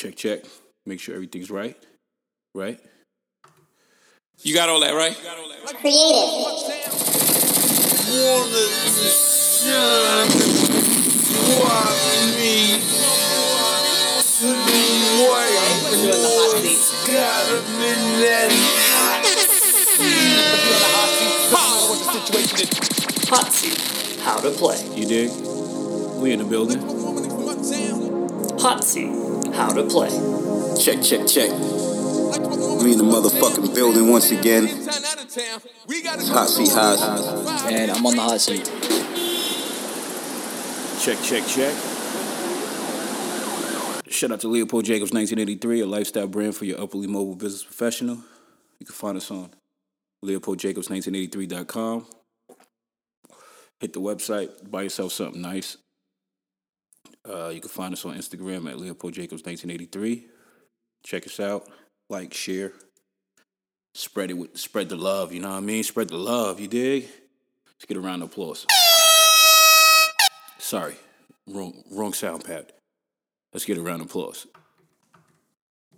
Check, 0.00 0.16
check. 0.16 0.40
Make 0.86 0.98
sure 0.98 1.14
everything's 1.14 1.50
right. 1.50 1.76
Right? 2.54 2.80
You 4.38 4.54
got 4.54 4.70
all 4.70 4.80
that, 4.80 4.94
right? 4.94 5.14
Creative. 5.78 6.40
Hot 23.28 23.52
seat. 23.52 24.20
How 24.22 24.38
to 24.38 24.50
play. 24.50 24.82
You 24.96 25.04
dig? 25.04 25.30
We 26.22 26.32
in 26.32 26.38
the 26.38 26.46
building. 26.48 26.80
Hot 28.60 28.82
seat. 28.82 29.39
How 29.54 29.72
to 29.72 29.84
play. 29.84 30.10
Check, 30.78 31.02
check, 31.02 31.26
check. 31.26 31.50
We 31.50 32.92
in 32.92 32.98
the 32.98 33.04
motherfucking 33.04 33.74
building 33.74 34.08
once 34.08 34.30
again. 34.30 34.68
It's 34.68 36.28
hot 36.28 36.48
seat 36.48 36.70
hot. 36.70 36.96
Seat. 36.98 37.72
And 37.72 37.90
I'm 37.90 38.06
on 38.06 38.16
the 38.16 38.22
hot 38.22 38.40
seat. 38.40 38.64
Check, 41.00 41.18
check, 41.22 41.46
check. 41.46 41.74
Shout 44.10 44.32
out 44.32 44.40
to 44.40 44.48
Leopold 44.48 44.84
Jacobs 44.84 45.12
1983, 45.12 45.80
a 45.80 45.86
lifestyle 45.86 46.26
brand 46.26 46.54
for 46.54 46.66
your 46.66 46.80
upperly 46.80 47.06
mobile 47.06 47.36
business 47.36 47.64
professional. 47.64 48.16
You 48.78 48.86
can 48.86 48.94
find 48.94 49.16
us 49.16 49.30
on 49.30 49.50
leopoldjacobs1983.com. 50.24 52.06
Hit 53.80 53.92
the 53.94 54.00
website, 54.00 54.70
buy 54.70 54.82
yourself 54.82 55.12
something 55.12 55.40
nice. 55.40 55.78
Uh, 57.28 57.48
you 57.48 57.60
can 57.60 57.68
find 57.68 57.92
us 57.92 58.04
on 58.04 58.16
Instagram 58.16 58.68
at 58.70 58.78
Leopold 58.78 59.12
Jacobs 59.12 59.44
1983. 59.44 60.26
Check 61.04 61.26
us 61.26 61.40
out, 61.40 61.68
like, 62.08 62.32
share, 62.32 62.72
spread 63.94 64.30
it 64.30 64.34
with, 64.34 64.56
spread 64.56 64.88
the 64.88 64.96
love. 64.96 65.32
You 65.32 65.40
know 65.40 65.50
what 65.50 65.56
I 65.56 65.60
mean? 65.60 65.82
Spread 65.82 66.08
the 66.08 66.16
love. 66.16 66.60
You 66.60 66.68
dig? 66.68 67.08
Let's 67.66 67.84
get 67.86 67.96
a 67.96 68.00
round 68.00 68.22
of 68.22 68.30
applause. 68.30 68.66
Sorry, 70.58 70.94
wrong 71.48 71.82
wrong 71.90 72.12
sound 72.12 72.44
pad. 72.44 72.72
Let's 73.52 73.64
get 73.64 73.78
a 73.78 73.82
round 73.82 74.02
of 74.02 74.08
applause. 74.08 74.46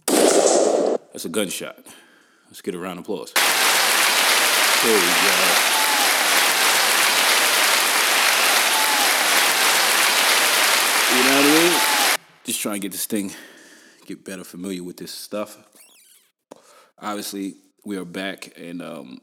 That's 0.07 1.25
a 1.25 1.29
gunshot. 1.29 1.85
Let's 2.47 2.63
get 2.63 2.75
a 2.75 2.79
round 2.79 2.99
of 2.99 3.05
applause. 3.05 3.33
There 3.35 4.95
we 4.95 5.01
go. 5.01 5.73
You 11.13 11.25
know 11.25 11.37
what 11.37 11.45
I 11.45 11.49
mean? 11.49 11.73
Just 12.45 12.61
trying 12.61 12.75
to 12.75 12.81
get 12.81 12.91
this 12.91 13.07
thing, 13.07 13.31
get 14.05 14.25
better 14.25 14.43
familiar 14.43 14.83
with 14.83 14.97
this 14.97 15.13
stuff. 15.13 15.59
Obviously, 16.99 17.55
we 17.85 17.97
are 17.97 18.05
back 18.05 18.53
and 18.59 18.83
um, 18.83 19.21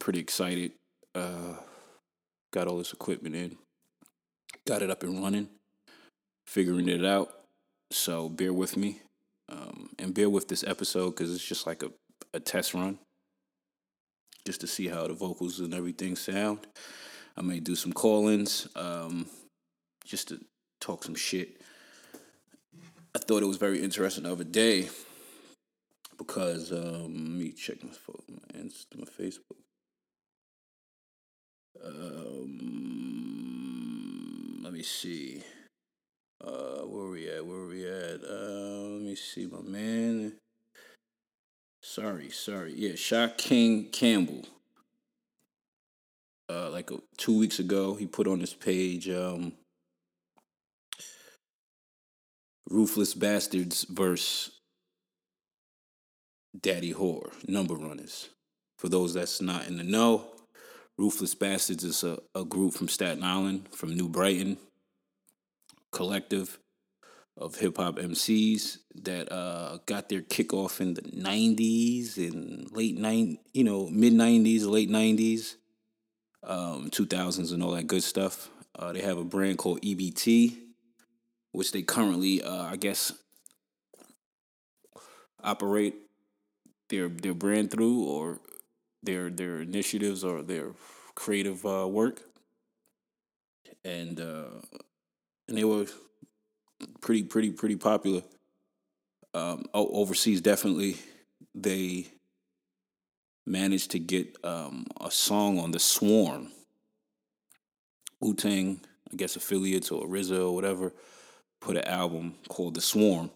pretty 0.00 0.18
excited. 0.18 0.72
Uh, 1.14 1.54
got 2.52 2.66
all 2.66 2.78
this 2.78 2.92
equipment 2.92 3.36
in, 3.36 3.56
got 4.66 4.82
it 4.82 4.90
up 4.90 5.04
and 5.04 5.22
running, 5.22 5.48
figuring 6.48 6.88
it 6.88 7.04
out. 7.04 7.32
So 7.92 8.28
bear 8.28 8.52
with 8.52 8.76
me 8.76 9.00
um, 9.48 9.90
and 10.00 10.12
bear 10.12 10.28
with 10.28 10.48
this 10.48 10.64
episode 10.64 11.10
because 11.10 11.32
it's 11.32 11.46
just 11.46 11.68
like 11.68 11.84
a, 11.84 11.92
a 12.34 12.40
test 12.40 12.74
run 12.74 12.98
just 14.44 14.60
to 14.62 14.66
see 14.66 14.88
how 14.88 15.06
the 15.06 15.14
vocals 15.14 15.60
and 15.60 15.72
everything 15.72 16.16
sound. 16.16 16.66
I 17.36 17.42
may 17.42 17.60
do 17.60 17.76
some 17.76 17.92
call 17.92 18.26
ins 18.26 18.66
um, 18.74 19.26
just 20.04 20.28
to 20.28 20.40
talk 20.80 21.04
some 21.04 21.14
shit. 21.14 21.60
I 23.16 23.18
thought 23.18 23.42
it 23.42 23.46
was 23.46 23.56
very 23.56 23.82
interesting 23.82 24.24
the 24.24 24.32
other 24.32 24.44
day 24.44 24.90
because 26.18 26.70
um, 26.70 27.38
me 27.38 27.50
check 27.52 27.82
my 27.82 27.88
phone, 27.90 28.22
my 28.28 28.42
Insta, 28.60 28.98
my 28.98 29.06
Facebook. 29.06 29.56
Um, 31.82 33.00
let 34.62 34.74
me 34.74 34.82
see. 34.82 35.42
Uh, 36.44 36.82
where 36.82 37.08
we 37.08 37.30
at? 37.30 37.46
Where 37.46 37.64
we 37.64 37.86
at? 37.88 38.22
Uh, 38.22 38.96
let 38.96 39.00
me 39.00 39.14
see, 39.14 39.46
my 39.46 39.62
man. 39.62 40.34
Sorry, 41.82 42.28
sorry. 42.28 42.74
Yeah, 42.76 42.96
Shot 42.96 43.38
King 43.38 43.88
Campbell. 43.92 44.44
Uh, 46.50 46.68
like 46.68 46.92
uh, 46.92 46.98
two 47.16 47.38
weeks 47.38 47.60
ago, 47.60 47.94
he 47.94 48.04
put 48.04 48.26
on 48.28 48.40
his 48.40 48.52
page, 48.52 49.08
um, 49.08 49.54
"Ruthless 52.68 53.14
Bastards" 53.14 53.84
verse 53.84 54.50
Daddy 56.60 56.92
Whore, 56.92 57.32
Number 57.48 57.74
Runners. 57.74 58.30
For 58.78 58.88
those 58.88 59.14
that's 59.14 59.40
not 59.40 59.66
in 59.66 59.76
the 59.76 59.84
know, 59.84 60.26
Ruthless 60.98 61.34
Bastards 61.34 61.84
is 61.84 62.04
a, 62.04 62.18
a 62.34 62.44
group 62.44 62.74
from 62.74 62.88
Staten 62.88 63.22
Island, 63.22 63.68
from 63.72 63.94
New 63.94 64.08
Brighton, 64.08 64.56
collective 65.92 66.58
of 67.38 67.56
hip 67.56 67.76
hop 67.76 67.96
MCs 67.96 68.78
that 69.02 69.30
uh, 69.30 69.78
got 69.84 70.08
their 70.08 70.22
kickoff 70.22 70.80
in 70.80 70.94
the 70.94 71.02
'90s 71.02 72.16
and 72.16 72.70
late 72.72 72.96
nine, 72.96 73.38
you 73.52 73.64
know, 73.64 73.88
mid 73.88 74.14
'90s, 74.14 74.66
late 74.66 74.88
'90s, 74.88 75.56
um, 76.42 76.90
2000s, 76.90 77.52
and 77.52 77.62
all 77.62 77.72
that 77.72 77.86
good 77.86 78.02
stuff. 78.02 78.48
Uh, 78.78 78.92
they 78.92 79.00
have 79.00 79.18
a 79.18 79.24
brand 79.24 79.58
called 79.58 79.82
EBT, 79.82 80.56
which 81.56 81.72
they 81.72 81.80
currently, 81.80 82.42
uh, 82.42 82.64
I 82.64 82.76
guess, 82.76 83.14
operate 85.42 85.94
their 86.90 87.08
their 87.08 87.32
brand 87.32 87.70
through 87.70 88.04
or 88.04 88.40
their 89.02 89.30
their 89.30 89.62
initiatives 89.62 90.22
or 90.22 90.42
their 90.42 90.72
creative 91.14 91.64
uh, 91.64 91.88
work, 91.88 92.20
and 93.86 94.20
uh, 94.20 94.60
and 95.48 95.56
they 95.56 95.64
were 95.64 95.86
pretty 97.00 97.22
pretty 97.22 97.52
pretty 97.52 97.76
popular. 97.76 98.22
Um, 99.32 99.64
overseas, 99.72 100.42
definitely, 100.42 100.98
they 101.54 102.08
managed 103.46 103.92
to 103.92 103.98
get 103.98 104.36
um, 104.44 104.84
a 105.00 105.10
song 105.10 105.58
on 105.58 105.70
the 105.70 105.78
Swarm, 105.78 106.48
Wu 108.20 108.34
Tang, 108.34 108.80
I 109.10 109.16
guess 109.16 109.36
affiliates 109.36 109.90
or 109.90 110.06
RZA 110.06 110.40
or 110.40 110.54
whatever, 110.54 110.92
put 111.60 111.76
an 111.76 111.84
album 111.84 112.34
called 112.48 112.74
The 112.74 112.80
Swarm, 112.80 113.30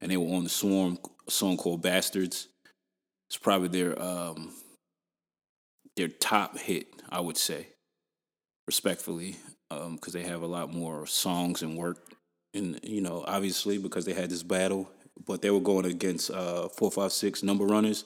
and 0.00 0.10
they 0.10 0.16
were 0.16 0.34
on 0.34 0.44
the 0.44 0.50
Swarm 0.50 0.98
song 1.28 1.56
called 1.56 1.82
Bastards. 1.82 2.48
It's 3.28 3.38
probably 3.38 3.68
their 3.68 4.00
um, 4.00 4.52
their 5.96 6.08
top 6.08 6.58
hit, 6.58 6.88
I 7.08 7.20
would 7.20 7.36
say, 7.36 7.68
respectfully, 8.66 9.36
because 9.68 10.12
they 10.12 10.22
have 10.22 10.42
a 10.42 10.46
lot 10.46 10.72
more 10.72 11.06
songs 11.06 11.62
and 11.62 11.76
work 11.76 11.98
and 12.54 12.78
you 12.82 13.00
know, 13.00 13.24
obviously 13.26 13.78
because 13.78 14.04
they 14.04 14.12
had 14.12 14.30
this 14.30 14.42
battle, 14.42 14.90
but 15.26 15.42
they 15.42 15.50
were 15.50 15.60
going 15.60 15.86
against 15.86 16.30
uh, 16.30 16.68
four 16.68 16.90
five 16.90 17.12
six 17.12 17.42
number 17.42 17.64
runners, 17.64 18.04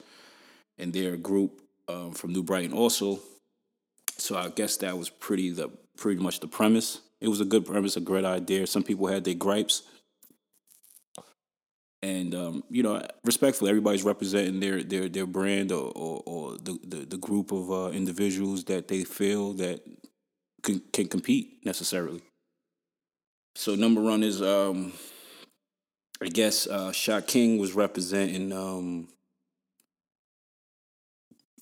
and 0.79 0.93
their 0.93 1.17
group 1.17 1.61
um, 1.89 2.13
from 2.13 2.33
New 2.33 2.43
Brighton 2.43 2.73
also. 2.73 3.21
So 4.19 4.37
I 4.37 4.49
guess 4.49 4.77
that 4.79 4.97
was 4.97 5.11
pretty 5.11 5.51
the 5.51 5.71
pretty 5.97 6.23
much 6.23 6.41
the 6.41 6.49
premise. 6.49 7.01
It 7.21 7.29
was 7.29 7.41
a 7.41 7.45
good 7.45 7.65
premise, 7.65 7.97
a 7.97 8.01
great 8.01 8.25
idea. 8.25 8.67
Some 8.67 8.83
people 8.83 9.07
had 9.07 9.25
their 9.25 9.35
gripes, 9.35 9.83
and 12.03 12.35
um, 12.35 12.65
you 12.69 12.83
know, 12.83 13.03
respectfully, 13.25 13.71
everybody's 13.71 14.03
representing 14.05 14.61
their 14.61 14.83
their 14.83 15.09
their 15.09 15.27
brand 15.27 15.73
or 15.73 15.91
or, 15.95 16.23
or 16.27 16.53
the, 16.59 16.79
the 16.85 16.97
the 17.07 17.17
group 17.17 17.53
of 17.53 17.71
uh, 17.71 17.89
individuals 17.89 18.65
that 18.65 18.89
they 18.89 19.03
feel 19.05 19.55
that 19.55 19.81
can 20.63 20.83
can 20.93 21.09
compete 21.09 21.65
necessarily. 21.65 22.23
So 23.55 23.75
number 23.75 24.03
one 24.03 24.23
is 24.23 24.43
um 24.43 24.93
I 26.21 26.29
guess 26.29 26.67
uh 26.67 26.93
Shot 26.93 27.27
King 27.27 27.59
was 27.59 27.73
representing 27.73 28.53
um 28.53 29.09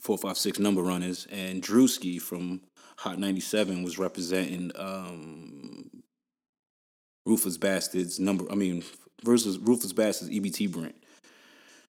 four 0.00 0.18
five 0.18 0.36
six 0.36 0.58
number 0.58 0.82
runners 0.82 1.26
and 1.30 1.62
Drewski 1.62 2.20
from 2.20 2.62
Hot 3.04 3.18
97 3.18 3.82
was 3.82 3.98
representing 3.98 4.72
um 4.76 5.90
Bastards 7.60 8.18
number 8.20 8.50
I 8.50 8.54
mean 8.54 8.82
versus 9.22 9.58
Ruthless 9.58 9.92
Bastards 9.92 10.30
EBT 10.30 10.70
brand. 10.72 10.94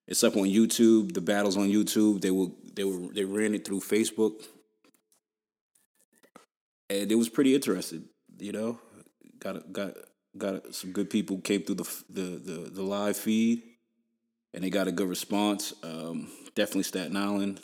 It's 0.07 0.23
up 0.23 0.37
on 0.37 0.43
YouTube, 0.43 1.13
the 1.13 1.21
battles 1.21 1.57
on 1.57 1.69
YouTube. 1.69 2.21
They 2.21 2.31
were 2.31 2.47
they 2.73 2.83
were 2.83 3.11
they 3.13 3.25
ran 3.25 3.55
it 3.55 3.65
through 3.65 3.79
Facebook. 3.81 4.43
And 6.89 7.11
it 7.11 7.15
was 7.15 7.29
pretty 7.29 7.55
interesting, 7.55 8.05
you 8.37 8.51
know 8.51 8.79
got 9.45 9.71
got 9.71 9.93
got 10.37 10.73
some 10.73 10.91
good 10.91 11.09
people 11.09 11.39
came 11.39 11.61
through 11.61 11.75
the 11.75 12.03
the 12.09 12.21
the, 12.21 12.69
the 12.71 12.83
live 12.83 13.15
feed, 13.15 13.61
and 14.53 14.63
they 14.63 14.69
got 14.69 14.87
a 14.87 14.91
good 14.91 15.07
response. 15.07 15.73
Um, 15.83 16.29
definitely 16.55 16.83
Staten 16.83 17.15
Island, 17.15 17.61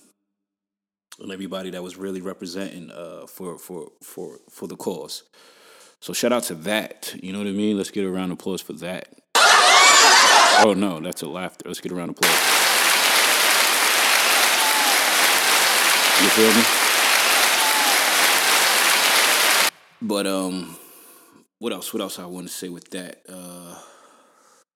and 1.21 1.31
everybody 1.31 1.69
that 1.71 1.83
was 1.83 1.97
really 1.97 2.21
representing 2.21 2.91
uh, 2.91 3.25
for 3.27 3.57
for 3.57 3.91
for 4.01 4.39
for 4.49 4.67
the 4.67 4.75
cause. 4.75 5.23
So 5.99 6.13
shout 6.13 6.33
out 6.33 6.43
to 6.43 6.55
that. 6.55 7.13
You 7.21 7.31
know 7.31 7.39
what 7.39 7.47
I 7.47 7.51
mean? 7.51 7.77
Let's 7.77 7.91
get 7.91 8.05
a 8.05 8.09
round 8.09 8.31
of 8.31 8.39
applause 8.39 8.61
for 8.61 8.73
that. 8.73 9.07
Oh 10.63 10.73
no, 10.75 10.99
that's 10.99 11.21
a 11.21 11.29
laughter. 11.29 11.67
Let's 11.67 11.79
get 11.79 11.91
around 11.91 12.07
the 12.07 12.11
applause. 12.11 12.31
You 16.21 16.29
feel 16.29 16.53
me? 16.53 16.63
But 20.03 20.27
um, 20.27 20.75
what 21.59 21.73
else? 21.73 21.93
What 21.93 22.01
else 22.01 22.19
I 22.19 22.25
want 22.25 22.47
to 22.47 22.53
say 22.53 22.69
with 22.69 22.89
that? 22.91 23.21
Uh, 23.29 23.75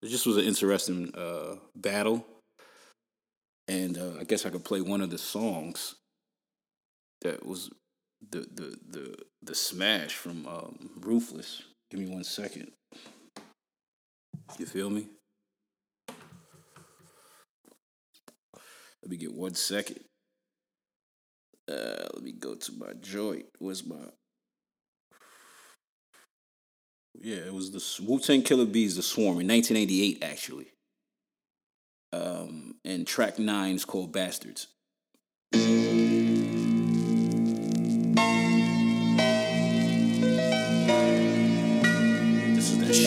it 0.02 0.10
just 0.10 0.26
was 0.26 0.38
an 0.38 0.46
interesting 0.46 1.14
uh, 1.16 1.56
battle, 1.76 2.26
and 3.68 3.98
uh, 3.98 4.20
I 4.20 4.24
guess 4.24 4.46
I 4.46 4.50
could 4.50 4.64
play 4.64 4.82
one 4.82 5.02
of 5.02 5.10
the 5.10 5.18
songs 5.18 5.96
that 7.22 7.46
was 7.46 7.70
the 8.32 8.40
the 8.40 8.78
the 8.90 9.16
the 9.42 9.56
smash 9.56 10.14
from 10.14 10.48
um, 10.48 10.92
Ruthless. 11.00 11.64
Give 11.92 12.00
me 12.00 12.08
one 12.08 12.24
second. 12.24 12.72
You 14.60 14.66
feel 14.66 14.90
me? 14.90 15.08
Let 19.02 19.12
me 19.12 19.18
get 19.18 19.34
one 19.34 19.54
second. 19.54 20.00
Uh, 21.70 22.08
let 22.14 22.24
me 22.24 22.32
go 22.32 22.56
to 22.56 22.72
my 22.74 22.94
joint. 23.02 23.46
Where's 23.60 23.86
my? 23.86 23.96
Yeah, 27.22 27.38
it 27.38 27.54
was 27.54 27.72
the 27.72 28.04
Wu 28.04 28.20
Tang 28.20 28.42
Killer 28.42 28.66
Bees, 28.66 28.96
The 28.96 29.02
Swarm, 29.02 29.40
in 29.40 29.48
1988, 29.48 30.24
actually. 30.24 30.68
Um, 32.12 32.76
and 32.84 33.06
track 33.06 33.40
nine 33.40 33.76
is 33.76 33.86
called 33.86 34.12
Bastards. 34.12 34.68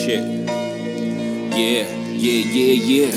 Shit. 0.09 0.23
Yeah, 1.53 1.85
yeah, 2.09 2.41
yeah, 2.49 2.73
yeah. 2.89 3.11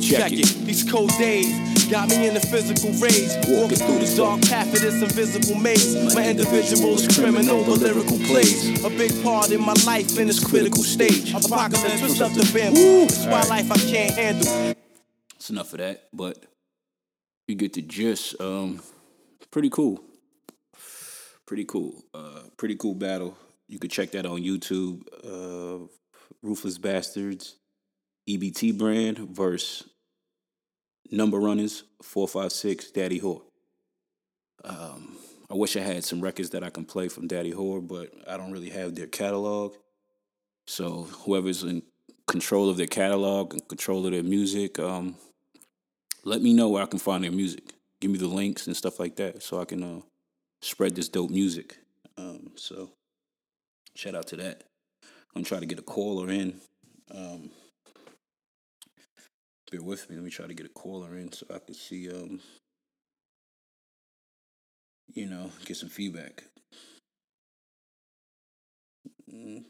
Check, 0.00 0.30
Check 0.30 0.32
it. 0.32 0.66
These 0.66 0.90
cold 0.90 1.10
days 1.16 1.48
got 1.90 2.08
me 2.08 2.28
in 2.28 2.34
the 2.34 2.40
physical 2.40 2.90
rage. 3.00 3.32
Walking 3.48 3.78
through 3.78 4.00
the 4.04 4.14
dark 4.16 4.42
path 4.42 4.74
of 4.74 4.80
this 4.80 5.02
invisible 5.02 5.58
maze. 5.60 6.14
My 6.14 6.28
individual 6.28 6.94
is 6.94 7.08
criminal, 7.16 7.64
but 7.64 7.80
lyrical 7.80 8.18
plays 8.18 8.84
a 8.84 8.90
big 8.90 9.10
part 9.22 9.50
in 9.50 9.60
my 9.60 9.74
life 9.86 10.18
in 10.18 10.26
this 10.26 10.44
critical 10.44 10.82
stage. 10.82 11.32
Apocalypse, 11.32 12.00
twist 12.00 12.20
up 12.20 12.32
the 12.32 12.50
bamboo. 12.52 13.04
It's 13.04 13.24
why 13.24 13.42
life 13.44 13.70
I 13.70 13.78
can't 13.78 14.14
handle. 14.14 14.76
It's 15.36 15.48
enough 15.50 15.72
of 15.72 15.78
that, 15.78 16.08
but 16.12 16.44
you 17.48 17.54
get 17.54 17.72
the 17.72 17.82
gist. 17.82 18.38
Um, 18.40 18.82
pretty 19.50 19.70
cool. 19.70 20.04
Pretty 21.46 21.64
cool. 21.64 22.04
Uh, 22.12 22.42
pretty 22.56 22.76
cool 22.76 22.94
battle. 22.94 23.36
You 23.70 23.78
could 23.78 23.92
check 23.92 24.10
that 24.10 24.26
on 24.26 24.42
YouTube. 24.42 25.02
Uh, 25.24 25.86
Ruthless 26.42 26.76
Bastards, 26.76 27.56
EBT 28.28 28.76
brand 28.76 29.18
versus 29.18 29.88
Number 31.12 31.38
Runners, 31.38 31.84
456, 32.02 32.90
Daddy 32.90 33.20
Whore. 33.20 33.42
Um, 34.64 35.16
I 35.48 35.54
wish 35.54 35.76
I 35.76 35.80
had 35.80 36.04
some 36.04 36.20
records 36.20 36.50
that 36.50 36.64
I 36.64 36.70
can 36.70 36.84
play 36.84 37.06
from 37.06 37.28
Daddy 37.28 37.52
Whore, 37.52 37.86
but 37.86 38.12
I 38.28 38.36
don't 38.36 38.50
really 38.50 38.70
have 38.70 38.96
their 38.96 39.06
catalog. 39.06 39.74
So 40.66 41.02
whoever's 41.24 41.62
in 41.62 41.82
control 42.26 42.70
of 42.70 42.76
their 42.76 42.86
catalog 42.86 43.52
and 43.52 43.68
control 43.68 44.04
of 44.04 44.12
their 44.12 44.24
music, 44.24 44.80
um, 44.80 45.14
let 46.24 46.42
me 46.42 46.54
know 46.54 46.68
where 46.68 46.82
I 46.82 46.86
can 46.86 46.98
find 46.98 47.22
their 47.22 47.32
music. 47.32 47.72
Give 48.00 48.10
me 48.10 48.18
the 48.18 48.26
links 48.26 48.66
and 48.66 48.76
stuff 48.76 48.98
like 48.98 49.14
that 49.16 49.44
so 49.44 49.60
I 49.60 49.64
can 49.64 49.82
uh, 49.84 50.00
spread 50.60 50.96
this 50.96 51.08
dope 51.08 51.30
music. 51.30 51.78
Um, 52.16 52.52
so 52.56 52.90
shout 53.94 54.14
out 54.14 54.26
to 54.28 54.36
that. 54.36 54.64
I'm 55.34 55.42
gonna 55.42 55.44
try 55.44 55.60
to 55.60 55.66
get 55.66 55.78
a 55.78 55.82
caller 55.82 56.30
in. 56.30 56.60
Um, 57.10 57.50
bear 59.70 59.82
with 59.82 60.08
me. 60.10 60.16
Let 60.16 60.24
me 60.24 60.30
try 60.30 60.46
to 60.46 60.54
get 60.54 60.66
a 60.66 60.70
caller 60.70 61.16
in 61.16 61.32
so 61.32 61.46
I 61.54 61.58
can 61.58 61.74
see, 61.74 62.10
um, 62.10 62.40
you 65.14 65.26
know, 65.26 65.50
get 65.64 65.76
some 65.76 65.88
feedback. 65.88 66.44
Mm. 69.32 69.64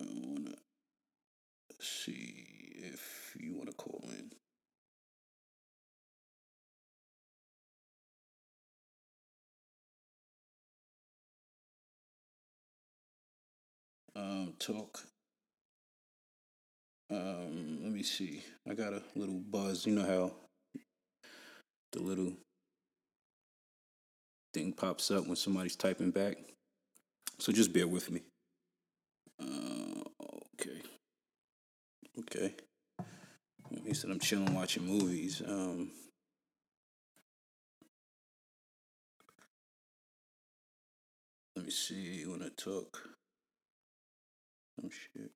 I 0.00 0.04
wanna 0.04 0.54
see 1.80 2.46
if 2.76 3.36
you 3.40 3.54
wanna 3.56 3.72
call 3.72 4.03
Um, 14.16 14.54
talk. 14.58 15.00
Um, 17.10 17.80
let 17.82 17.92
me 17.92 18.02
see. 18.02 18.42
I 18.68 18.74
got 18.74 18.92
a 18.92 19.02
little 19.16 19.40
buzz. 19.40 19.86
You 19.86 19.94
know 19.94 20.06
how 20.06 20.32
the 21.92 22.00
little 22.00 22.32
thing 24.52 24.72
pops 24.72 25.10
up 25.10 25.26
when 25.26 25.36
somebody's 25.36 25.76
typing 25.76 26.12
back. 26.12 26.36
So 27.38 27.52
just 27.52 27.72
bear 27.72 27.88
with 27.88 28.10
me. 28.10 28.20
Uh, 29.40 30.04
okay. 30.54 30.80
Okay. 32.20 32.54
He 33.84 33.94
said 33.94 34.10
I'm 34.10 34.20
chilling 34.20 34.54
watching 34.54 34.86
movies. 34.86 35.42
Um, 35.46 35.90
let 41.56 41.64
me 41.64 41.70
see 41.70 42.24
when 42.26 42.42
I 42.42 42.48
talk. 42.56 43.08
Some 44.80 44.90
shit. 44.90 45.30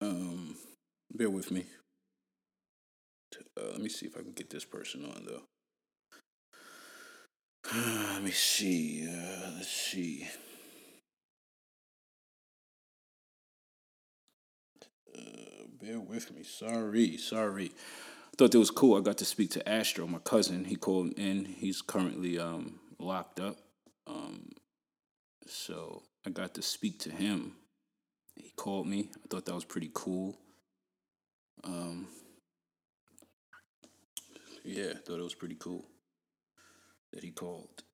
Um, 0.00 0.56
bear 1.12 1.30
with 1.30 1.50
me. 1.50 1.64
Uh, 3.58 3.70
let 3.72 3.80
me 3.80 3.88
see 3.88 4.06
if 4.06 4.16
I 4.16 4.20
can 4.20 4.32
get 4.32 4.50
this 4.50 4.64
person 4.64 5.04
on 5.04 5.26
though. 5.26 5.42
let 8.12 8.22
me 8.22 8.30
see. 8.30 9.08
Uh, 9.08 9.52
let's 9.56 9.70
see. 9.70 10.28
Uh, 15.16 15.64
bear 15.80 15.98
with 15.98 16.32
me. 16.34 16.42
Sorry, 16.44 17.16
sorry. 17.16 17.72
Thought 18.38 18.52
that 18.52 18.58
was 18.58 18.70
cool. 18.70 18.98
I 18.98 19.00
got 19.00 19.16
to 19.18 19.24
speak 19.24 19.50
to 19.52 19.66
Astro, 19.66 20.06
my 20.06 20.18
cousin. 20.18 20.66
He 20.66 20.76
called 20.76 21.18
in. 21.18 21.46
He's 21.46 21.80
currently 21.80 22.38
um, 22.38 22.80
locked 22.98 23.40
up. 23.40 23.56
Um, 24.06 24.50
so 25.46 26.02
I 26.26 26.30
got 26.30 26.52
to 26.54 26.62
speak 26.62 26.98
to 27.00 27.10
him. 27.10 27.52
He 28.34 28.50
called 28.54 28.86
me. 28.86 29.10
I 29.14 29.28
thought 29.30 29.46
that 29.46 29.54
was 29.54 29.64
pretty 29.64 29.90
cool. 29.94 30.36
Um, 31.64 32.08
yeah, 34.64 34.92
thought 35.06 35.18
it 35.18 35.22
was 35.22 35.34
pretty 35.34 35.56
cool 35.58 35.86
that 37.14 37.24
he 37.24 37.30
called. 37.30 37.84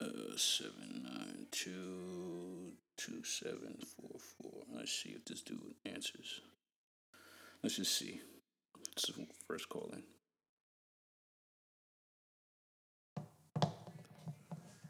Uh, 0.00 0.36
seven 0.36 1.02
nine 1.04 1.46
two 1.50 2.72
two 2.96 3.22
seven 3.22 3.76
four 3.96 4.18
four. 4.18 4.62
Let's 4.74 4.92
see 4.92 5.10
if 5.10 5.26
this 5.26 5.42
dude 5.42 5.74
answers. 5.84 6.40
Let's 7.62 7.76
just 7.76 7.96
see. 7.96 8.20
This 8.94 9.08
is 9.08 9.16
first 9.46 9.68
call 9.68 9.92
in. 9.92 10.02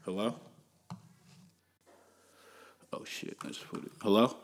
Hello? 0.03 0.35
Oh 2.93 3.03
shit, 3.03 3.37
let's 3.43 3.57
put 3.57 3.83
it. 3.83 3.91
Hello? 4.01 4.37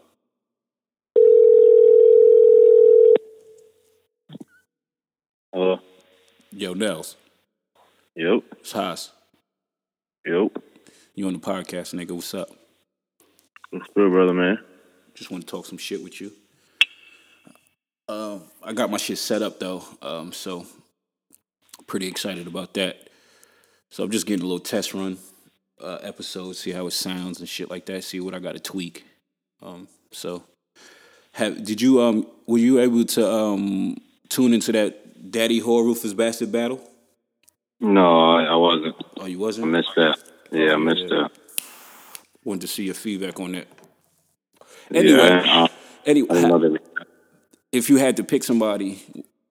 Hello. 5.53 5.79
Yo, 6.51 6.73
Nellz. 6.73 7.15
Yep. 8.15 8.43
It's 8.59 8.71
Haas. 8.71 9.11
Yep. 10.25 10.57
You 11.15 11.27
on 11.27 11.33
the 11.33 11.39
podcast, 11.39 11.93
nigga. 11.93 12.11
What's 12.11 12.33
up? 12.33 12.49
What's 13.69 13.87
good, 13.95 14.11
brother, 14.11 14.33
man? 14.33 14.59
Just 15.13 15.29
want 15.29 15.45
to 15.45 15.51
talk 15.51 15.65
some 15.65 15.77
shit 15.77 16.03
with 16.03 16.19
you. 16.19 16.31
Um, 18.07 18.43
I 18.63 18.73
got 18.73 18.89
my 18.91 18.97
shit 18.97 19.17
set 19.17 19.41
up 19.41 19.59
though, 19.59 19.83
um, 20.01 20.31
so 20.33 20.65
pretty 21.87 22.07
excited 22.07 22.47
about 22.47 22.73
that. 22.73 23.09
So 23.89 24.03
I'm 24.03 24.11
just 24.11 24.25
getting 24.25 24.41
a 24.43 24.45
little 24.45 24.59
test 24.59 24.93
run 24.93 25.17
uh, 25.81 25.99
episode, 26.01 26.55
see 26.55 26.71
how 26.71 26.87
it 26.87 26.91
sounds 26.91 27.39
and 27.39 27.47
shit 27.47 27.69
like 27.69 27.85
that. 27.87 28.03
See 28.03 28.19
what 28.19 28.33
I 28.33 28.39
got 28.39 28.53
to 28.53 28.59
tweak. 28.59 29.05
Um, 29.61 29.87
so, 30.11 30.43
have 31.33 31.63
did 31.63 31.81
you 31.81 32.01
um 32.01 32.27
were 32.47 32.57
you 32.57 32.79
able 32.79 33.05
to 33.05 33.29
um 33.31 33.95
tune 34.29 34.53
into 34.53 34.71
that 34.73 35.31
Daddy 35.31 35.61
Whore 35.61 35.83
Rufus 35.83 36.13
Bastard 36.13 36.51
battle? 36.51 36.81
No, 37.79 38.31
I, 38.31 38.43
I 38.45 38.55
wasn't. 38.55 38.95
Oh, 39.17 39.25
you 39.25 39.39
wasn't. 39.39 39.67
I 39.67 39.69
missed 39.69 39.91
that. 39.95 40.17
Yeah, 40.51 40.73
I 40.73 40.77
missed 40.77 41.01
Yeah. 41.09 41.23
that. 41.23 41.31
Wanted 42.43 42.61
to 42.61 42.67
see 42.67 42.83
your 42.83 42.95
feedback 42.95 43.39
on 43.39 43.53
that. 43.53 43.67
Anyway, 44.93 45.15
Yeah, 45.17 45.63
uh, 45.63 45.67
anyway, 46.05 46.27
I 46.29 46.33
didn't 46.33 46.49
know 46.49 46.59
that. 46.59 46.81
If 47.71 47.89
you 47.89 47.97
had 47.97 48.17
to 48.17 48.23
pick 48.23 48.43
somebody, 48.43 49.01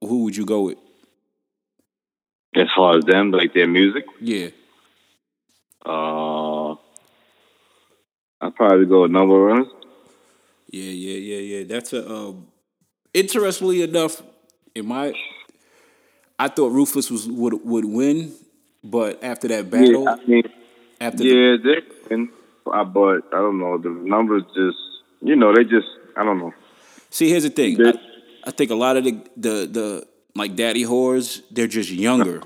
who 0.01 0.25
would 0.25 0.37
you 0.37 0.45
go 0.45 0.63
with? 0.63 0.79
As 2.57 2.67
far 2.77 2.99
as 2.99 3.05
them, 3.05 3.31
like 3.31 3.55
their 3.55 3.69
music, 3.69 4.05
Yeah. 4.21 4.49
uh, 5.87 6.73
I'd 8.43 8.55
probably 8.57 8.87
go 8.87 9.03
with 9.03 9.11
Number 9.13 9.35
Runners. 9.39 9.69
Yeah, 10.71 10.91
yeah, 10.91 11.19
yeah, 11.19 11.59
yeah. 11.59 11.65
That's 11.67 11.93
a 11.93 12.09
um, 12.11 12.47
interestingly 13.15 13.83
enough, 13.83 14.23
in 14.75 14.87
my 14.87 15.13
I 16.39 16.49
thought 16.49 16.73
Ruthless 16.73 17.11
was 17.11 17.29
would 17.29 17.55
would 17.65 17.85
win, 17.85 18.33
but 18.83 19.23
after 19.23 19.47
that 19.49 19.71
battle, 19.71 20.05
Yeah, 20.05 20.17
I 20.19 20.27
mean, 20.27 20.43
after 21.01 21.19
the, 21.19 21.29
yeah, 21.29 21.57
they, 21.63 22.15
and 22.15 22.29
I 22.73 22.85
but 22.85 23.23
I 23.33 23.37
don't 23.39 23.59
know. 23.59 23.79
The 23.79 23.91
numbers 23.91 24.43
just, 24.55 24.79
you 25.23 25.37
know, 25.37 25.53
they 25.55 25.65
just, 25.65 25.89
I 26.17 26.25
don't 26.25 26.39
know. 26.39 26.55
see, 27.11 27.29
here's 27.29 27.43
the 27.43 27.51
thing. 27.51 27.77
I, 27.85 27.93
I 28.45 28.51
think 28.51 28.71
a 28.71 28.75
lot 28.75 28.97
of 28.97 29.05
the 29.05 29.13
the 29.37 29.67
the 29.71 30.07
like 30.35 30.57
daddy 30.57 30.85
whores, 30.85 31.43
they're 31.51 31.67
just 31.67 31.91
younger, 31.91 32.43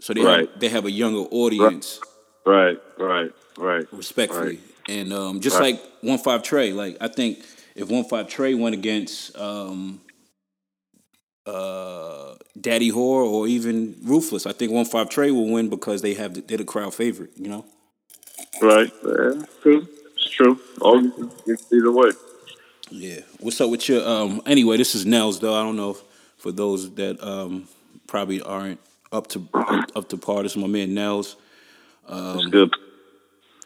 so 0.00 0.14
they 0.14 0.22
Right. 0.22 0.48
have, 0.48 0.60
they 0.60 0.68
have 0.68 0.84
a 0.86 0.90
younger 0.90 1.28
audience, 1.30 2.00
Right, 2.46 2.78
right, 2.98 3.30
right. 3.58 3.86
respectfully, 3.92 4.60
and 4.88 5.12
um, 5.12 5.40
just 5.40 5.58
Right. 5.58 5.74
like 5.74 5.82
one 6.02 6.18
five 6.18 6.42
Trey, 6.42 6.72
like 6.72 6.96
I 7.00 7.08
think 7.08 7.40
if 7.74 7.88
one 7.90 8.04
five 8.04 8.28
Trey 8.28 8.54
went 8.54 8.74
against 8.74 9.36
um, 9.36 10.00
uh, 11.46 12.34
Daddy 12.60 12.90
Whore 12.90 13.24
or 13.24 13.46
even 13.48 13.96
Ruthless, 14.04 14.46
I 14.46 14.52
think 14.52 14.72
one 14.72 14.84
five 14.84 15.08
Trey 15.10 15.30
will 15.30 15.48
win 15.50 15.68
because 15.68 16.02
they 16.02 16.14
have 16.14 16.34
the, 16.34 16.40
they're 16.42 16.58
the 16.58 16.64
crowd 16.64 16.94
favorite, 16.94 17.30
you 17.36 17.48
know. 17.48 17.64
Right. 18.62 18.92
Yeah, 19.04 19.42
true. 19.62 19.88
It's 20.14 20.30
true. 20.30 20.58
Oh, 20.82 21.12
it's 21.46 21.72
either 21.72 21.92
way. 21.92 22.10
Yeah. 22.90 23.20
What's 23.40 23.60
up 23.60 23.70
with 23.70 23.88
your 23.88 24.06
um 24.06 24.42
anyway, 24.46 24.76
this 24.76 24.94
is 24.94 25.04
Nellz 25.04 25.40
though. 25.40 25.54
I 25.54 25.62
don't 25.62 25.76
know 25.76 25.90
if, 25.90 26.02
for 26.38 26.52
those 26.52 26.94
that 26.94 27.22
um 27.22 27.68
probably 28.06 28.40
aren't 28.40 28.80
up 29.12 29.26
to 29.28 29.46
up, 29.54 29.90
up 29.94 30.08
to 30.10 30.16
par. 30.16 30.42
This 30.42 30.52
is 30.52 30.58
my 30.58 30.66
man 30.66 30.90
Nellz. 30.90 31.36
it's 32.08 32.46
good. 32.46 32.72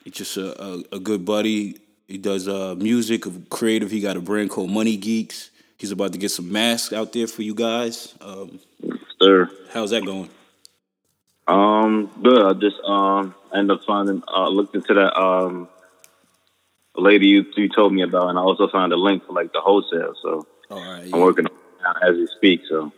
He's 0.04 0.14
just 0.14 0.36
a, 0.36 0.60
a, 0.60 0.82
a 0.92 0.98
good 0.98 1.24
buddy. 1.24 1.78
He 2.08 2.18
does 2.18 2.48
uh 2.48 2.74
music, 2.76 3.24
creative. 3.50 3.90
He 3.90 4.00
got 4.00 4.16
a 4.16 4.20
brand 4.20 4.50
called 4.50 4.70
Money 4.70 4.96
Geeks. 4.96 5.50
He's 5.78 5.92
about 5.92 6.12
to 6.12 6.18
get 6.18 6.30
some 6.30 6.50
masks 6.50 6.92
out 6.92 7.12
there 7.12 7.26
for 7.26 7.42
you 7.42 7.54
guys. 7.54 8.14
Um 8.20 8.58
Sir. 9.20 9.48
how's 9.72 9.90
that 9.90 10.04
going? 10.04 10.28
Um, 11.46 12.10
good. 12.22 12.42
I 12.42 12.52
just 12.54 12.80
um 12.84 13.34
ended 13.54 13.76
up 13.78 13.84
finding 13.84 14.22
uh 14.26 14.48
looked 14.48 14.74
into 14.74 14.94
that 14.94 15.16
um 15.16 15.68
lady 16.96 17.26
you, 17.28 17.44
you 17.56 17.68
told 17.68 17.92
me 17.92 18.02
about 18.02 18.28
and 18.28 18.38
I 18.38 18.42
also 18.42 18.68
found 18.68 18.92
a 18.92 18.96
link 18.96 19.26
for 19.26 19.32
like 19.32 19.52
the 19.52 19.60
wholesale, 19.60 20.14
so 20.22 20.46
All 20.70 20.78
right. 20.80 21.08
I'm 21.12 21.20
working 21.20 21.46
on 21.46 21.96
it 21.96 22.08
as 22.08 22.16
we 22.16 22.26
speak, 22.36 22.62
so 22.68 22.92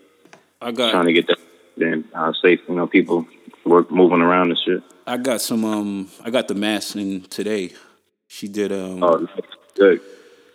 I 0.60 0.72
got 0.72 0.90
trying 0.90 1.06
to 1.06 1.12
get 1.12 1.26
that 1.28 1.38
then 1.76 2.04
uh 2.14 2.32
safe, 2.42 2.60
you 2.68 2.74
know, 2.74 2.86
people 2.86 3.26
work 3.64 3.90
moving 3.90 4.20
around 4.20 4.50
and 4.50 4.58
shit. 4.58 4.82
I 5.06 5.16
got 5.16 5.40
some 5.40 5.64
um 5.64 6.08
I 6.22 6.30
got 6.30 6.48
the 6.48 6.54
mask 6.54 6.96
in 6.96 7.22
today. 7.22 7.72
She 8.28 8.48
did 8.48 8.72
um 8.72 9.02
Oh 9.02 9.28
good. 9.74 10.00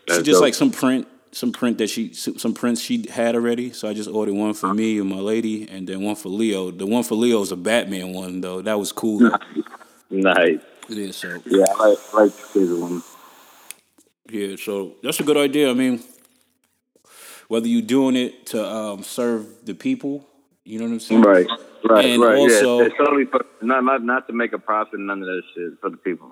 she 0.10 0.15
just 0.17 0.31
dope. 0.31 0.41
like 0.41 0.53
some 0.53 0.72
print 0.72 1.08
some 1.31 1.51
print 1.51 1.77
that 1.77 1.89
she 1.89 2.13
some 2.13 2.53
prints 2.53 2.81
she 2.81 3.08
had 3.08 3.36
already 3.36 3.72
so 3.72 3.88
i 3.88 3.93
just 3.93 4.10
ordered 4.10 4.34
one 4.34 4.51
for 4.51 4.74
me 4.74 4.98
and 4.98 5.08
my 5.08 5.19
lady 5.19 5.69
and 5.69 5.88
then 5.88 6.01
one 6.01 6.15
for 6.15 6.29
leo 6.29 6.72
the 6.72 6.88
one 6.88 7.03
for 7.03 7.13
leo 7.13 7.39
is 7.41 7.51
a 7.51 7.55
batman 7.55 8.12
one 8.13 8.41
though 8.41 8.63
that 8.63 8.79
was 8.79 8.91
cool 8.91 9.19
nice. 10.10 10.60
yeah 10.89 11.12
so 11.12 11.39
Yeah, 11.46 11.65
I 11.69 11.89
like 11.89 12.00
I 12.13 12.17
like 12.24 12.34
the 12.53 12.75
one. 12.79 13.03
Yeah 14.31 14.55
so 14.55 14.93
that's 15.03 15.19
a 15.19 15.24
good 15.24 15.38
idea 15.38 15.69
i 15.69 15.74
mean 15.74 16.01
whether 17.48 17.67
you're 17.67 17.81
doing 17.81 18.15
it 18.15 18.45
to 18.48 18.63
um, 18.63 19.03
serve 19.03 19.45
the 19.65 19.74
people 19.74 20.25
you 20.65 20.77
know 20.79 20.86
what 20.86 20.91
i'm 20.93 21.00
saying 21.00 21.21
Right, 21.21 21.48
right, 21.89 22.05
And 22.05 22.21
right. 22.21 22.36
also- 22.38 22.79
yeah, 22.79 22.86
it's 22.88 22.98
totally 22.98 23.25
for, 23.25 23.45
not 23.62 23.83
not 23.83 24.03
not 24.03 24.27
to 24.27 24.33
make 24.33 24.53
a 24.53 24.59
profit, 24.59 25.00
none 25.00 25.21
of 25.21 25.25
that 25.27 25.41
shit 25.53 25.74
for 25.81 25.89
the 25.89 25.98
people. 25.98 26.27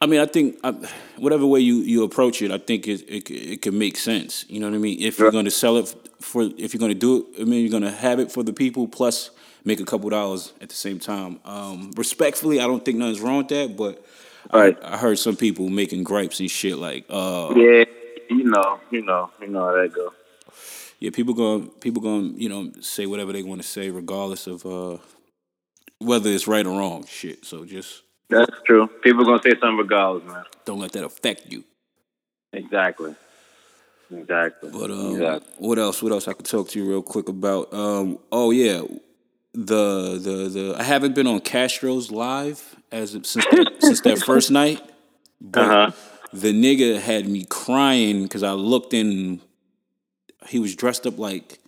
I 0.00 0.06
mean, 0.06 0.20
I 0.20 0.26
think 0.26 0.58
I, 0.62 0.70
whatever 1.16 1.44
way 1.46 1.58
you, 1.60 1.76
you 1.76 2.04
approach 2.04 2.40
it, 2.42 2.52
I 2.52 2.58
think 2.58 2.86
it, 2.86 3.00
it 3.08 3.30
it 3.30 3.62
can 3.62 3.76
make 3.78 3.96
sense. 3.96 4.44
You 4.48 4.60
know 4.60 4.68
what 4.68 4.76
I 4.76 4.78
mean? 4.78 5.00
If 5.00 5.18
you're 5.18 5.32
going 5.32 5.44
to 5.46 5.50
sell 5.50 5.76
it 5.76 5.92
for, 6.20 6.42
if 6.56 6.72
you're 6.72 6.78
going 6.78 6.92
to 6.92 6.98
do 6.98 7.12
it, 7.36 7.42
I 7.42 7.44
mean, 7.44 7.62
you're 7.62 7.70
going 7.70 7.82
to 7.82 7.90
have 7.90 8.20
it 8.20 8.30
for 8.30 8.44
the 8.44 8.52
people 8.52 8.86
plus 8.86 9.30
make 9.64 9.80
a 9.80 9.84
couple 9.84 10.08
dollars 10.10 10.52
at 10.60 10.68
the 10.68 10.74
same 10.76 11.00
time. 11.00 11.40
Um, 11.44 11.90
respectfully, 11.96 12.60
I 12.60 12.66
don't 12.68 12.84
think 12.84 12.98
nothing's 12.98 13.20
wrong 13.20 13.38
with 13.38 13.48
that, 13.48 13.76
but 13.76 14.04
Right. 14.52 14.78
I, 14.82 14.96
heard 14.96 15.18
some 15.18 15.36
people 15.36 15.68
making 15.68 16.04
gripes 16.04 16.40
and 16.40 16.50
shit 16.50 16.78
like, 16.78 17.04
uh, 17.10 17.52
Yeah, 17.56 17.84
you 18.30 18.44
know, 18.44 18.80
you 18.90 19.02
know, 19.02 19.30
you 19.40 19.48
know 19.48 19.66
how 19.66 19.72
that 19.72 19.92
go. 19.92 20.12
yeah, 21.00 21.10
people 21.10 21.34
going 21.34 21.68
people 21.80 22.00
going 22.02 22.40
you 22.40 22.48
know 22.48 22.70
say 22.80 23.06
whatever 23.06 23.32
they 23.32 23.42
want 23.42 23.60
to 23.62 23.66
say 23.66 23.90
regardless 23.90 24.46
of 24.46 24.64
uh, 24.64 24.96
whether 25.98 26.30
it's 26.30 26.48
right 26.48 26.66
or 26.66 26.78
wrong. 26.78 27.04
Shit, 27.06 27.44
so 27.44 27.64
just 27.64 28.02
That's 28.30 28.50
true. 28.64 28.88
People 29.02 29.24
gonna 29.24 29.42
say 29.42 29.50
something 29.50 29.76
regardless, 29.76 30.24
man. 30.24 30.44
don't 30.64 30.78
let 30.80 30.92
that 30.92 31.04
affect 31.04 31.52
you. 31.52 31.64
Exactly. 32.52 33.14
Exactly. 34.10 34.70
But 34.70 34.90
um, 34.90 35.12
exactly. 35.12 35.52
what 35.58 35.78
else? 35.78 36.02
What 36.02 36.12
else 36.12 36.28
I 36.28 36.32
could 36.32 36.46
talk 36.46 36.68
to 36.70 36.78
you 36.78 36.88
real 36.88 37.02
quick 37.02 37.28
about? 37.28 37.72
Um, 37.74 38.18
oh 38.32 38.50
yeah, 38.50 38.82
the 39.66 40.18
the 40.22 40.48
the 40.48 40.76
I 40.78 40.82
haven't 40.84 41.14
been 41.14 41.26
on 41.26 41.40
Castro's 41.40 42.10
live 42.10 42.76
as 42.92 43.10
since 43.10 43.34
that, 43.34 43.76
since 43.80 44.00
that 44.02 44.18
first 44.20 44.50
night, 44.50 44.80
but 45.40 45.62
Uh-huh. 45.64 45.90
the 46.32 46.52
nigga 46.52 47.00
had 47.00 47.28
me 47.28 47.44
crying 47.44 48.22
because 48.22 48.42
I 48.42 48.52
looked 48.52 48.94
in. 48.94 49.40
He 50.46 50.58
was 50.60 50.74
dressed 50.76 51.06
up 51.06 51.18
like 51.18 51.58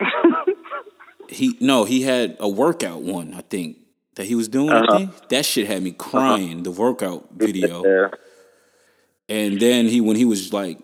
he 1.28 1.56
no 1.60 1.84
he 1.84 2.02
had 2.02 2.36
a 2.40 2.48
workout 2.48 3.02
one 3.02 3.34
I 3.34 3.42
think 3.42 3.76
that 4.16 4.24
he 4.26 4.34
was 4.34 4.48
doing. 4.48 4.70
I 4.70 4.96
think 4.96 5.28
that 5.28 5.44
shit 5.44 5.66
had 5.66 5.82
me 5.82 5.92
crying. 5.92 6.62
The 6.62 6.70
workout 6.70 7.28
video. 7.32 7.84
Yeah. 7.84 8.08
And 9.28 9.60
then 9.60 9.86
he 9.86 10.00
when 10.00 10.16
he 10.16 10.24
was 10.24 10.52
like 10.52 10.78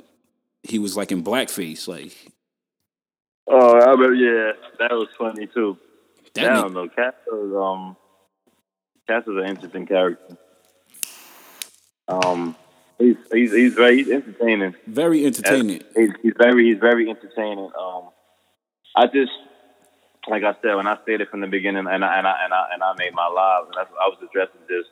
he 0.62 0.78
was 0.78 0.96
like 0.96 1.10
in 1.12 1.24
blackface, 1.24 1.88
like 1.88 2.12
Oh, 3.48 3.74
I 3.78 3.90
remember, 3.92 4.12
yeah, 4.14 4.52
that 4.80 4.90
was 4.90 5.06
funny 5.16 5.46
too. 5.46 5.78
That 6.36 6.52
I 6.52 6.54
ni- 6.54 6.62
don't 6.62 6.74
know. 6.74 6.88
Cass 6.88 7.14
is 7.26 7.54
um, 7.54 7.96
Cass 9.06 9.22
is 9.22 9.36
an 9.36 9.44
interesting 9.46 9.86
character. 9.86 10.36
Um, 12.08 12.56
he's 12.98 13.16
he's 13.32 13.52
he's 13.52 13.74
very 13.74 13.98
he's 13.98 14.10
entertaining. 14.10 14.74
very 14.86 15.24
entertaining. 15.26 15.82
He's, 15.94 16.10
he's 16.22 16.34
very 16.36 16.68
he's 16.68 16.78
very 16.78 17.08
entertaining. 17.10 17.70
Um, 17.78 18.10
I 18.94 19.06
just 19.06 19.32
like 20.28 20.42
I 20.42 20.54
said 20.62 20.74
when 20.74 20.86
I 20.86 21.00
stated 21.02 21.28
from 21.28 21.40
the 21.40 21.46
beginning, 21.46 21.86
and 21.88 22.04
I 22.04 22.18
and 22.18 22.26
I 22.26 22.44
and 22.44 22.52
I, 22.52 22.68
and 22.72 22.82
I 22.82 22.94
made 22.96 23.14
my 23.14 23.28
live, 23.28 23.66
and 23.66 23.76
I 23.76 24.08
was 24.08 24.18
addressing 24.22 24.60
this. 24.68 24.86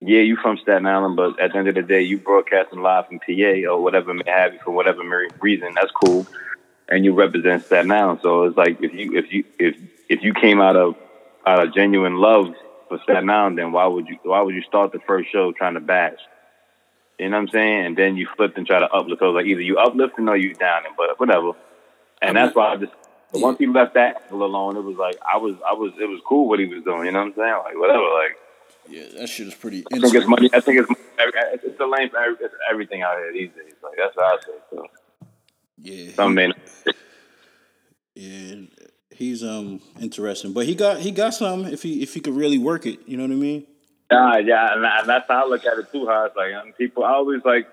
Yeah, 0.00 0.20
you 0.20 0.36
from 0.36 0.58
Staten 0.58 0.86
Island, 0.86 1.16
but 1.16 1.40
at 1.40 1.52
the 1.52 1.58
end 1.58 1.68
of 1.68 1.74
the 1.74 1.82
day, 1.82 2.02
you 2.02 2.18
broadcasting 2.18 2.82
live 2.82 3.06
from 3.06 3.18
PA 3.18 3.70
or 3.70 3.82
whatever 3.82 4.12
may 4.12 4.30
have 4.30 4.52
you 4.52 4.60
for 4.62 4.70
whatever 4.70 5.02
reason. 5.40 5.72
That's 5.74 5.90
cool, 6.04 6.26
and 6.88 7.04
you 7.04 7.14
represent 7.14 7.64
Staten 7.64 7.90
Island. 7.90 8.20
So 8.22 8.44
it's 8.44 8.56
like 8.56 8.82
if 8.82 8.92
you 8.92 9.16
if 9.16 9.32
you 9.32 9.44
if 9.58 9.76
if 10.08 10.22
you 10.22 10.34
came 10.34 10.60
out 10.60 10.76
of 10.76 10.94
out 11.46 11.64
of 11.64 11.74
genuine 11.74 12.16
love 12.16 12.54
for 12.88 12.98
Staten 13.02 13.30
Island, 13.30 13.58
then 13.58 13.72
why 13.72 13.86
would 13.86 14.06
you 14.08 14.18
why 14.22 14.40
would 14.40 14.54
you 14.54 14.62
start 14.62 14.92
the 14.92 15.00
first 15.06 15.30
show 15.30 15.52
trying 15.52 15.74
to 15.74 15.80
bash? 15.80 16.18
You 17.18 17.30
know 17.30 17.36
what 17.36 17.42
I'm 17.42 17.48
saying? 17.48 17.86
And 17.86 17.96
then 17.96 18.16
you 18.16 18.28
flipped 18.36 18.58
and 18.58 18.66
try 18.66 18.78
to 18.78 18.86
uplift. 18.86 19.20
So 19.20 19.30
like 19.30 19.46
either 19.46 19.60
you 19.60 19.78
uplifting 19.78 20.28
or 20.28 20.36
you 20.36 20.54
downing, 20.54 20.92
but 20.96 21.18
whatever. 21.18 21.52
And 22.20 22.36
that's 22.36 22.54
why 22.54 22.72
I 22.72 22.76
just 22.76 22.92
once 23.32 23.58
he 23.58 23.66
left 23.66 23.94
that 23.94 24.30
alone, 24.30 24.76
it 24.76 24.82
was 24.82 24.96
like 24.96 25.18
I 25.22 25.38
was 25.38 25.56
I 25.68 25.72
was 25.72 25.92
it 26.00 26.08
was 26.08 26.20
cool 26.26 26.48
what 26.48 26.58
he 26.58 26.66
was 26.66 26.84
doing. 26.84 27.06
You 27.06 27.12
know 27.12 27.20
what 27.20 27.28
I'm 27.28 27.34
saying? 27.34 27.58
Like 27.64 27.78
whatever. 27.78 28.02
Like 28.02 28.36
Yeah, 28.88 29.20
that 29.20 29.28
shit 29.28 29.48
is 29.48 29.54
pretty. 29.54 29.84
I 29.92 29.98
think 29.98 30.14
it's 30.14 30.26
money. 30.26 30.50
I 30.52 30.60
think 30.60 30.80
it's 30.80 30.90
it's 31.18 31.64
it's 31.64 31.78
the 31.78 31.86
lane 31.86 32.10
for 32.10 32.22
it's 32.22 32.54
everything 32.70 33.02
out 33.02 33.16
here 33.18 33.32
these 33.32 33.50
days. 33.50 33.74
Like 33.82 33.94
that's 33.96 34.16
what 34.16 34.26
I 34.26 34.44
say. 34.44 34.52
So 34.70 34.86
Yeah, 35.82 36.12
some 36.14 36.34
may 36.34 36.48
not. 36.48 36.58
yeah, 38.14 38.54
he's 39.16 39.42
um 39.42 39.80
interesting, 40.00 40.52
but 40.52 40.66
he 40.66 40.74
got 40.74 41.00
he 41.00 41.10
got 41.10 41.34
some 41.34 41.66
if 41.66 41.82
he 41.82 42.02
if 42.02 42.14
he 42.14 42.20
could 42.20 42.34
really 42.34 42.58
work 42.58 42.86
it. 42.86 43.00
You 43.06 43.16
know 43.16 43.24
what 43.24 43.32
I 43.32 43.36
mean? 43.36 43.66
Yeah, 44.10 44.38
yeah, 44.38 44.74
and, 44.74 44.84
and 44.84 45.08
that's 45.08 45.26
how 45.28 45.46
I 45.46 45.48
look 45.48 45.64
at 45.64 45.78
it 45.78 45.90
too. 45.90 46.06
How 46.06 46.26
it's 46.26 46.36
like 46.36 46.54
um, 46.54 46.72
people, 46.72 47.04
I 47.04 47.10
always 47.10 47.44
like 47.44 47.68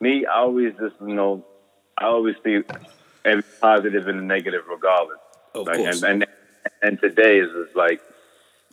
me. 0.00 0.26
I 0.26 0.38
always 0.38 0.74
just 0.78 0.94
you 1.00 1.14
know, 1.14 1.44
I 1.98 2.04
always 2.04 2.36
see 2.44 2.62
every 3.24 3.44
positive 3.60 4.06
and 4.06 4.28
negative 4.28 4.62
regardless. 4.68 5.18
Of 5.54 5.66
like, 5.66 5.76
course. 5.76 6.02
And, 6.02 6.22
and 6.22 6.30
and 6.82 7.00
today 7.00 7.38
is 7.38 7.50
just 7.52 7.76
like 7.76 8.00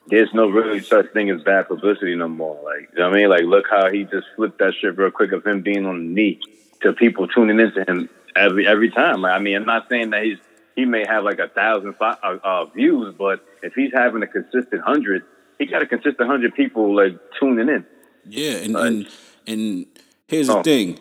there's 0.07 0.33
no 0.33 0.47
really 0.47 0.81
such 0.81 1.11
thing 1.13 1.29
as 1.29 1.41
bad 1.41 1.67
publicity 1.67 2.15
no 2.15 2.27
more. 2.27 2.61
Like 2.63 2.89
you 2.93 2.99
know 2.99 3.09
what 3.09 3.17
I 3.17 3.19
mean? 3.21 3.29
Like 3.29 3.43
look 3.43 3.65
how 3.69 3.89
he 3.89 4.03
just 4.03 4.27
flipped 4.35 4.59
that 4.59 4.73
shit 4.79 4.97
real 4.97 5.11
quick 5.11 5.31
of 5.31 5.45
him 5.45 5.61
being 5.61 5.85
on 5.85 5.97
the 5.97 6.13
knee 6.13 6.39
to 6.81 6.93
people 6.93 7.27
tuning 7.27 7.59
into 7.59 7.83
him 7.87 8.09
every 8.35 8.67
every 8.67 8.91
time. 8.91 9.21
Like, 9.21 9.33
I 9.33 9.39
mean, 9.39 9.55
I'm 9.55 9.65
not 9.65 9.89
saying 9.89 10.11
that 10.11 10.23
he's 10.23 10.37
he 10.75 10.85
may 10.85 11.05
have 11.05 11.23
like 11.23 11.39
a 11.39 11.47
thousand 11.49 11.95
uh, 11.99 12.15
uh, 12.43 12.65
views, 12.65 13.13
but 13.17 13.45
if 13.61 13.73
he's 13.73 13.91
having 13.93 14.23
a 14.23 14.27
consistent 14.27 14.81
hundred, 14.81 15.23
he 15.59 15.65
got 15.65 15.81
a 15.81 15.85
consistent 15.85 16.27
hundred 16.27 16.53
people 16.55 16.95
like 16.95 17.13
tuning 17.39 17.69
in. 17.69 17.85
Yeah, 18.25 18.57
and 18.57 18.75
Right. 18.75 18.85
and 18.87 19.07
and 19.47 19.85
here's 20.27 20.47
the 20.47 20.57
Oh. 20.57 20.63
thing. 20.63 20.99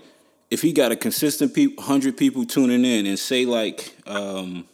if 0.50 0.62
he 0.62 0.72
got 0.72 0.90
a 0.90 0.96
consistent 0.96 1.54
peop 1.54 1.78
hundred 1.78 2.16
people 2.16 2.44
tuning 2.44 2.84
in 2.84 3.06
and 3.06 3.16
say 3.18 3.46
like 3.46 3.94
um 4.06 4.66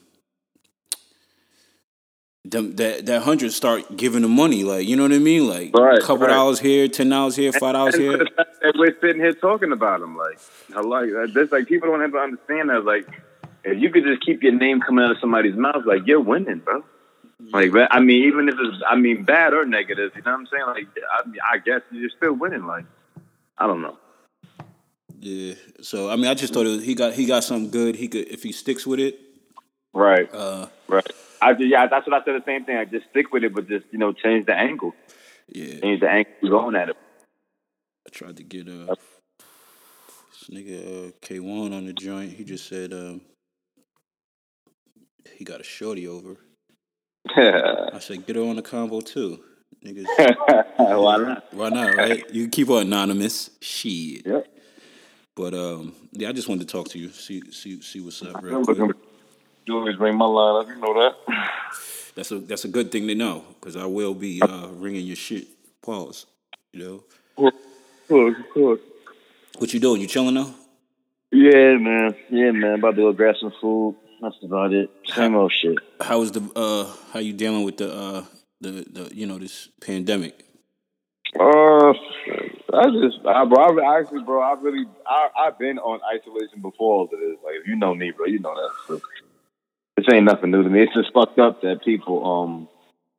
them, 2.45 2.77
that 2.77 3.07
that 3.07 3.23
hundred 3.23 3.53
start 3.53 3.97
giving 3.97 4.23
the 4.23 4.29
money, 4.29 4.63
like 4.65 4.87
you 4.87 4.97
know 4.97 5.03
what 5.03 5.13
I 5.13 5.19
mean, 5.19 5.49
like 5.49 5.77
Right, 5.77 5.99
a 5.99 6.01
couple 6.01 6.27
right. 6.27 6.33
dollars 6.33 6.61
here, 6.61 6.87
ten 6.89 7.09
dollars 7.09 7.37
here, 7.37 7.53
five 7.53 7.75
dollars 7.75 7.97
here. 7.97 8.17
the 8.19 8.31
that 8.63 8.75
we're 8.79 8.97
sitting 9.01 9.21
here 9.21 9.33
talking 9.35 9.73
about 9.73 10.01
him, 10.01 10.17
like, 10.17 10.39
I 10.75 10.81
like. 10.81 11.09
This, 11.35 11.53
like, 11.53 11.67
people 11.69 11.89
don't 11.89 12.01
have 12.01 12.13
to 12.13 12.19
understand 12.19 12.71
that. 12.71 12.85
Like, 12.85 13.07
if 13.67 13.83
you 13.83 13.91
could 13.91 14.05
just 14.05 14.25
keep 14.25 14.43
your 14.43 14.53
name 14.53 14.81
coming 14.81 15.05
out 15.05 15.11
of 15.13 15.19
somebody's 15.21 15.57
mouth, 15.57 15.85
like, 15.85 16.07
you're 16.07 16.21
winning, 16.21 16.61
bro. 16.61 16.85
Like, 17.53 17.71
I 17.91 18.01
mean, 18.01 18.25
even 18.29 18.49
if 18.49 18.55
it's, 18.59 18.83
I 18.89 18.97
mean, 18.97 19.25
bad 19.25 19.53
or 19.53 19.67
negative, 19.67 20.13
you 20.17 20.23
know 20.23 20.33
what 20.33 20.41
I'm 20.41 20.47
saying? 20.47 20.67
Like, 20.67 20.87
I, 21.13 21.29
mean, 21.29 21.41
I 21.53 21.59
guess 21.59 21.83
you're 21.91 22.11
still 22.17 22.33
winning. 22.33 22.67
Like, 22.67 22.87
I 23.59 23.67
don't 23.67 23.83
know. 23.83 23.99
Yeah. 25.21 25.55
So 25.81 26.11
I 26.11 26.17
mean, 26.17 26.27
I 26.27 26.35
just 26.35 26.53
thought 26.53 26.67
it, 26.67 26.83
he 26.83 26.95
got 26.95 27.15
he 27.15 27.27
got 27.27 27.43
something 27.43 27.71
good. 27.71 27.97
He 27.97 28.09
could 28.09 28.29
if 28.29 28.43
he 28.43 28.53
sticks 28.53 28.87
with 28.87 29.01
it. 29.01 29.19
Right, 29.95 30.33
Uh, 30.33 30.67
right. 30.89 31.07
I 31.41 31.53
just, 31.55 31.67
yeah, 31.69 31.87
that's 31.87 32.07
what 32.07 32.21
I 32.21 32.25
said. 32.25 32.41
The 32.41 32.45
same 32.45 32.65
thing. 32.65 32.77
I 32.77 32.85
just 32.85 33.09
stick 33.11 33.33
with 33.33 33.43
it, 33.43 33.55
but 33.55 33.67
just 33.67 33.87
you 33.91 33.99
know, 33.99 34.13
change 34.13 34.47
the 34.47 34.55
angle, 34.55 34.95
yeah. 35.49 35.81
change 35.81 36.01
the 36.01 36.09
angle 36.09 36.33
you're 36.43 36.51
going 36.51 36.77
at 36.77 36.91
it. 36.91 36.97
I 38.07 38.11
tried 38.11 38.37
to 38.37 38.43
get 38.43 38.69
uh 38.69 38.95
this 40.31 40.51
nigga 40.51 41.09
uh, 41.09 41.13
K 41.23 41.41
one 41.41 41.73
on 41.73 41.87
the 41.87 41.93
joint. 41.95 42.33
He 42.33 42.45
just 42.45 42.69
said 42.69 42.93
um 42.93 43.23
he 45.47 45.53
got 45.53 45.61
a 45.61 45.65
shorty 45.65 46.09
over. 46.09 46.37
I 47.37 47.99
said 48.01 48.27
get 48.27 48.37
her 48.37 48.43
on 48.43 48.57
the 48.57 48.63
combo 48.63 49.01
too. 49.01 49.41
Niggas, 49.85 50.07
Why 50.77 51.17
not? 51.19 51.55
why 51.55 51.69
not? 51.69 51.95
Right? 51.97 52.25
You 52.33 52.45
can 52.45 52.51
keep 52.51 52.69
her 52.69 52.81
anonymous. 52.81 53.51
Shit. 53.61 54.27
Yep. 54.27 54.47
But 55.37 55.55
um, 55.55 55.95
yeah, 56.13 56.31
I 56.31 56.33
just 56.33 56.49
wanted 56.49 56.67
to 56.67 56.73
talk 56.73 56.89
to 56.89 56.99
you, 56.99 57.11
see 57.11 57.43
see 57.53 57.81
see 57.83 58.01
what's 58.01 58.23
up. 58.23 58.43
Real 58.43 58.65
quick. 58.65 58.79
You 59.67 59.77
always 59.77 59.99
ring 59.99 60.17
my 60.17 60.25
line 60.25 60.63
up. 60.63 60.69
You 60.69 60.81
know 60.81 60.95
that. 60.95 61.15
That's 62.15 62.31
a 62.31 62.39
that's 62.39 62.65
a 62.65 62.69
good 62.69 62.91
thing 62.91 63.07
to 63.09 63.15
know 63.15 63.45
because 63.61 63.77
I 63.77 63.85
will 63.87 64.15
be 64.15 64.41
uh, 64.41 64.69
ringing 64.69 65.07
your 65.07 65.17
shit. 65.17 65.47
Pause. 65.83 66.27
You 66.73 67.03
know 67.39 67.47
Of 67.47 67.53
course, 68.09 68.37
of 68.39 68.51
course. 68.53 68.81
what 69.59 69.73
you 69.75 69.81
doing? 69.81 70.01
You 70.01 70.07
chilling 70.07 70.35
though? 70.35 70.55
Yeah, 71.33 71.77
man. 71.77 72.15
Yeah, 72.31 72.51
man. 72.53 72.79
About 72.79 72.97
to 72.97 73.03
go 73.03 73.13
grab 73.13 73.35
some 73.41 73.53
food. 73.61 73.97
That's 74.21 74.37
about 74.43 74.73
it. 74.73 74.91
Same 75.07 75.35
old 75.35 75.53
shit. 75.53 75.79
How 76.01 76.23
is 76.23 76.33
the 76.33 76.51
uh 76.57 76.93
how 77.13 77.21
you 77.21 77.33
dealing 77.33 77.65
with 77.65 77.77
the 77.77 77.93
uh 77.93 78.25
the 78.61 78.87
the 78.91 79.15
you 79.15 79.27
know 79.27 79.39
this 79.39 79.69
pandemic? 79.81 80.45
Uh, 81.39 81.93
I 82.73 82.85
just, 83.03 83.27
I, 83.27 83.45
bro, 83.45 83.79
I 83.79 83.99
actually, 84.01 84.23
bro, 84.23 84.41
I 84.41 84.55
really, 84.59 84.87
I, 85.07 85.29
I've 85.39 85.59
been 85.59 85.79
on 85.79 86.01
isolation 86.15 86.63
before 86.63 86.95
all 86.95 87.05
of 87.05 87.11
this. 87.11 87.37
Like, 87.45 87.57
if 87.61 87.67
you 87.67 87.77
know 87.77 87.95
me, 87.95 88.11
bro, 88.11 88.27
you 88.27 88.39
know 88.39 88.55
that. 88.55 88.71
So, 88.87 89.01
this 89.97 90.07
ain't 90.11 90.25
nothing 90.25 90.51
new 90.51 90.63
to 90.63 90.69
me. 90.71 90.83
It's 90.83 90.95
just 90.95 91.13
fucked 91.13 91.39
up 91.39 91.61
that 91.63 91.85
people 91.85 92.25
um 92.25 92.69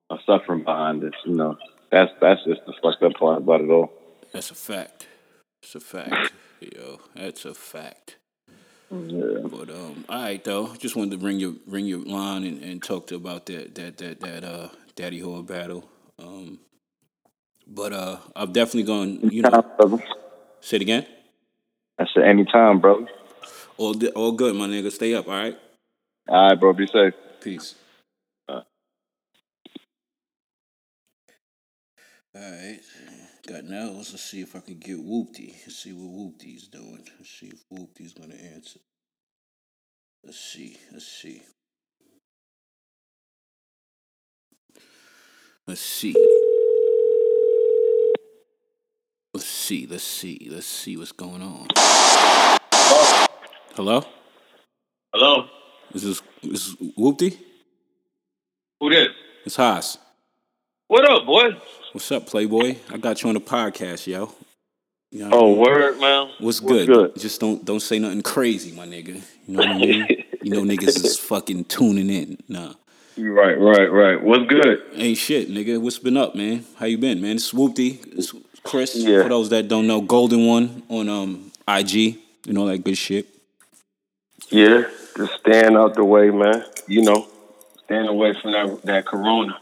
are 0.09 0.19
suffering 0.25 0.63
behind 0.63 1.01
this. 1.01 1.13
You 1.25 1.35
know, 1.35 1.57
that's 1.91 2.11
that's 2.21 2.43
just 2.45 2.61
the 2.65 2.73
fucked 2.81 3.03
up 3.03 3.13
part 3.13 3.39
about 3.39 3.61
it 3.61 3.69
all. 3.69 3.91
That's 4.31 4.51
a 4.51 4.55
fact. 4.55 5.07
It's 5.61 5.75
a 5.75 5.79
fact. 5.79 6.33
Yo, 6.59 6.99
that's 7.15 7.45
a 7.45 7.53
fact. 7.53 8.17
Yeah. 8.89 9.47
But 9.49 9.69
um, 9.69 10.05
all 10.09 10.21
right 10.21 10.43
though. 10.43 10.73
Just 10.75 10.95
wanted 10.95 11.11
to 11.11 11.17
bring 11.17 11.39
your 11.39 11.53
bring 11.67 11.85
your 11.85 11.99
line 11.99 12.43
and, 12.43 12.63
and 12.63 12.81
talk 12.81 13.07
to 13.07 13.15
about 13.15 13.45
that 13.47 13.75
that 13.75 13.97
that 13.97 14.19
that 14.21 14.43
uh 14.43 14.69
daddy 14.95 15.21
whore 15.21 15.45
battle. 15.45 15.87
Um, 16.19 16.59
but 17.67 17.93
uh, 17.93 18.17
I'm 18.35 18.53
definitely 18.53 18.83
going. 18.83 19.31
You 19.31 19.43
know, 19.43 19.61
brother. 19.77 20.03
say 20.61 20.77
it 20.77 20.81
again. 20.81 21.05
I 21.99 22.05
said 22.13 22.23
anytime, 22.23 22.79
bro. 22.79 23.07
All 23.77 23.95
all 24.15 24.31
good, 24.31 24.55
my 24.55 24.67
nigga. 24.67 24.91
Stay 24.91 25.13
up. 25.13 25.27
All 25.27 25.33
right. 25.33 25.57
All 26.29 26.49
right, 26.49 26.59
bro. 26.59 26.73
Be 26.73 26.87
safe. 26.87 27.13
Peace. 27.41 27.75
All 28.49 28.63
right. 32.35 32.79
Got 33.47 33.63
now. 33.63 33.91
Let's 33.91 34.19
see 34.19 34.41
if 34.41 34.57
I 34.57 34.59
can 34.59 34.77
get 34.77 34.97
Whooptie. 34.97 35.53
Let's 35.65 35.77
see 35.77 35.93
what 35.93 36.11
Whooptie's 36.11 36.67
doing. 36.67 37.07
Let's 37.17 37.29
see 37.29 37.47
if 37.47 37.63
Whooptie's 37.71 38.13
gonna 38.13 38.35
answer. 38.35 38.81
Let's 40.21 40.37
see. 40.37 40.77
Let's 40.91 41.07
see. 41.07 41.41
Let's 45.65 45.79
see. 45.79 46.13
Let's 49.33 49.45
see. 49.45 49.87
Let's 49.87 50.03
see. 50.03 50.49
Let's 50.51 50.67
see 50.67 50.97
what's 50.97 51.13
going 51.13 51.41
on. 51.41 51.67
Hello. 53.75 54.03
Hello? 55.13 55.47
Is 55.93 56.03
this 56.03 56.21
is 56.43 56.75
Whooptie? 56.97 57.37
Who 58.81 58.89
this? 58.89 59.07
It's 59.45 59.55
Haas. 59.55 59.99
What 60.87 61.09
up, 61.09 61.25
boy? 61.25 61.51
What's 61.91 62.11
up, 62.11 62.27
Playboy? 62.27 62.77
I 62.91 62.97
got 62.97 63.21
you 63.21 63.29
on 63.29 63.35
the 63.35 63.41
podcast, 63.41 64.07
yo. 64.07 64.33
You 65.11 65.27
know 65.27 65.29
I 65.29 65.31
Oh, 65.33 65.47
mean? 65.49 65.57
word, 65.59 65.99
man. 65.99 66.27
What's, 66.39 66.39
what's 66.39 66.59
good? 66.61 66.87
good? 66.87 67.15
Just 67.17 67.39
don't 67.41 67.63
don't 67.65 67.79
say 67.79 67.99
nothing 67.99 68.21
crazy, 68.21 68.71
my 68.71 68.85
nigga. 68.85 69.21
You 69.47 69.53
know 69.57 69.59
what 69.59 69.67
I 69.69 69.77
mean? 69.77 70.07
you 70.41 70.51
know 70.51 70.61
niggas 70.73 71.03
is 71.03 71.17
fucking 71.19 71.65
tuning 71.65 72.09
in. 72.09 72.37
Nah. 72.47 72.73
Right, 73.17 73.59
right, 73.59 73.91
right. 73.91 74.23
What's 74.23 74.45
good? 74.47 74.81
Ain't 74.93 75.17
shit, 75.17 75.49
nigga. 75.49 75.81
What's 75.81 75.97
been 75.99 76.17
up, 76.17 76.35
man? 76.35 76.65
How 76.77 76.85
you 76.85 76.97
been, 76.97 77.19
man? 77.21 77.37
It's 77.37 77.51
Swoopty. 77.51 78.05
It's 78.17 78.33
Chris. 78.63 78.95
Yeah. 78.95 79.23
For 79.23 79.29
those 79.29 79.49
that 79.49 79.67
don't 79.67 79.87
know, 79.87 80.01
Golden 80.01 80.45
One 80.45 80.83
on 80.89 81.09
um 81.09 81.51
IG. 81.67 81.93
You 82.45 82.53
know 82.53 82.67
that 82.67 82.83
good 82.83 82.97
shit. 82.97 83.27
Yeah, 84.49 84.83
just 85.17 85.33
staying 85.41 85.75
out 85.75 85.95
the 85.95 86.05
way, 86.05 86.29
man. 86.29 86.63
You 86.87 87.01
know, 87.01 87.27
staying 87.83 88.07
away 88.07 88.33
from 88.41 88.51
that 88.53 88.81
that 88.83 89.05
corona. 89.05 89.57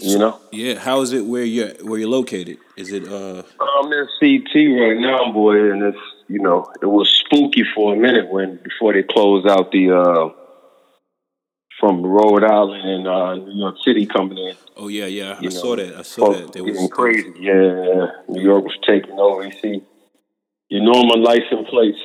You 0.00 0.18
know? 0.18 0.40
Yeah. 0.52 0.78
How 0.78 1.00
is 1.00 1.12
it 1.12 1.24
where 1.24 1.44
you're 1.44 1.70
where 1.82 1.98
you're 1.98 2.08
located? 2.08 2.58
Is 2.76 2.92
it 2.92 3.08
uh 3.08 3.42
I'm 3.60 3.92
in 3.92 4.08
CT 4.20 4.54
right 4.80 4.98
now, 4.98 5.32
boy, 5.32 5.72
and 5.72 5.82
it's 5.82 5.98
you 6.28 6.40
know, 6.40 6.66
it 6.82 6.86
was 6.86 7.08
spooky 7.08 7.64
for 7.74 7.94
a 7.94 7.96
minute 7.96 8.28
when 8.30 8.56
before 8.62 8.92
they 8.92 9.02
closed 9.02 9.48
out 9.48 9.72
the 9.72 9.90
uh 9.92 10.28
from 11.80 12.02
Rhode 12.04 12.44
Island 12.44 12.88
and 12.88 13.06
uh 13.08 13.34
New 13.36 13.58
York 13.60 13.76
City 13.84 14.06
coming 14.06 14.38
in. 14.38 14.54
oh 14.76 14.88
yeah, 14.88 15.06
yeah. 15.06 15.36
I 15.38 15.40
You 15.42 15.50
saw 15.50 15.76
that. 15.76 15.96
I 15.96 16.02
saw 16.02 16.32
that. 16.32 16.52
Getting 16.52 16.74
was 16.74 16.90
crazy. 16.92 17.32
Yeah, 17.38 18.06
New 18.28 18.42
York 18.42 18.64
was 18.64 18.78
taking 18.86 19.18
over. 19.18 19.44
You 19.44 19.52
see, 19.62 19.82
your 20.68 20.82
normal 20.82 21.18
license 21.22 21.68
plates, 21.68 21.98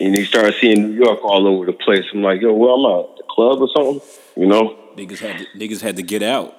and 0.00 0.16
you 0.16 0.24
start 0.24 0.54
seeing 0.60 0.90
New 0.90 1.04
York 1.04 1.22
all 1.22 1.46
over 1.46 1.66
the 1.66 1.72
place. 1.72 2.04
I'm 2.12 2.22
like, 2.22 2.40
yo, 2.40 2.52
where 2.52 2.72
I'm 2.72 2.84
at? 3.00 3.16
The 3.16 3.24
club 3.28 3.60
or 3.60 3.68
something? 3.76 4.00
You 4.36 4.46
know, 4.46 4.76
niggas 4.96 5.18
had 5.18 5.38
to, 5.38 5.46
niggas 5.58 5.80
had 5.82 5.96
to 5.96 6.02
get 6.02 6.22
out. 6.22 6.56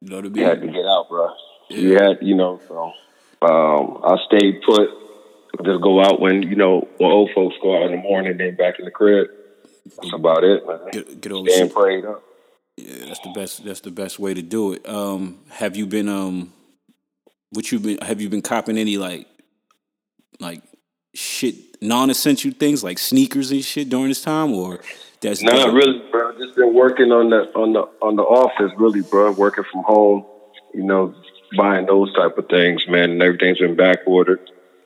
You 0.00 0.08
know 0.08 0.16
what 0.16 0.26
I 0.26 0.40
you 0.40 0.44
had 0.44 0.60
to 0.60 0.66
get 0.66 0.86
out, 0.86 1.08
bro. 1.08 1.28
You 1.68 1.94
had, 1.94 2.18
you 2.22 2.34
know, 2.34 2.60
so 2.66 2.92
um, 3.42 4.00
I 4.04 4.16
stayed 4.26 4.62
put. 4.62 4.88
Just 5.64 5.82
go 5.82 6.00
out 6.00 6.20
when 6.20 6.42
you 6.42 6.56
know 6.56 6.88
when 6.98 7.10
old 7.10 7.30
folks 7.34 7.56
go 7.60 7.76
out 7.76 7.90
in 7.90 7.92
the 7.92 8.02
morning, 8.02 8.38
then 8.38 8.56
back 8.56 8.78
in 8.78 8.84
the 8.84 8.90
crib. 8.90 9.28
That's 9.84 10.12
about 10.12 10.44
it, 10.44 10.66
man. 10.66 10.78
Get, 10.92 11.20
get 11.20 11.32
over 11.32 11.48
Staying 11.50 11.70
prayed 11.70 12.04
up. 12.04 12.22
Yeah, 12.76 13.06
that's 13.06 13.20
the 13.20 13.32
best. 13.34 13.64
That's 13.64 13.80
the 13.80 13.90
best 13.90 14.18
way 14.18 14.32
to 14.32 14.42
do 14.42 14.72
it. 14.72 14.88
Um, 14.88 15.40
have 15.50 15.76
you 15.76 15.86
been 15.86 16.08
um, 16.08 16.52
what 17.50 17.70
you 17.70 17.78
been? 17.78 17.98
Have 17.98 18.20
you 18.20 18.28
been 18.28 18.42
copping 18.42 18.78
any 18.78 18.96
like, 18.96 19.26
like 20.38 20.62
shit 21.14 21.56
non-essential 21.82 22.52
things 22.52 22.84
like 22.84 22.98
sneakers 22.98 23.50
and 23.50 23.64
shit 23.64 23.88
during 23.88 24.08
this 24.08 24.22
time, 24.22 24.52
or 24.52 24.80
that's 25.20 25.42
Not 25.42 25.72
really, 25.72 26.02
bro. 26.10 26.29
Been 26.60 26.74
working 26.74 27.10
on 27.10 27.30
the 27.30 27.50
on 27.54 27.72
the 27.72 27.88
on 28.02 28.16
the 28.16 28.22
office, 28.22 28.70
really, 28.76 29.00
bro. 29.00 29.32
Working 29.32 29.64
from 29.72 29.82
home, 29.82 30.26
you 30.74 30.84
know, 30.84 31.14
buying 31.56 31.86
those 31.86 32.12
type 32.14 32.36
of 32.36 32.48
things, 32.50 32.86
man. 32.86 33.12
And 33.12 33.22
everything's 33.22 33.58
been 33.58 33.76
back 33.76 34.00
ordered. 34.06 34.40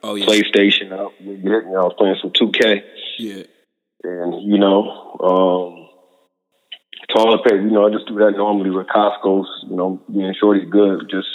Oh 0.04 0.14
yeah, 0.14 0.24
PlayStation 0.24 0.92
out. 0.92 1.14
You 1.18 1.32
me. 1.32 1.50
I 1.50 1.82
was 1.82 1.94
playing 1.98 2.14
some 2.22 2.30
2K, 2.30 2.82
yeah. 3.18 3.42
and 4.04 4.42
you 4.44 4.58
know, 4.58 5.18
um, 5.18 5.88
toilet 7.12 7.42
paper. 7.42 7.60
You 7.60 7.72
know, 7.72 7.88
I 7.88 7.90
just 7.90 8.06
do 8.06 8.14
that 8.18 8.34
normally 8.36 8.70
with 8.70 8.86
Costco's. 8.86 9.48
You 9.68 9.74
know, 9.74 10.00
being 10.12 10.32
shorty 10.38 10.66
good, 10.66 11.10
just 11.10 11.26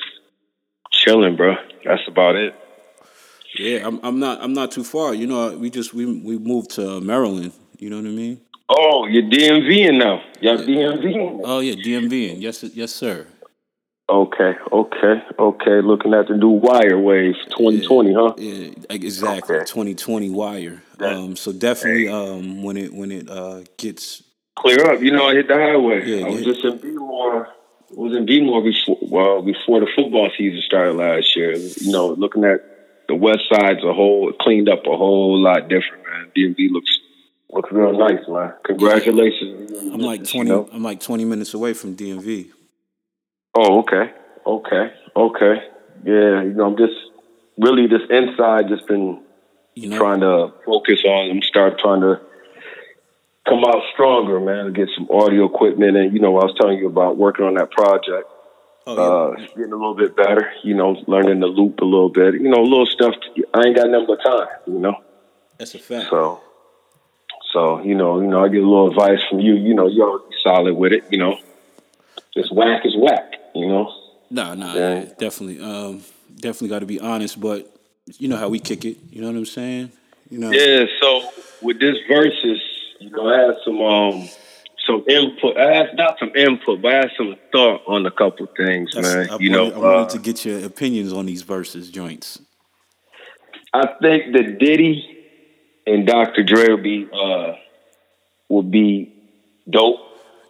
chilling, 0.91 1.36
bro. 1.36 1.56
That's 1.84 2.08
about 2.08 2.38
it. 2.38 2.56
Yeah, 3.58 3.86
I'm, 3.86 3.99
I'm 4.04 4.19
not. 4.19 4.41
I'm 4.41 4.54
not 4.54 4.71
too 4.71 4.86
far. 4.86 5.13
You 5.13 5.28
know, 5.28 5.58
we 5.58 5.69
just 5.69 5.93
we 5.93 6.06
we 6.06 6.38
moved 6.38 6.69
to 6.75 7.02
Maryland. 7.02 7.52
You 7.78 7.89
know 7.89 7.97
what 7.97 8.06
I 8.06 8.10
mean? 8.12 8.39
Oh, 8.69 9.08
you're 9.08 9.23
DMVing 9.23 9.97
now. 9.97 10.21
Y'all 10.41 10.58
DMVing. 10.58 11.41
Oh 11.43 11.60
yeah, 11.60 11.73
DMV. 11.73 12.34
And 12.34 12.41
yes, 12.41 12.63
yes, 12.63 12.91
sir. 12.91 13.25
Okay, 14.08 14.53
okay, 14.71 15.23
okay. 15.38 15.82
Looking 15.82 16.13
at 16.13 16.27
the 16.27 16.36
new 16.36 16.49
Wire 16.49 16.97
Wave 16.99 17.36
2020, 17.49 18.13
huh? 18.13 18.34
Yeah, 18.38 18.71
exactly. 18.89 19.58
Okay. 19.58 19.65
2020 19.65 20.29
wire. 20.32 20.82
Um, 20.99 21.36
so 21.36 21.51
definitely, 21.51 22.08
um, 22.08 22.63
when 22.63 22.77
it 22.77 22.93
when 22.93 23.12
it 23.12 23.29
uh 23.29 23.62
gets 23.77 24.23
clear 24.55 24.91
up. 24.91 25.01
You 25.01 25.12
know, 25.12 25.27
I 25.27 25.34
hit 25.36 25.47
the 25.47 25.55
highway. 25.55 26.05
Yeah, 26.05 26.25
I 26.25 26.29
was 26.29 26.41
yeah. 26.41 26.53
just 26.53 26.65
in 26.65 26.79
Beemore. 26.79 27.47
I 27.47 27.93
was 27.95 28.15
in 28.15 28.25
Beemore 28.25 28.63
before, 28.63 28.97
well, 29.01 29.41
before 29.41 29.79
the 29.79 29.88
football 29.95 30.29
season 30.38 30.62
started 30.62 30.93
last 30.93 31.36
year. 31.36 31.55
You 31.55 31.91
know, 31.91 32.08
looking 32.08 32.43
at 32.43 32.62
the 33.08 33.15
West 33.15 33.43
Side's 33.51 33.84
a 33.84 33.93
whole 33.93 34.32
cleaned 34.39 34.69
up 34.69 34.86
a 34.86 34.95
whole 34.95 35.39
lot 35.41 35.69
different, 35.69 36.03
man. 36.03 36.32
DMV 36.36 36.71
looks 36.71 36.99
looks 37.51 37.69
real 37.71 37.97
nice, 37.97 38.19
man. 38.27 38.53
Congratulations. 38.65 39.71
I'm 39.93 39.99
like 39.99 40.21
You 40.21 40.25
twenty. 40.27 40.49
know? 40.49 40.69
I'm 40.71 40.83
like 40.83 40.99
twenty 40.99 41.25
minutes 41.25 41.53
away 41.53 41.73
from 41.73 41.95
DMV. 41.95 42.49
Oh, 43.55 43.79
okay, 43.79 44.13
okay, 44.45 44.93
okay. 45.15 45.55
Yeah, 46.05 46.43
you 46.43 46.53
know, 46.53 46.65
I'm 46.67 46.77
just 46.77 46.93
really 47.57 47.88
this 47.88 48.01
inside 48.09 48.67
just 48.69 48.88
been 48.88 49.21
You 49.75 49.89
know, 49.89 49.97
trying 49.97 50.21
to 50.21 50.53
focus 50.65 51.03
on 51.05 51.29
and 51.31 51.43
start 51.43 51.79
trying 51.79 52.01
to 52.01 52.21
come 53.47 53.63
out 53.65 53.81
stronger, 53.93 54.39
man. 54.39 54.71
Get 54.73 54.89
some 54.95 55.07
audio 55.12 55.45
equipment, 55.45 55.97
and 55.97 56.13
you 56.13 56.19
know, 56.19 56.38
I 56.38 56.45
was 56.45 56.55
telling 56.59 56.77
you 56.77 56.88
about 56.88 57.17
working 57.17 57.45
on 57.45 57.55
that 57.55 57.71
project. 57.71 58.27
oh, 58.88 58.95
Uh, 58.95 59.35
getting 59.57 59.73
a 59.73 59.75
little 59.75 59.95
bit 59.95 60.15
better, 60.15 60.51
you 60.63 60.75
know, 60.75 60.95
learning 61.07 61.39
the 61.41 61.47
loop 61.47 61.79
a 61.81 61.85
little 61.85 62.09
bit, 62.09 62.35
you 62.35 62.49
know, 62.49 62.62
little 62.62 62.85
stuff. 62.85 63.15
I 63.53 63.67
ain't 63.67 63.75
got 63.75 63.89
nothing 63.89 64.07
but 64.07 64.23
time, 64.23 64.47
you 64.67 64.79
know. 64.79 64.95
that's 65.57 65.73
a 65.75 65.79
fact. 65.79 66.09
So, 66.09 66.39
so 67.51 67.81
you 67.81 67.95
know, 67.95 68.19
you 68.21 68.27
know, 68.27 68.43
I 68.43 68.47
get 68.49 68.62
a 68.63 68.67
little 68.67 68.89
advice 68.89 69.19
from 69.29 69.39
you. 69.39 69.55
You 69.55 69.73
know, 69.73 69.88
you're 69.88 70.21
solid 70.43 70.75
with 70.75 70.91
it. 70.93 71.03
You 71.12 71.17
know, 71.17 71.38
just 72.33 72.53
whack 72.53 72.85
is 72.85 72.95
whack. 72.97 73.33
You 73.55 73.67
know. 73.67 73.93
Nah, 74.29 74.53
nah, 74.55 74.73
Yeah. 74.75 75.05
definitely, 75.17 75.59
um, 75.59 76.03
definitely 76.35 76.69
got 76.69 76.79
to 76.79 76.85
be 76.85 76.99
honest. 76.99 77.39
But 77.39 77.67
you 78.17 78.27
know 78.27 78.38
how 78.38 78.49
we 78.49 78.59
kick 78.59 78.85
it. 78.85 78.97
You 79.12 79.21
know 79.21 79.27
what 79.27 79.38
I'm 79.38 79.45
saying? 79.45 79.91
You 80.29 80.38
know. 80.39 80.51
Yeah. 80.51 80.85
So 81.01 81.29
with 81.62 81.79
this 81.79 81.97
verses, 82.07 82.62
you 82.99 83.09
know, 83.09 83.27
I 83.27 83.39
had 83.47 83.55
some 83.65 83.81
um 83.81 84.29
some 84.85 85.03
input. 85.07 85.57
I 85.57 85.73
had 85.75 85.95
not 85.95 86.17
some 86.19 86.35
input, 86.35 86.81
but 86.81 86.91
I 86.93 86.95
had 86.97 87.12
some 87.17 87.35
thought 87.51 87.81
on 87.88 88.05
a 88.05 88.12
couple 88.12 88.45
things, 88.57 88.91
That's- 88.93 89.15
man. 89.15 89.29
I 89.31 89.38
you 89.39 89.49
know, 89.49 89.65
wanted, 89.65 89.75
I 89.75 89.79
wanted 89.79 90.01
uh, 90.01 90.09
to 90.09 90.19
get 90.19 90.45
your 90.45 90.65
opinions 90.65 91.13
on 91.13 91.25
these 91.25 91.41
verses 91.41 91.89
joints. 91.89 92.39
I 93.73 93.88
think 94.01 94.33
that 94.33 94.57
Diddy 94.59 95.18
and 95.89 96.06
Dr. 96.06 96.43
Dre 96.43 96.69
will 96.69 96.78
be 96.78 97.08
uh 97.12 97.54
will 98.47 98.63
be 98.63 99.13
dope. 99.69 99.99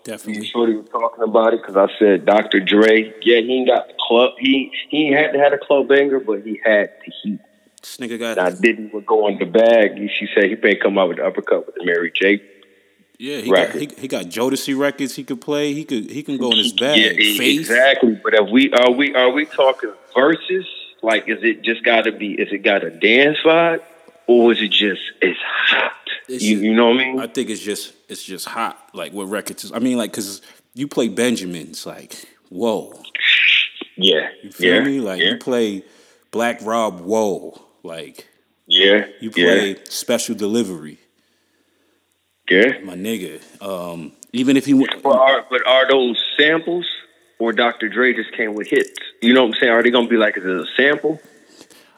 Definitely. 0.04 0.46
Shorty 0.48 0.76
was 0.76 0.90
talking 0.90 1.24
about 1.24 1.54
it 1.54 1.62
because 1.62 1.76
I 1.76 1.88
said 2.00 2.26
Dr. 2.26 2.60
Dre. 2.62 3.14
Yeah, 3.22 3.42
he 3.42 3.60
ain't 3.60 3.68
got 3.68 3.88
the 3.88 3.94
club. 4.00 4.34
He 4.40 4.72
he 4.90 5.08
ain't 5.08 5.18
had 5.18 5.34
to 5.34 5.40
have 5.40 5.54
a 5.54 5.58
club 5.58 5.88
banger, 5.88 6.20
but 6.20 6.42
he 6.44 6.60
had 6.64 6.92
the 7.06 7.12
heat. 7.22 7.40
This 7.82 7.98
nigga 7.98 8.20
got. 8.20 8.62
Diddy 8.62 8.90
would 8.94 9.06
go 9.06 9.28
in 9.28 9.38
the 9.38 9.46
bag. 9.46 9.98
She 10.18 10.28
said 10.34 10.46
he 10.46 10.56
may 10.56 10.76
come 10.76 10.98
out 10.98 11.10
with 11.10 11.18
the 11.18 11.26
uppercut 11.26 11.66
with 11.66 11.76
the 11.76 11.86
Mary 11.86 12.12
J. 12.14 12.42
yeah, 13.18 13.38
he 13.38 13.52
got, 13.52 13.72
he, 13.72 13.90
he 13.98 14.08
got 14.08 14.26
Jodeci 14.26 14.78
records. 14.78 15.16
He 15.16 15.24
could 15.24 15.42
play. 15.42 15.74
He 15.74 15.86
could 15.86 16.10
he 16.10 16.24
can 16.24 16.38
go 16.38 16.52
in 16.52 16.58
his 16.58 16.74
bag. 16.80 16.98
Yeah, 16.98 17.38
Faith. 17.38 17.60
exactly. 17.60 18.20
But 18.22 18.34
if 18.34 18.50
we 18.50 18.72
are 18.74 18.92
we 18.92 19.16
are 19.16 19.32
we 19.32 19.46
talking 19.46 19.94
verses? 20.14 20.66
Like, 21.02 21.30
is 21.30 21.40
it 21.44 21.62
just 21.62 21.84
got 21.84 22.02
to 22.04 22.12
be? 22.12 22.34
Is 22.34 22.50
it 22.52 22.60
got 22.60 22.84
a 22.84 22.90
dance 22.90 23.38
vibe, 23.46 23.82
or 24.30 24.52
is 24.52 24.62
it 24.62 24.70
just 24.72 25.02
it's 25.22 25.40
hot? 25.44 25.92
It's 26.28 26.44
you 26.44 26.60
you 26.60 26.74
know 26.76 26.90
what 26.90 27.02
I 27.02 27.06
mean? 27.06 27.20
I 27.20 27.26
think 27.28 27.50
it's 27.50 27.62
just 27.62 27.94
it's 28.08 28.24
just 28.24 28.46
hot. 28.48 28.78
Like 28.94 29.12
what 29.12 29.26
records? 29.26 29.64
is- 29.64 29.72
I 29.72 29.80
mean, 29.80 29.98
like 29.98 30.12
because 30.12 30.42
you 30.76 30.88
play 30.88 31.08
Benjamins. 31.08 31.86
Like 31.86 32.28
whoa, 32.50 32.94
yeah, 33.98 34.30
you 34.44 34.52
feel 34.52 34.76
yeah, 34.76 34.84
me? 34.84 35.00
Like 35.00 35.20
yeah, 35.22 35.32
you 35.32 35.38
play 35.38 35.84
Black 36.32 36.60
Rob. 36.62 37.00
Whoa, 37.02 37.60
like 37.84 38.28
yeah, 38.68 39.08
you 39.20 39.32
yeah, 39.36 39.46
play 39.46 39.76
Special 39.86 40.36
Delivery. 40.36 41.00
yeah. 42.50 42.78
My 42.84 42.94
nigga. 42.96 43.42
Um, 43.62 44.12
even 44.32 44.58
if 44.58 44.66
he 44.66 44.76
went, 44.76 45.02
But 45.02 45.16
are 45.18 45.46
but 45.50 45.66
are 45.66 45.90
those 45.90 46.24
samples 46.38 46.86
or 47.40 47.52
Dr. 47.52 47.90
Dre 47.90 48.14
just 48.14 48.32
came 48.34 48.54
with 48.54 48.68
hits? 48.68 49.00
You 49.24 49.34
know 49.34 49.42
what 49.46 49.56
I'm 49.56 49.60
saying? 49.60 49.72
Are 49.72 49.82
they 49.82 49.90
gonna 49.90 50.08
be 50.08 50.18
like 50.18 50.38
is 50.38 50.46
it 50.46 50.52
a 50.52 50.66
sample? 50.78 51.20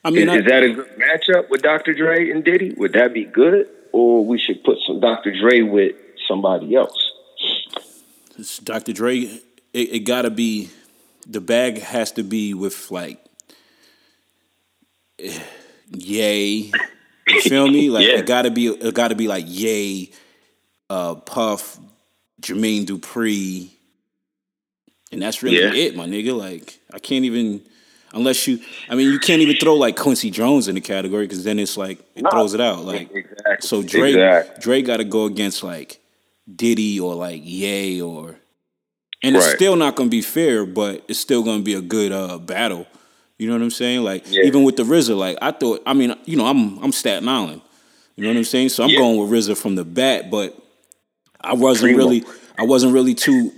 I 0.03 0.09
mean, 0.09 0.27
Is, 0.27 0.29
I, 0.29 0.37
is 0.37 0.45
that 0.45 0.63
a 0.63 0.73
good 0.73 0.89
matchup 0.97 1.49
with 1.49 1.61
Dr. 1.61 1.93
Dre 1.93 2.31
and 2.31 2.43
Diddy? 2.43 2.73
Would 2.75 2.93
that 2.93 3.13
be 3.13 3.25
good, 3.25 3.67
or 3.91 4.25
we 4.25 4.39
should 4.39 4.63
put 4.63 4.77
some 4.87 4.99
Dr. 4.99 5.31
Dre 5.39 5.61
with 5.61 5.95
somebody 6.27 6.75
else? 6.75 6.97
Dr. 8.63 8.93
Dre. 8.93 9.19
It, 9.19 9.41
it 9.73 9.99
got 9.99 10.23
to 10.23 10.31
be 10.31 10.69
the 11.27 11.39
bag 11.41 11.79
has 11.79 12.11
to 12.13 12.23
be 12.23 12.53
with 12.55 12.89
like, 12.89 13.23
yay. 15.89 16.71
You 17.27 17.41
feel 17.41 17.67
me? 17.69 17.89
Like 17.91 18.07
Yeah. 18.07 18.17
it 18.19 18.25
got 18.25 18.43
to 18.43 18.51
be 18.51 18.67
it 18.67 18.93
got 18.93 19.09
to 19.09 19.15
be 19.15 19.27
like 19.27 19.45
yay, 19.47 20.09
uh, 20.89 21.15
Puff, 21.15 21.79
Jermaine 22.41 22.85
Dupri, 22.85 23.69
and 25.11 25.21
that's 25.21 25.43
really 25.43 25.59
Yeah. 25.59 25.73
it, 25.73 25.95
my 25.95 26.05
nigga. 26.07 26.35
Like 26.37 26.79
I 26.93 26.99
can't 26.99 27.25
even. 27.25 27.61
Unless 28.13 28.45
you, 28.47 28.59
I 28.89 28.95
mean, 28.95 29.11
you 29.11 29.19
can't 29.19 29.41
even 29.41 29.55
throw 29.55 29.75
like 29.75 29.95
Quincy 29.95 30.31
Jones 30.31 30.67
in 30.67 30.75
the 30.75 30.81
category 30.81 31.25
because 31.25 31.43
then 31.43 31.59
it's 31.59 31.77
like 31.77 31.99
it 32.15 32.23
No. 32.23 32.29
throws 32.29 32.53
it 32.53 32.59
out. 32.61 32.83
Like 32.83 33.09
Exactly. 33.13 33.55
so, 33.61 33.81
Dre 33.81 34.09
Exactly. 34.13 34.61
Dre 34.61 34.81
got 34.81 34.97
to 34.97 35.03
go 35.05 35.25
against 35.25 35.63
like 35.63 35.99
Diddy 36.53 36.99
or 36.99 37.15
like 37.15 37.41
Ye 37.43 38.01
or, 38.01 38.35
and 39.23 39.35
it's 39.37 39.51
still 39.51 39.75
not 39.75 39.95
gonna 39.95 40.09
be 40.09 40.21
fair, 40.21 40.65
but 40.65 41.03
it's 41.07 41.19
still 41.19 41.43
gonna 41.43 41.61
be 41.63 41.73
a 41.73 41.81
good 41.81 42.11
uh, 42.11 42.37
battle. 42.37 42.85
You 43.37 43.47
know 43.47 43.53
what 43.53 43.61
I'm 43.61 43.69
saying? 43.71 44.03
Like 44.03 44.23
Yeah. 44.29 44.41
even 44.43 44.63
with 44.63 44.75
the 44.75 44.83
RZA, 44.83 45.15
like 45.17 45.37
I 45.41 45.51
thought. 45.51 45.81
I 45.85 45.93
mean, 45.93 46.13
you 46.25 46.35
know, 46.37 46.47
I'm 46.47 46.77
I'm 46.83 46.91
Staten 46.91 47.29
Island. 47.29 47.61
You 48.17 48.23
know 48.25 48.29
what 48.31 48.37
I'm 48.37 48.43
saying? 48.43 48.69
So 48.69 48.83
I'm 48.83 48.89
Yeah. 48.89 48.97
going 48.99 49.17
with 49.19 49.29
RZA 49.31 49.55
from 49.57 49.75
the 49.75 49.85
bat, 49.85 50.29
but 50.29 50.57
I 51.39 51.53
wasn't 51.53 51.95
really 51.95 52.23
I 52.57 52.63
wasn't 52.65 52.93
really 52.93 53.13
too 53.15 53.51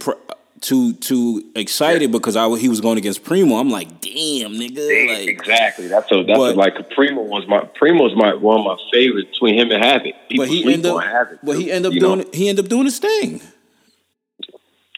too 0.63 0.93
too 0.93 1.43
excited 1.55 2.11
because 2.11 2.35
I 2.37 2.47
he 2.57 2.69
was 2.69 2.79
going 2.81 2.97
against 2.97 3.23
Primo. 3.23 3.55
I'm 3.57 3.69
like, 3.69 3.99
damn, 4.01 4.53
nigga, 4.53 5.07
like 5.09 5.27
exactly. 5.27 5.87
That's 5.87 6.09
a 6.11 6.23
that's 6.23 6.37
But- 6.39 6.55
a, 6.55 6.57
like 6.57 6.89
Primo 6.91 7.21
was 7.21 7.45
my 7.47 7.65
Primo's 7.75 8.15
my 8.15 8.33
one 8.33 8.61
of 8.61 8.65
my 8.65 8.77
favorites 8.91 9.29
between 9.33 9.59
him 9.59 9.71
and 9.71 9.83
Havoc. 9.83 10.13
People 10.29 10.45
but 10.45 10.47
he 10.51 10.63
ended 10.73 10.85
up 10.87 11.03
Havoc, 11.03 11.39
but 11.43 11.57
he 11.57 11.71
ended 11.71 11.93
up 11.93 11.99
doing 11.99 12.19
know? 12.19 12.25
he 12.33 12.49
ended 12.49 12.65
up 12.65 12.69
doing 12.69 12.85
his 12.85 12.97
thing. 12.97 13.41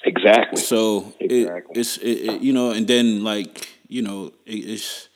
exactly. 0.03 0.61
So 0.61 1.13
it, 1.19 1.31
Exactly. 1.31 1.79
it's 1.81 1.97
it, 1.97 2.09
it, 2.29 2.41
you 2.41 2.53
know, 2.53 2.71
and 2.71 2.87
then 2.87 3.23
like 3.23 3.67
you 3.87 4.01
know, 4.03 4.31
it, 4.45 4.53
it's 4.53 5.09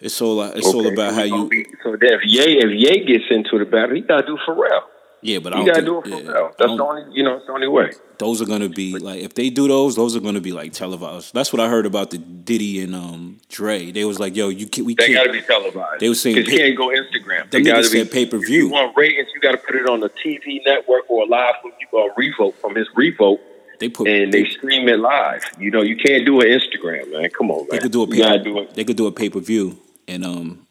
it's 0.00 0.20
all 0.20 0.42
it's 0.42 0.66
all 0.66 0.86
about 0.86 1.14
how 1.14 1.22
you 1.22 1.48
so 1.82 1.96
then 2.00 2.12
if 2.12 2.20
Ye 2.24 2.58
if 2.58 2.70
Ye 2.72 3.04
gets 3.06 3.24
into 3.30 3.58
the 3.58 3.64
battle, 3.64 3.94
he 3.96 4.02
gotta 4.02 4.26
do 4.26 4.36
Pharrell. 4.46 4.82
Yeah, 5.20 5.40
but 5.40 5.52
I 5.52 5.58
He 5.58 5.64
don't 5.64 5.74
gotta 5.74 5.86
think, 5.86 6.04
do 6.04 6.16
it 6.18 6.24
yeah, 6.24 6.30
Pharrell. 6.30 6.46
I 6.48 6.52
That's 6.58 6.76
the 6.76 6.84
only 6.84 7.02
you 7.16 7.22
know, 7.24 7.36
it's 7.36 7.46
the 7.46 7.52
only 7.52 7.66
way. 7.68 7.90
those 8.18 8.40
are 8.40 8.44
gonna 8.46 8.68
be 8.68 8.96
like 8.98 9.20
if 9.20 9.34
they 9.34 9.50
do 9.50 9.66
those, 9.66 9.96
those 9.96 10.14
are 10.16 10.20
gonna 10.20 10.40
be 10.40 10.52
like 10.52 10.72
televised. 10.72 11.34
That's 11.34 11.52
what 11.52 11.58
I 11.60 11.68
heard 11.68 11.86
about 11.86 12.10
the 12.10 12.18
Diddy 12.18 12.80
and 12.82 12.94
um 12.94 13.38
Dre. 13.48 13.90
They 13.90 14.04
was 14.04 14.20
like, 14.20 14.36
yo, 14.36 14.48
you 14.48 14.66
can 14.68 14.84
we 14.84 14.94
They 14.94 15.06
can't. 15.06 15.26
gotta 15.26 15.32
be 15.32 15.42
televised. 15.42 16.00
They 16.00 16.08
was 16.08 16.20
saying 16.22 16.36
because 16.36 16.50
pay- 16.52 16.58
can't 16.58 16.76
go 16.76 16.88
Instagram. 16.88 17.50
They 17.50 17.62
gotta 17.62 17.82
be 17.82 17.88
said 17.88 18.10
pay-per-view. 18.12 18.58
If 18.58 18.62
you 18.64 18.68
want 18.70 18.96
ratings, 18.96 19.28
you 19.34 19.40
gotta 19.40 19.58
put 19.58 19.74
it 19.74 19.88
on 19.88 20.00
the 20.00 20.10
TV 20.10 20.60
network 20.64 21.10
or 21.10 21.26
live 21.26 21.54
from 21.62 21.72
you 21.80 21.98
uh, 21.98 22.08
Revolt 22.16 22.54
from 22.60 22.74
his 22.76 22.86
Revolt 22.94 23.40
they 23.80 23.88
put 23.88 24.08
and 24.08 24.32
they 24.32 24.44
stream 24.44 24.88
it 24.88 24.98
live. 24.98 25.42
You 25.58 25.70
know, 25.70 25.82
you 25.82 25.96
can't 25.96 26.24
do 26.26 26.40
an 26.40 26.46
Instagram, 26.48 27.12
man. 27.12 27.30
Come 27.30 27.50
on, 27.50 27.58
man. 27.60 27.68
they 27.70 27.78
could 27.78 27.92
do 27.92 28.02
a 28.02 28.06
pay, 28.06 28.38
do 28.42 28.58
it. 28.60 28.74
They 28.74 28.84
could 28.84 28.96
do 28.96 29.06
a 29.08 29.12
pay 29.12 29.30
per 29.30 29.40
view, 29.40 29.78
and 30.06 30.24
um 30.24 30.66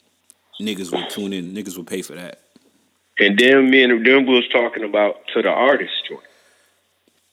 niggas 0.62 0.92
would 0.92 1.10
tune 1.10 1.34
in. 1.34 1.54
Niggas 1.54 1.78
would 1.78 1.88
pay 1.88 2.02
for 2.02 2.16
that. 2.16 2.42
And 3.20 3.38
then 3.38 3.70
me 3.70 3.84
and 3.84 4.06
then 4.06 4.26
we 4.26 4.36
was 4.36 4.48
talking 4.50 4.84
about 4.84 5.16
to 5.34 5.42
the 5.42 5.50
artist 5.50 5.94
joint. 6.08 6.22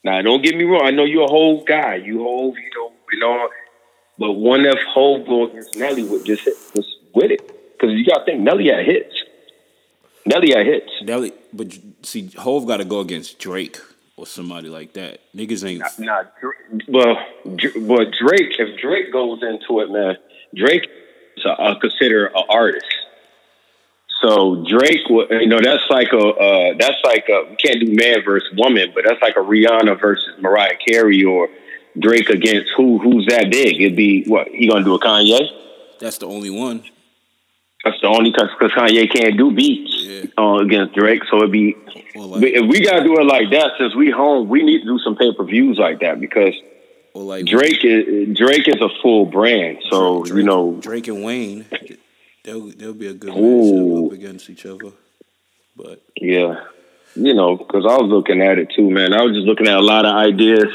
Now, 0.03 0.21
don't 0.23 0.43
get 0.43 0.57
me 0.57 0.65
wrong. 0.65 0.83
I 0.85 0.91
know 0.91 1.05
you're 1.05 1.25
a 1.25 1.31
whole 1.31 1.65
guy. 1.65 1.97
You 1.97 2.19
whole, 2.19 2.55
you 2.57 2.71
know, 2.77 2.93
you 3.13 3.21
know. 3.21 3.49
But 4.19 4.33
one 4.33 4.65
if 4.65 4.79
whole 4.89 5.25
go 5.25 5.49
against 5.49 5.77
Nelly 5.77 6.05
would 6.05 6.25
just 6.25 6.45
hit 6.45 6.55
just 6.77 6.89
with 7.15 7.31
it 7.31 7.47
because 7.73 7.95
you 7.95 8.05
got 8.05 8.19
to 8.19 8.25
think 8.25 8.41
Nelly 8.41 8.69
had 8.69 8.85
hits. 8.85 9.15
Nelly 10.27 10.53
had 10.53 10.67
hits. 10.67 10.91
Nelly, 11.03 11.33
but 11.53 11.77
see, 12.03 12.31
Hove 12.39 12.67
got 12.67 12.79
to 12.79 12.85
go 12.85 13.01
against 13.01 13.39
Drake 13.39 13.79
or 14.17 14.27
somebody 14.27 14.69
like 14.69 14.93
that. 14.95 15.21
Niggas 15.35 15.67
ain't. 15.69 15.83
Nah, 15.99 16.23
Dr- 16.41 16.83
well, 16.89 17.17
but 17.45 18.13
Drake. 18.13 18.55
If 18.59 18.81
Drake 18.81 19.13
goes 19.13 19.43
into 19.43 19.81
it, 19.81 19.91
man, 19.91 20.17
Drake 20.55 20.89
is 21.37 21.45
a, 21.45 21.51
a 21.51 21.81
consider 21.81 22.27
an 22.27 22.45
artist. 22.49 22.87
So 24.25 24.65
Drake, 24.67 25.01
you 25.09 25.47
know, 25.47 25.61
that's 25.63 25.83
like 25.91 26.09
a 26.13 26.19
uh, 26.19 26.75
that's 26.79 26.97
like 27.05 27.27
a 27.29 27.45
we 27.51 27.57
can't 27.57 27.79
do 27.81 27.93
man 27.95 28.25
versus 28.25 28.49
woman, 28.57 28.91
but 28.95 29.05
that's 29.07 29.21
like 29.21 29.37
a 29.37 29.41
Rihanna 29.41 30.01
versus 30.01 30.27
Mariah 30.41 30.77
Carey 30.87 31.23
or 31.25 31.49
Drake 31.99 32.31
against 32.31 32.71
who 32.77 32.99
who's 32.99 33.27
that 33.27 33.51
big? 33.51 33.81
It'd 33.81 33.97
be 33.97 34.25
what 34.25 34.49
he 34.49 34.67
gonna 34.69 34.85
do 34.85 34.95
a 34.95 34.99
Kanye? 35.01 35.41
That's 36.01 36.19
the 36.19 36.27
only 36.27 36.51
one. 36.51 36.85
That's 37.85 38.01
the 38.01 38.09
only 38.09 38.31
because 38.31 38.49
Kanye 38.73 39.13
can't 39.13 39.37
do 39.37 39.53
beats 39.53 39.95
Yeah. 39.99 40.25
uh, 40.39 40.57
against 40.57 40.95
Drake. 40.95 41.23
So 41.31 41.37
it'd 41.37 41.53
be 41.53 41.77
like, 42.15 42.43
if 42.45 42.67
we 42.67 42.81
gotta 42.81 43.05
do 43.05 43.17
it 43.19 43.25
like 43.27 43.51
that. 43.51 43.73
Since 43.79 43.95
we 43.95 44.11
home, 44.11 44.49
we 44.49 44.63
need 44.63 44.81
to 44.81 44.87
do 44.87 44.99
some 45.05 45.17
pay 45.17 45.35
per 45.35 45.45
views 45.45 45.77
like 45.79 46.01
that 46.01 46.19
because 46.19 46.55
or 47.13 47.23
like 47.25 47.45
Drake 47.45 47.85
is 47.85 48.35
Drake 48.37 48.67
is 48.69 48.81
a 48.81 48.89
full 49.03 49.27
brand. 49.27 49.79
So 49.91 50.23
Drake, 50.25 50.39
you 50.39 50.43
know, 50.45 50.79
Drake 50.81 51.09
and 51.09 51.23
Wayne, 51.23 51.67
they'll 52.45 52.71
they'll 52.71 52.95
be 52.95 53.09
a 53.09 53.15
good 53.15 53.33
matchup 53.35 54.07
up 54.07 54.13
against 54.13 54.49
each 54.51 54.65
other. 54.67 54.93
But 55.77 56.03
yeah, 56.17 56.65
you 57.17 57.35
know, 57.35 57.57
because 57.57 57.85
I 57.85 57.97
was 57.97 58.09
looking 58.11 58.41
at 58.43 58.59
it 58.59 58.69
too, 58.77 58.89
man. 58.91 59.13
I 59.13 59.23
was 59.23 59.35
just 59.35 59.47
looking 59.47 59.67
at 59.67 59.77
a 59.77 59.83
lot 59.83 60.05
of 60.07 60.15
ideas 60.15 60.67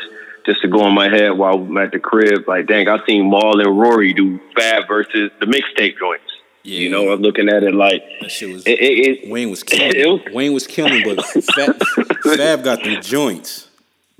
just 0.46 0.62
to 0.62 0.68
go 0.68 0.86
in 0.88 0.94
my 0.94 1.10
head 1.10 1.38
while 1.38 1.56
I'm 1.56 1.78
at 1.78 1.92
the 1.92 2.00
crib. 2.00 2.48
Like, 2.48 2.68
dang, 2.68 2.88
I 2.88 2.98
seen 3.06 3.30
Mal 3.30 3.60
and 3.60 3.80
Rory 3.80 4.14
do 4.14 4.40
Fab 4.56 4.88
versus 4.88 5.32
the 5.40 5.46
mixtape 5.46 5.98
joints. 5.98 6.26
Yeah. 6.64 6.80
You 6.80 6.90
know, 6.90 7.12
I'm 7.12 7.22
looking 7.22 7.48
at 7.48 7.64
it 7.64 7.74
like 7.74 8.04
That 8.20 8.30
shit 8.30 8.52
was. 8.52 8.68
it, 8.68 8.80
it, 8.80 9.24
it, 9.24 9.30
Wayne 9.32 9.50
was 9.50 9.64
killing. 9.66 10.22
Wayne 10.34 10.54
was 10.54 10.68
killing, 10.68 11.04
but 11.04 11.24
Fab, 11.26 11.82
Fab 12.24 12.64
got 12.64 12.84
the 12.84 12.98
joints. 13.02 13.70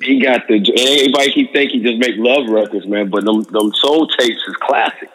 he 0.02 0.22
got 0.22 0.48
the. 0.48 0.56
Everybody 0.78 1.32
keep 1.34 1.52
thinking 1.52 1.82
he 1.84 1.86
just 1.92 2.00
make 2.00 2.16
love 2.18 2.48
records, 2.50 2.88
man. 2.88 3.10
But 3.10 3.26
them 3.26 3.44
them 3.44 3.74
soul 3.74 4.08
tapes 4.08 4.42
is 4.48 4.56
classics. 4.62 5.12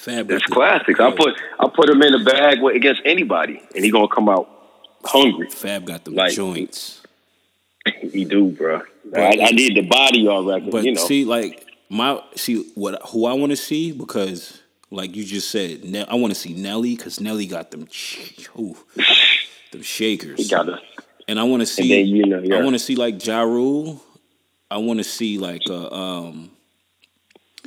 Fab 0.00 0.28
got 0.28 0.36
It's 0.36 0.46
classics. 0.46 0.98
I 0.98 1.10
put 1.10 1.34
I 1.58 1.68
put 1.68 1.88
him 1.90 2.00
in 2.02 2.14
a 2.14 2.24
bag 2.24 2.62
with, 2.62 2.74
against 2.74 3.02
anybody, 3.04 3.60
and 3.74 3.84
he 3.84 3.90
gonna 3.90 4.08
come 4.08 4.28
out 4.30 4.48
hungry. 5.04 5.50
Fab 5.50 5.84
got 5.84 6.04
the 6.04 6.10
like- 6.10 6.32
joints. 6.32 7.00
He 8.12 8.24
do, 8.24 8.50
bro. 8.50 8.82
But- 9.04 9.20
I, 9.20 9.44
I 9.46 9.52
did 9.52 9.74
the 9.74 9.82
body 9.82 10.26
on 10.26 10.46
record, 10.46 10.70
But 10.70 10.84
you 10.84 10.92
know. 10.94 11.04
see, 11.04 11.24
like 11.24 11.66
my 11.88 12.22
see 12.36 12.70
what 12.74 13.00
who 13.08 13.26
I 13.26 13.32
want 13.34 13.50
to 13.50 13.56
see 13.56 13.92
because 13.92 14.60
like 14.90 15.14
you 15.16 15.24
just 15.24 15.50
said, 15.50 15.84
Ne- 15.84 16.04
I 16.06 16.14
want 16.14 16.32
to 16.32 16.38
see 16.38 16.52
Nelly 16.54 16.96
because 16.96 17.20
Nelly 17.20 17.46
got 17.46 17.70
them, 17.70 17.88
ooh, 18.58 18.76
them 19.72 19.82
shakers. 19.82 20.38
he 20.38 20.48
got 20.48 20.66
and 21.28 21.38
I 21.38 21.44
want 21.44 21.60
to 21.60 21.66
see. 21.66 21.88
then, 21.88 22.06
you 22.06 22.26
know, 22.26 22.40
yeah. 22.42 22.56
I 22.56 22.62
want 22.62 22.74
to 22.74 22.78
see 22.78 22.96
like 22.96 23.24
Ja 23.24 23.42
Rule. 23.42 24.02
I 24.70 24.78
want 24.78 24.98
to 24.98 25.04
see 25.04 25.38
like 25.38 25.62
a 25.68 25.92
um 25.92 26.50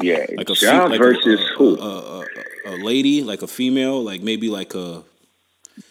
yeah. 0.01 0.25
like 0.35 0.49
a 0.49 0.53
John 0.53 0.89
fe- 0.89 0.97
like 0.97 0.99
versus 0.99 1.39
a, 1.39 1.53
who? 1.55 1.79
A, 1.79 1.81
a, 1.81 2.19
a, 2.19 2.25
a 2.65 2.75
lady 2.83 3.23
like 3.23 3.41
a 3.41 3.47
female 3.47 4.03
like 4.03 4.21
maybe 4.21 4.49
like 4.49 4.73
a 4.75 5.03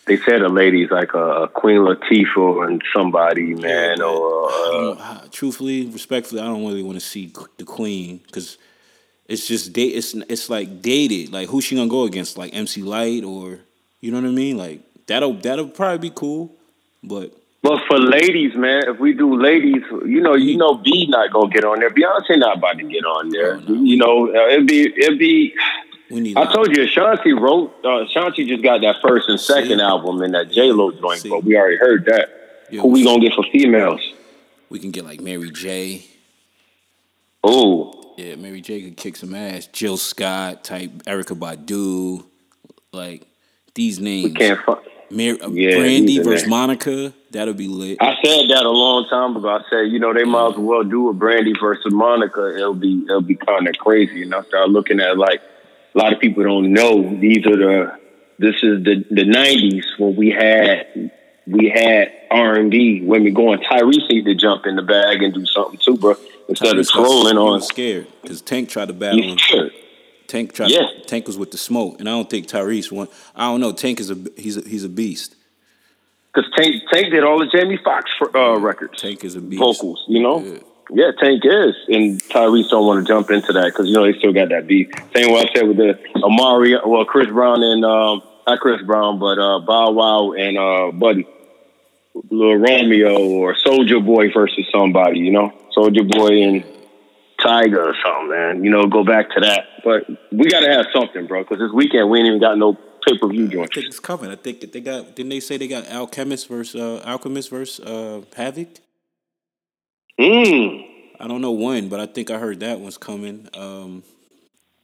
they 0.06 0.16
said 0.18 0.42
a 0.42 0.48
lady's 0.48 0.90
like 0.90 1.14
a, 1.14 1.42
a 1.42 1.48
Queen 1.48 1.78
Latifah 1.78 2.68
and 2.68 2.82
somebody, 2.94 3.54
man, 3.54 3.98
but 3.98 4.04
or 4.04 4.96
uh, 4.98 5.26
truthfully, 5.30 5.86
respectfully, 5.86 6.40
I 6.40 6.44
don't 6.44 6.64
really 6.64 6.82
want 6.82 6.98
to 6.98 7.04
see 7.04 7.32
the 7.58 7.64
queen 7.64 8.20
because 8.26 8.58
it's 9.26 9.46
just 9.46 9.72
date. 9.72 9.94
It's 9.94 10.14
it's 10.14 10.48
like 10.48 10.82
dated. 10.82 11.32
Like 11.32 11.48
who's 11.48 11.64
she 11.64 11.76
gonna 11.76 11.88
go 11.88 12.04
against? 12.04 12.38
Like 12.38 12.54
MC 12.54 12.82
Lyte 12.82 13.24
or 13.24 13.58
you 14.00 14.10
know 14.10 14.20
what 14.20 14.28
I 14.28 14.32
mean? 14.32 14.56
Like 14.56 14.80
that'll 15.06 15.34
that'll 15.34 15.68
probably 15.68 16.10
be 16.10 16.14
cool, 16.14 16.52
but 17.02 17.32
But 17.62 17.80
for 17.86 17.98
ladies, 17.98 18.56
man, 18.56 18.82
if 18.88 18.98
we 18.98 19.12
do 19.12 19.40
ladies, 19.40 19.82
you 20.04 20.20
know, 20.20 20.34
you 20.34 20.56
know, 20.56 20.74
B 20.74 21.06
not 21.08 21.32
gonna 21.32 21.48
get 21.48 21.64
on 21.64 21.78
there. 21.78 21.90
Beyonce 21.90 22.36
not 22.38 22.56
about 22.58 22.76
to 22.78 22.84
get 22.84 23.04
on 23.04 23.30
there. 23.30 23.58
No, 23.58 23.74
no. 23.74 23.82
You 23.84 23.96
know, 23.96 24.28
uh, 24.34 24.48
it'd 24.48 24.66
be 24.66 24.82
it'd 24.96 25.18
be. 25.18 25.54
I 26.36 26.52
told 26.52 26.76
you, 26.76 26.82
Ashanti 26.84 27.32
wrote. 27.32 27.72
Uh, 27.84 28.02
Ashanti 28.04 28.46
just 28.46 28.62
got 28.62 28.80
that 28.82 28.96
first 29.00 29.28
and 29.28 29.40
second 29.40 29.78
See? 29.78 29.82
album 29.82 30.20
in 30.22 30.32
that 30.32 30.50
J 30.50 30.72
Lo 30.72 30.90
joint, 30.90 31.20
See? 31.20 31.30
but 31.30 31.44
we 31.44 31.56
already 31.56 31.76
heard 31.78 32.04
that. 32.06 32.28
Yo, 32.70 32.82
Who 32.82 32.88
we 32.88 33.04
gonna 33.04 33.20
get 33.20 33.32
for 33.34 33.44
females? 33.52 34.00
we 34.68 34.78
can 34.80 34.90
get 34.90 35.04
like 35.04 35.20
Mary 35.20 35.50
J. 35.50 36.04
Oh, 37.44 38.14
Yeah, 38.16 38.34
Mary 38.36 38.60
J 38.60 38.82
could 38.82 38.96
kick 38.96 39.16
some 39.16 39.34
ass. 39.34 39.66
Jill 39.68 39.96
Scott 39.96 40.64
type, 40.64 40.90
Erykah 41.04 41.38
Badu, 41.38 42.24
like 42.92 43.26
these 43.74 43.98
names. 44.00 44.32
We 44.32 44.34
can't. 44.34 44.60
Fu- 44.64 44.76
Mar- 45.10 45.36
uh, 45.42 45.48
Yeah, 45.50 45.76
Brandy 45.78 46.18
versus. 46.18 46.48
Monica. 46.48 47.12
That'll 47.32 47.54
be 47.54 47.66
lit. 47.68 47.96
I 48.00 48.14
said 48.22 48.50
that 48.50 48.64
a 48.64 48.70
long 48.70 49.08
time 49.08 49.36
ago. 49.36 49.48
I 49.48 49.62
said, 49.70 49.90
you 49.90 49.98
know, 49.98 50.12
they 50.12 50.24
might 50.24 50.50
as 50.52 50.58
well 50.58 50.84
do 50.84 51.08
a 51.08 51.14
Brandy 51.14 51.54
versus 51.58 51.92
Monica. 51.92 52.54
It'll 52.54 52.74
be 52.74 53.04
it'll 53.08 53.22
be 53.22 53.36
kind 53.36 53.66
of 53.66 53.74
crazy. 53.78 54.22
And 54.22 54.34
I 54.34 54.42
start 54.42 54.68
looking 54.68 55.00
at 55.00 55.16
like 55.16 55.40
a 55.94 55.98
lot 55.98 56.12
of 56.12 56.20
people 56.20 56.42
don't 56.44 56.72
know 56.72 57.02
these 57.18 57.46
are 57.46 57.56
the 57.56 57.98
this 58.38 58.56
is 58.62 58.84
the 58.84 59.04
the 59.10 59.24
nineties 59.24 59.86
when 59.98 60.14
we 60.14 60.30
had 60.30 61.10
we 61.46 61.70
had 61.70 62.12
R 62.30 62.54
and 62.54 62.70
B 62.70 63.00
women 63.02 63.32
going. 63.32 63.60
Tyrese 63.60 64.08
need 64.10 64.26
to 64.26 64.34
jump 64.34 64.66
in 64.66 64.76
the 64.76 64.82
bag 64.82 65.22
and 65.22 65.32
do 65.32 65.46
something 65.46 65.80
too, 65.82 65.96
bro. 65.96 66.14
Instead 66.50 66.76
of 66.76 66.84
Tyrese 66.84 66.92
got- 66.92 67.00
trolling 67.06 67.38
on. 67.38 67.52
was 67.52 67.66
scared 67.66 68.08
because 68.20 68.42
Tank 68.42 68.68
tried 68.68 68.88
to 68.88 68.92
battle 68.94 69.22
him. 69.22 69.70
Tank 70.26 70.52
tried. 70.52 70.70
Yeah. 70.70 70.86
Tank 71.06 71.26
was 71.26 71.36
with 71.38 71.50
the 71.50 71.58
smoke, 71.58 71.98
and 71.98 72.08
I 72.08 72.12
don't 72.12 72.28
think 72.28 72.46
Tyrese 72.46 72.92
won. 72.92 73.08
I 73.34 73.50
don't 73.50 73.60
know. 73.60 73.72
Tank 73.72 74.00
is 74.00 74.10
a 74.10 74.16
he's 74.36 74.58
a, 74.58 74.68
he's 74.68 74.84
a 74.84 74.88
beast. 74.88 75.36
Because 76.32 76.50
Tank, 76.56 76.82
Tank 76.90 77.12
did 77.12 77.24
all 77.24 77.38
the 77.38 77.46
Jamie 77.46 77.78
Foxx 77.84 78.10
uh, 78.34 78.58
records. 78.58 79.00
Tank 79.00 79.24
is 79.24 79.36
a 79.36 79.40
beast. 79.40 79.60
vocals, 79.60 80.04
you 80.08 80.22
know? 80.22 80.42
Yeah. 80.42 80.58
Yeah. 80.90 81.10
Tank 81.20 81.42
is. 81.44 81.74
And 81.88 82.20
Tyrese 82.22 82.70
don't 82.70 82.86
want 82.86 83.06
to 83.06 83.12
jump 83.12 83.30
into 83.30 83.52
that 83.52 83.66
because, 83.66 83.88
you 83.88 83.94
know, 83.94 84.04
they 84.10 84.18
still 84.18 84.32
got 84.32 84.48
that 84.48 84.66
beat. 84.66 84.92
Same 85.14 85.32
way 85.32 85.40
I 85.40 85.54
said 85.54 85.68
with 85.68 85.76
the 85.76 85.98
Amari, 86.22 86.76
well, 86.86 87.04
Chris 87.04 87.28
Brown 87.28 87.62
and, 87.62 87.84
um, 87.84 88.22
not 88.46 88.60
Chris 88.60 88.82
Brown, 88.82 89.18
but 89.18 89.38
uh, 89.38 89.60
Bow 89.60 89.90
Wow 89.90 90.32
and 90.32 90.58
uh, 90.58 90.92
Buddy. 90.92 91.26
Lil 92.30 92.56
Romeo 92.56 93.18
or 93.20 93.54
Soulja 93.54 94.04
Boy 94.04 94.30
versus 94.32 94.66
somebody, 94.70 95.20
you 95.20 95.32
know? 95.32 95.52
Soulja 95.76 96.06
Boy 96.10 96.42
and 96.42 96.64
Tyga 97.40 97.78
or 97.78 97.94
something, 98.04 98.28
man. 98.30 98.64
You 98.64 98.70
know, 98.70 98.86
go 98.86 99.04
back 99.04 99.30
to 99.30 99.40
that. 99.40 99.64
But 99.84 100.08
we 100.30 100.48
got 100.48 100.60
to 100.60 100.70
have 100.70 100.86
something, 100.94 101.26
bro, 101.26 101.42
because 101.42 101.58
this 101.58 101.72
weekend 101.72 102.10
we 102.10 102.18
ain't 102.18 102.28
even 102.28 102.40
got 102.40 102.58
no 102.58 102.78
pay 103.06 103.18
per 103.18 103.28
view 103.28 103.46
I 103.62 103.66
think 103.66 103.86
it's 103.86 104.00
coming. 104.00 104.30
I 104.30 104.36
think 104.36 104.60
that 104.60 104.72
they 104.72 104.80
got. 104.80 105.14
Didn't 105.16 105.30
they 105.30 105.40
say 105.40 105.56
they 105.56 105.68
got 105.68 105.88
Alchemist 105.90 106.48
versus 106.48 106.80
uh, 106.80 107.02
Alchemist 107.04 107.50
versus 107.50 107.80
uh, 107.84 108.22
Havoc? 108.36 108.68
Mmm. 110.18 110.86
I 111.20 111.28
don't 111.28 111.40
know 111.40 111.52
when, 111.52 111.88
but 111.88 112.00
I 112.00 112.06
think 112.06 112.30
I 112.30 112.38
heard 112.38 112.60
that 112.60 112.80
one's 112.80 112.98
coming. 112.98 113.48
Um, 113.54 114.02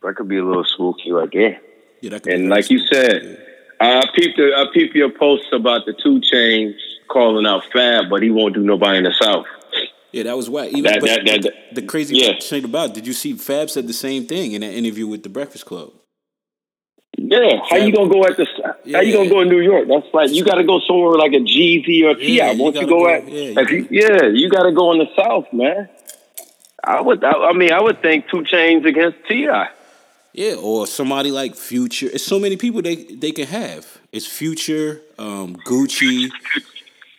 That 0.02 0.14
could 0.16 0.28
be 0.28 0.36
a 0.38 0.44
little 0.44 0.64
spooky 0.64 1.10
right 1.10 1.28
there. 1.32 1.60
yeah, 2.00 2.10
that 2.10 2.22
could 2.22 2.32
And 2.32 2.48
like 2.48 2.70
you 2.70 2.78
spooky. 2.78 2.94
said, 2.94 3.44
I 3.80 4.04
peeped 4.14 4.36
the, 4.36 4.52
I 4.56 4.66
peeped 4.72 4.94
your 4.94 5.10
post 5.10 5.46
about 5.52 5.84
the 5.86 5.94
2 6.00 6.20
Chainz 6.32 6.74
calling 7.08 7.46
out 7.46 7.64
Fab, 7.72 8.04
but 8.10 8.22
he 8.22 8.30
won't 8.30 8.54
do 8.54 8.62
nobody 8.62 8.98
in 8.98 9.04
the 9.04 9.14
South. 9.20 9.46
yeah, 10.12 10.24
that 10.24 10.36
was 10.36 10.48
whack. 10.48 10.68
Even 10.70 10.84
That- 10.84 11.00
that- 11.02 11.24
that- 11.26 11.42
the, 11.74 11.80
the 11.80 11.86
crazy 11.86 12.16
yeah. 12.16 12.38
shit 12.40 12.64
about. 12.64 12.90
it, 12.90 12.94
Did 12.94 13.06
you 13.06 13.12
see 13.12 13.34
Fab 13.34 13.68
said 13.68 13.86
the 13.88 13.92
same 13.92 14.26
thing 14.26 14.52
in 14.52 14.60
that 14.60 14.72
interview 14.72 15.06
with 15.08 15.22
the 15.24 15.28
Breakfast 15.28 15.66
Club? 15.66 15.92
Yeah, 17.30 17.60
how 17.68 17.76
you 17.76 17.92
gonna 17.92 18.08
go 18.08 18.24
at 18.24 18.38
the? 18.38 18.46
How 18.92 19.00
you 19.00 19.12
gonna 19.12 19.28
go 19.28 19.42
in 19.42 19.48
New 19.48 19.60
York? 19.60 19.86
That's 19.86 20.06
like 20.14 20.30
you 20.30 20.44
got 20.44 20.54
to 20.54 20.64
go 20.64 20.80
somewhere 20.86 21.18
like 21.18 21.32
a 21.32 21.40
Jeezy 21.40 22.02
or 22.04 22.14
Ti. 22.14 22.38
Yeah, 22.38 22.52
you 22.52 22.64
you 22.64 22.72
gotta 22.72 22.86
go, 22.86 23.00
go- 23.00 23.08
at? 23.08 23.28
yeah, 23.28 23.60
you 23.60 23.76
you, 23.76 23.88
yeah, 23.90 24.22
you 24.32 24.48
got 24.48 24.62
to 24.62 24.72
go 24.72 24.92
in 24.92 24.98
the 24.98 25.08
South, 25.14 25.52
man. 25.52 25.90
I 26.82 27.02
would. 27.02 27.22
I, 27.22 27.32
I 27.32 27.52
mean, 27.52 27.70
I 27.70 27.82
would 27.82 28.00
think 28.00 28.30
2 28.30 28.38
Chainz 28.38 28.86
against 28.86 29.18
Ti. 29.28 29.46
Yeah, 30.32 30.54
or 30.54 30.86
somebody 30.86 31.30
like 31.30 31.54
Future. 31.54 32.08
It's 32.10 32.24
so 32.24 32.38
many 32.38 32.56
people 32.56 32.80
they 32.80 32.96
they 32.96 33.32
can 33.32 33.46
have. 33.46 33.98
It's 34.10 34.26
Future, 34.26 35.02
um, 35.18 35.56
Gucci, 35.66 36.30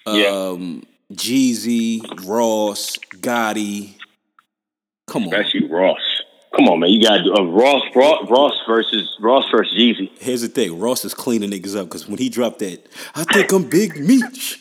um, 0.07 0.81
Jeezy, 1.13 2.01
Ross, 2.27 2.97
Gotti. 3.17 3.93
Come 5.05 5.27
on. 5.27 5.33
Especially 5.35 5.67
Ross. 5.67 6.08
Come 6.55 6.67
on, 6.67 6.79
man. 6.79 6.89
You 6.89 7.03
got 7.03 7.19
uh, 7.27 7.45
Ross, 7.45 7.83
Ross, 7.95 8.27
Ross 8.29 8.53
versus 8.67 9.15
Ross 9.19 9.45
versus 9.51 9.73
Jeezy. 9.77 10.09
Here's 10.19 10.41
the 10.41 10.47
thing: 10.47 10.79
Ross 10.79 11.05
is 11.05 11.13
cleaning 11.13 11.51
niggas 11.51 11.75
up 11.77 11.85
because 11.87 12.07
when 12.07 12.17
he 12.17 12.27
dropped 12.29 12.59
that, 12.59 12.85
I 13.15 13.23
think 13.23 13.51
I'm 13.51 13.69
Big 13.69 13.99
Meech. 13.99 14.59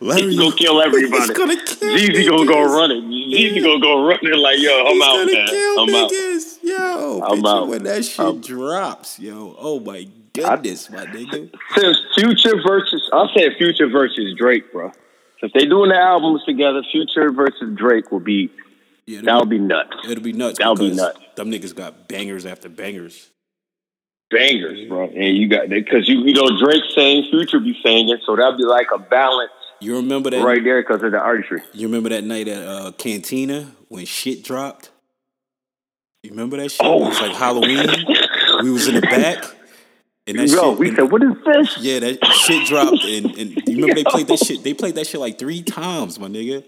Larry, 0.00 0.22
He's 0.22 0.38
gonna 0.38 0.56
kill 0.56 0.80
everybody. 0.82 1.20
He's 1.20 1.30
gonna 1.30 1.56
kill 1.56 1.96
Jeezy 1.98 2.28
gonna 2.30 2.46
go 2.46 2.74
running. 2.74 3.02
Jeezy 3.02 3.62
gonna 3.62 3.80
go 3.80 4.06
running 4.08 4.32
like, 4.40 4.58
yo, 4.58 4.86
I'm 4.86 4.94
He's 4.94 5.02
out, 5.04 5.12
gonna 5.12 5.32
man. 5.34 5.46
kill 5.48 5.80
I'm 5.80 5.94
out. 5.94 6.10
niggas. 6.10 6.58
Yo, 6.62 7.20
I'm 7.22 7.42
bitch, 7.42 7.48
out. 7.62 7.68
when 7.68 7.82
that 7.84 8.04
shit 8.06 8.20
I'm- 8.20 8.40
drops, 8.40 9.18
yo. 9.20 9.54
Oh 9.58 9.78
my 9.80 10.08
goodness, 10.32 10.88
my 10.90 11.04
nigga. 11.04 11.50
Since 11.76 11.98
Future 12.18 12.62
versus, 12.66 13.10
I'll 13.12 13.28
say 13.36 13.54
Future 13.58 13.88
versus 13.88 14.34
Drake, 14.38 14.72
bro. 14.72 14.90
If 15.42 15.52
they 15.52 15.66
doing 15.66 15.90
the 15.90 15.96
albums 16.00 16.42
together, 16.46 16.82
Future 16.90 17.30
versus 17.30 17.76
Drake 17.76 18.10
will 18.10 18.20
be 18.20 18.50
Yeah, 19.06 19.20
that'll 19.22 19.46
be 19.46 19.58
nuts. 19.58 19.90
It'll 20.08 20.22
be 20.24 20.32
nuts. 20.32 20.58
That'll 20.58 20.74
be 20.74 20.90
nuts. 20.92 21.18
Them 21.36 21.50
niggas 21.50 21.74
got 21.74 22.08
bangers 22.08 22.44
after 22.46 22.68
bangers. 22.68 23.30
Bangers, 24.30 24.88
bro. 24.88 25.04
And 25.04 25.36
you 25.36 25.48
got 25.48 25.68
because 25.68 26.08
you 26.08 26.20
you 26.24 26.34
know 26.34 26.48
Drake 26.58 26.82
saying, 26.94 27.30
Future 27.30 27.60
be 27.60 27.78
saying 27.84 28.08
it, 28.08 28.20
so 28.26 28.34
that'll 28.34 28.56
be 28.56 28.64
like 28.64 28.88
a 28.92 28.98
balance 28.98 29.52
You 29.80 29.96
remember 29.98 30.30
that? 30.30 30.42
right 30.44 30.62
there 30.64 30.82
because 30.82 31.02
of 31.04 31.12
the 31.12 31.20
artistry. 31.20 31.62
You 31.72 31.86
remember 31.86 32.08
that 32.08 32.24
night 32.24 32.48
at 32.48 32.66
uh, 32.66 32.90
Cantina 32.98 33.70
when 33.88 34.04
shit 34.04 34.42
dropped? 34.42 34.90
You 36.24 36.30
remember 36.30 36.56
that 36.56 36.70
shit? 36.72 36.80
Oh. 36.84 37.04
It 37.04 37.08
was 37.10 37.20
like 37.20 37.36
Halloween. 37.36 37.86
we 38.62 38.70
was 38.70 38.88
in 38.88 38.96
the 38.96 39.00
back. 39.02 39.44
And 40.26 40.40
that 40.40 40.48
Yo, 40.48 40.70
shit, 40.72 40.78
we 40.80 40.88
and- 40.88 40.96
said, 40.96 41.12
what 41.12 41.22
is 41.22 41.30
this? 41.46 41.78
yeah, 41.78 42.00
that 42.00 42.24
shit 42.26 42.66
dropped, 42.66 43.04
and, 43.04 43.26
and 43.38 43.50
you 43.68 43.76
remember 43.76 43.94
they 43.94 44.02
played 44.10 44.26
that 44.26 44.40
shit. 44.40 44.64
They 44.64 44.74
played 44.74 44.96
that 44.96 45.06
shit 45.06 45.20
like 45.20 45.38
three 45.38 45.62
times, 45.62 46.18
my 46.18 46.26
nigga. 46.26 46.64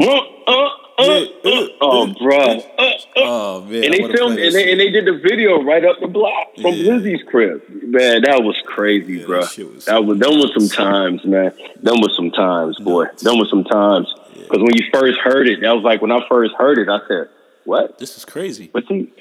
Uh, 0.00 0.18
uh, 0.48 0.68
uh, 0.98 1.02
uh, 1.02 1.48
uh, 1.50 1.66
oh, 1.80 2.02
uh, 2.10 2.14
bro. 2.18 2.38
Uh. 2.78 2.92
Oh 3.16 3.60
man, 3.62 3.84
And 3.84 3.94
they 3.94 3.98
filmed 4.12 4.38
and 4.38 4.54
they, 4.54 4.70
and 4.72 4.80
they 4.80 4.90
did 4.90 5.04
the 5.06 5.18
video 5.18 5.62
right 5.62 5.84
up 5.84 6.00
the 6.00 6.06
block 6.08 6.54
from 6.60 6.74
Yeah. 6.74 6.94
Lizzie's 6.94 7.22
crib. 7.26 7.62
Man, 7.68 8.22
that 8.22 8.42
was 8.42 8.56
crazy, 8.66 9.14
Yeah, 9.18 9.26
bro. 9.26 9.40
that 9.44 9.58
was- 9.74 9.84
that 9.86 10.04
was 10.04 10.18
them 10.18 10.38
was 10.38 10.52
some 10.54 10.68
times, 10.68 11.24
man. 11.24 11.52
Them 11.82 12.00
was 12.00 12.14
some 12.16 12.30
times, 12.30 12.78
boy. 12.78 13.06
Them 13.22 13.38
was 13.38 13.48
some 13.50 13.64
times. 13.64 14.12
Because 14.34 14.58
when 14.62 14.74
you 14.76 14.84
first 14.92 15.18
heard 15.20 15.46
it, 15.48 15.60
that 15.60 15.72
was 15.74 15.84
like 15.84 16.00
when 16.00 16.10
I 16.12 16.20
first 16.28 16.54
heard 16.56 16.78
it, 16.78 16.88
I 16.88 17.00
said, 17.08 17.28
"What?" 17.64 17.98
This 17.98 18.16
is 18.16 18.24
crazy. 18.24 18.70
But 18.72 18.86
see, 18.88 19.12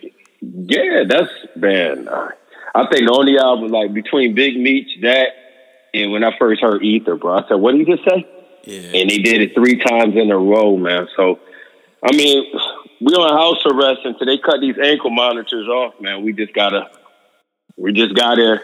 yeah, 0.41 1.03
that's 1.07 1.29
man. 1.55 2.07
I 2.75 2.85
think 2.91 3.07
the 3.07 3.13
only 3.13 3.37
album 3.37 3.69
like 3.71 3.93
between 3.93 4.35
Big 4.35 4.57
Meech, 4.57 4.87
that, 5.01 5.29
and 5.93 6.11
when 6.11 6.23
I 6.23 6.37
first 6.37 6.61
heard 6.61 6.83
Ether, 6.83 7.15
bro, 7.15 7.39
I 7.39 7.47
said, 7.47 7.55
"What 7.55 7.73
did 7.73 7.87
you 7.87 7.95
just 7.97 8.07
say?" 8.07 8.25
Yeah, 8.63 8.99
and 9.01 9.11
he 9.11 9.21
did 9.21 9.41
it 9.41 9.53
three 9.53 9.77
times 9.77 10.15
in 10.15 10.31
a 10.31 10.37
row, 10.37 10.77
man. 10.77 11.07
So, 11.17 11.39
I 12.03 12.15
mean, 12.15 12.51
we 13.01 13.13
on 13.13 13.33
house 13.37 13.63
arrest 13.65 14.01
until 14.05 14.27
they 14.27 14.37
cut 14.37 14.61
these 14.61 14.77
ankle 14.77 15.09
monitors 15.09 15.67
off, 15.67 15.99
man. 15.99 16.23
We 16.23 16.33
just 16.33 16.53
gotta, 16.53 16.89
we 17.75 17.93
just 17.93 18.15
gotta, 18.15 18.61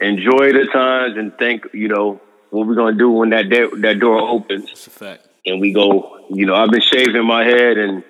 enjoy 0.00 0.52
the 0.52 0.66
times 0.72 1.16
and 1.16 1.36
think, 1.38 1.66
you 1.72 1.88
know, 1.88 2.20
what 2.50 2.66
we're 2.66 2.74
gonna 2.74 2.96
do 2.96 3.10
when 3.10 3.30
that 3.30 3.48
day, 3.48 3.66
that 3.78 4.00
door 4.00 4.18
opens 4.18 4.70
It's 4.70 4.86
a 4.86 4.90
fact. 4.90 5.26
and 5.46 5.60
we 5.60 5.72
go. 5.72 6.16
You 6.30 6.46
know, 6.46 6.54
I've 6.54 6.70
been 6.70 6.80
shaving 6.80 7.26
my 7.26 7.44
head 7.44 7.76
and 7.76 8.04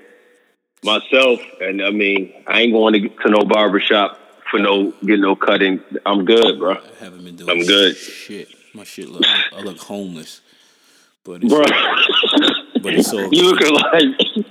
myself, 0.85 1.40
and 1.61 1.83
I 1.83 1.90
mean, 1.90 2.33
I 2.46 2.61
ain't 2.61 2.72
going 2.72 2.92
to, 2.94 3.09
to 3.09 3.30
no 3.30 3.44
barber 3.44 3.80
shop 3.80 4.18
for 4.50 4.59
no 4.59 4.92
get 5.04 5.20
no 5.20 5.37
cutting. 5.37 5.80
I'm 6.04 6.24
good, 6.24 6.59
bro. 6.59 6.72
I 6.72 7.04
haven't 7.04 7.24
been 7.24 7.37
doing 7.37 7.50
I'm 7.50 7.66
good. 7.66 7.96
shit. 7.96 8.48
My 8.74 8.85
shit 8.85 9.09
look 9.09 9.22
I 9.26 9.61
look 9.62 9.78
homeless. 9.78 10.42
But 11.24 11.42
it's 11.42 11.52
but 12.83 12.95
it's 12.95 13.12
all 13.12 13.29
you 13.33 13.43
looking 13.51 13.73
like 13.75 14.03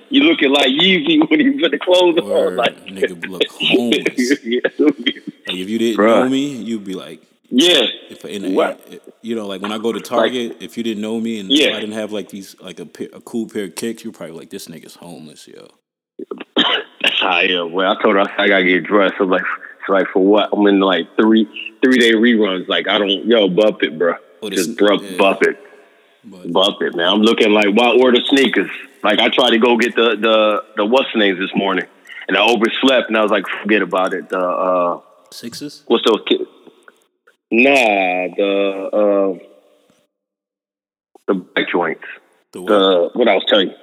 you 0.09 0.23
looking 0.23 0.51
like 0.51 0.67
Yeezy 0.67 1.29
when 1.29 1.39
he 1.39 1.59
put 1.59 1.71
the 1.71 1.79
clothes 1.79 2.17
on. 2.19 2.55
Like, 2.55 2.85
nigga 2.85 3.27
look 3.29 3.43
homeless. 3.49 4.43
yeah, 4.43 4.59
Like 4.79 5.57
if 5.57 5.69
you 5.69 5.77
didn't 5.79 5.97
Bruh. 5.99 6.23
know 6.23 6.29
me, 6.29 6.47
you'd 6.55 6.83
be 6.83 6.93
like 6.93 7.21
yeah, 7.51 7.81
if 8.11 8.23
in, 8.25 8.53
What? 8.53 8.79
you 9.23 9.35
know 9.35 9.47
like 9.47 9.61
when 9.61 9.71
I 9.71 9.79
go 9.79 9.91
to 9.91 9.99
Target, 9.99 10.57
if 10.59 10.77
you 10.77 10.83
didn't 10.83 11.01
know 11.01 11.19
me 11.19 11.39
and 11.39 11.49
Yeah. 11.49 11.69
I 11.75 11.79
didn't 11.79 11.93
have 11.95 12.11
like 12.11 12.29
these 12.29 12.55
like 12.61 12.79
a, 12.79 12.85
pair, 12.85 13.07
a 13.13 13.21
cool 13.21 13.47
pair 13.47 13.63
of 13.65 13.75
kicks, 13.75 14.03
you're 14.03 14.13
probably 14.13 14.35
like 14.35 14.49
this 14.51 14.67
nigga's 14.67 14.95
homeless, 14.95 15.47
yo. 15.47 15.67
that's 16.55 17.19
how 17.21 17.27
I 17.29 17.43
am. 17.43 17.71
Well, 17.71 17.91
I 17.91 18.01
told 18.03 18.15
her 18.15 18.21
I 18.37 18.47
gotta 18.47 18.63
get 18.65 18.83
dressed. 18.83 19.15
I'm 19.19 19.29
like, 19.31 19.41
it's 19.79 19.89
like 19.89 20.07
for 20.13 20.23
what? 20.23 20.49
I'm 20.53 20.65
in 20.67 20.79
like 20.79 21.07
three 21.19 21.47
three 21.83 21.97
day 21.97 22.11
reruns. 22.13 22.67
Like 22.67 22.87
I 22.87 22.97
don't, 22.99 23.25
yo, 23.25 23.47
bump 23.49 23.81
it, 23.83 23.97
bro. 23.97 24.13
Oh, 24.43 24.49
this- 24.49 24.67
Just 24.67 24.77
bump, 24.79 25.01
yeah. 25.03 25.17
bump 25.17 25.41
it. 25.43 25.57
But 26.23 26.51
Bump 26.51 26.81
it, 26.81 26.95
man. 26.95 27.07
I'm 27.07 27.21
looking 27.21 27.51
like 27.51 27.67
why 27.73 27.95
order 27.99 28.19
sneakers? 28.25 28.69
Like 29.03 29.19
I 29.19 29.29
tried 29.29 29.51
to 29.51 29.57
go 29.57 29.77
get 29.77 29.95
the 29.95 30.17
the 30.19 30.63
the 30.77 30.85
what's 30.85 31.07
the 31.13 31.19
names 31.19 31.39
this 31.39 31.51
morning, 31.55 31.85
and 32.27 32.35
I 32.35 32.41
overslept, 32.41 33.07
and 33.07 33.17
I 33.17 33.21
was 33.21 33.31
like, 33.31 33.45
forget 33.61 33.81
about 33.81 34.13
it. 34.13 34.29
The 34.29 34.39
uh, 34.39 35.01
sixes? 35.31 35.83
what's 35.87 36.03
those 36.05 36.21
kids? 36.27 36.43
Nah, 37.51 38.27
the 38.35 38.89
uh, 38.93 39.45
the 41.27 41.33
black 41.35 41.69
joints. 41.71 42.03
The 42.51 42.61
what? 42.61 42.69
The 42.69 43.09
what 43.13 43.27
I 43.27 43.35
was 43.35 43.45
telling 43.47 43.69
you. 43.69 43.75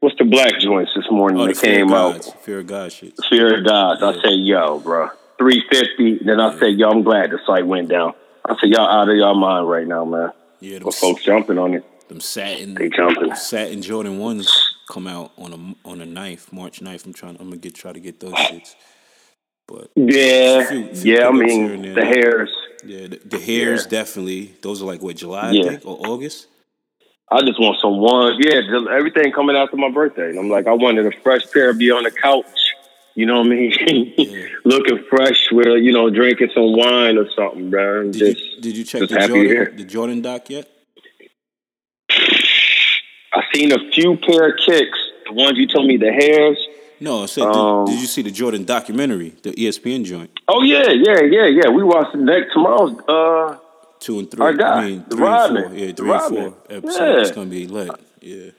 What's 0.00 0.16
the 0.16 0.24
black 0.24 0.58
joints 0.60 0.92
this 0.94 1.04
morning 1.10 1.40
oh, 1.40 1.46
that 1.46 1.58
came 1.58 1.92
out? 1.92 2.24
Fear 2.42 2.60
of 2.60 2.66
God 2.66 2.92
shit. 2.92 3.14
Fear 3.28 3.58
of 3.58 3.66
God. 3.66 4.02
I 4.02 4.14
say, 4.22 4.32
yo, 4.32 4.78
bro, 4.80 5.10
three 5.38 5.62
fifty. 5.70 6.18
Then 6.24 6.40
I 6.40 6.58
say 6.58 6.70
yo, 6.70 6.90
I'm 6.90 7.02
glad 7.02 7.30
the 7.30 7.38
site 7.46 7.66
went 7.66 7.88
down. 7.88 8.14
I 8.44 8.54
say, 8.54 8.68
y'all 8.68 8.88
out 8.88 9.08
of 9.08 9.16
y'all 9.16 9.34
mind 9.34 9.68
right 9.68 9.86
now, 9.86 10.04
man. 10.04 10.32
Yeah, 10.60 10.78
them, 10.80 10.90
folks 10.92 11.24
jumping 11.24 11.58
on 11.58 11.74
it. 11.74 12.08
them 12.08 12.20
satin 12.20 12.74
They 12.74 12.88
jumping. 12.88 13.34
satin 13.34 13.82
Jordan 13.82 14.18
ones 14.18 14.76
come 14.90 15.06
out 15.06 15.32
on 15.38 15.52
a 15.52 15.88
on 15.88 16.00
a 16.00 16.06
knife, 16.06 16.52
March 16.52 16.80
9th. 16.80 17.06
I'm 17.06 17.12
trying. 17.12 17.36
I'm 17.40 17.46
gonna 17.48 17.56
get 17.56 17.74
try 17.74 17.92
to 17.92 18.00
get 18.00 18.20
those 18.20 18.32
shits. 18.34 18.74
But 19.66 19.90
Yeah, 19.96 20.66
Few- 20.66 20.94
few 20.94 21.14
yeah. 21.14 21.28
I 21.28 21.32
mean, 21.32 21.94
the 21.94 22.04
hairs. 22.04 22.50
yeah, 22.84 23.06
the, 23.06 23.20
the 23.24 23.38
hairs 23.38 23.84
Yeah. 23.84 23.90
definitely. 24.00 24.54
Those 24.62 24.82
are 24.82 24.86
like 24.86 25.00
what 25.02 25.16
July, 25.16 25.52
Yeah. 25.52 25.64
I 25.64 25.68
think, 25.70 25.86
or 25.86 25.98
August. 26.08 26.48
I 27.32 27.40
just 27.42 27.60
want 27.60 27.78
some 27.80 27.98
one. 27.98 28.34
Yeah, 28.40 28.60
everything 28.92 29.30
coming 29.30 29.54
after 29.54 29.76
my 29.76 29.88
birthday. 29.90 30.30
And 30.30 30.38
I'm 30.40 30.50
like, 30.50 30.66
I 30.66 30.72
wanted 30.72 31.06
a 31.06 31.12
fresh 31.22 31.42
pair 31.52 31.72
to 31.72 31.78
be 31.78 31.92
on 31.92 32.02
the 32.02 32.10
couch. 32.10 32.69
You 33.14 33.26
know 33.26 33.38
what 33.38 33.46
I 33.46 33.50
mean? 33.50 34.14
Yeah. 34.16 34.46
Looking 34.64 35.04
fresh 35.08 35.48
with 35.50 35.66
a, 35.66 35.78
you 35.78 35.92
know, 35.92 36.10
drinking 36.10 36.50
some 36.54 36.76
wine 36.76 37.18
or 37.18 37.28
something, 37.36 37.70
bro. 37.70 38.04
Did 38.04 38.14
just, 38.14 38.40
you 38.56 38.60
did 38.62 38.76
you 38.76 38.84
check 38.84 39.08
the 39.08 39.26
Jordan 39.26 39.76
the 39.76 39.84
Jordan 39.84 40.22
doc 40.22 40.48
yet? 40.50 40.68
I 43.32 43.42
seen 43.54 43.72
a 43.72 43.90
few 43.92 44.16
pair 44.16 44.50
of 44.50 44.58
kicks. 44.64 44.98
The 45.26 45.32
ones 45.32 45.56
you 45.56 45.66
told 45.66 45.86
me, 45.86 45.96
the 45.96 46.12
hairs. 46.12 46.58
No, 46.98 47.22
I 47.22 47.26
said. 47.26 47.44
Um, 47.44 47.86
did, 47.86 47.92
did 47.92 48.00
you 48.00 48.06
see 48.06 48.22
the 48.22 48.30
Jordan 48.30 48.64
documentary, 48.64 49.30
the 49.42 49.52
ESPN 49.52 50.04
joint? 50.04 50.30
Oh 50.48 50.62
yeah, 50.62 50.90
yeah, 50.90 51.22
yeah, 51.22 51.46
yeah. 51.46 51.68
We 51.68 51.82
watched 51.82 52.12
the 52.12 52.18
next 52.18 52.52
tomorrow's. 52.52 52.98
Uh, 53.08 53.58
Two 54.00 54.18
and 54.18 54.30
three. 54.30 54.42
Our 54.42 54.54
guy, 54.54 54.78
I 54.78 54.84
mean, 54.86 55.04
the 55.08 55.16
three 55.16 55.26
and 55.26 55.58
four. 55.58 55.74
Yeah, 55.74 55.86
The 55.86 55.92
three 55.92 56.10
and 56.10 56.22
four 56.22 56.54
episode. 56.70 57.18
It's 57.20 57.30
gonna 57.32 57.50
be 57.50 57.66
lit. 57.66 57.90
Yeah. 58.20 58.50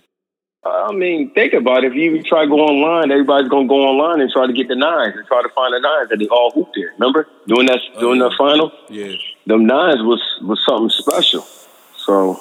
I 0.64 0.92
mean, 0.94 1.32
think 1.34 1.54
about 1.54 1.84
it. 1.84 1.92
If 1.92 1.96
you 1.96 2.22
try 2.22 2.44
to 2.44 2.48
go 2.48 2.58
online, 2.60 3.10
everybody's 3.12 3.50
gonna 3.50 3.68
go 3.68 3.82
online 3.82 4.22
and 4.22 4.30
try 4.32 4.46
to 4.46 4.54
get 4.54 4.68
the 4.68 4.76
nines 4.76 5.16
and 5.18 5.26
try 5.28 5.42
to 5.42 5.50
find 5.50 5.74
the 5.74 5.80
nines 5.80 6.10
that 6.10 6.20
they 6.20 6.28
all 6.28 6.52
hooped 6.52 6.74
there. 6.76 6.92
Remember 7.00 7.28
doing 7.48 7.66
that 7.66 7.80
Oh, 7.96 8.00
doing 8.00 8.20
yeah. 8.20 8.30
the 8.30 8.36
final? 8.38 8.72
Yeah. 8.90 9.16
Them 9.48 9.66
nines 9.66 10.02
was 10.04 10.22
was 10.44 10.64
something 10.68 10.90
special. 10.90 11.42
So, 11.98 12.40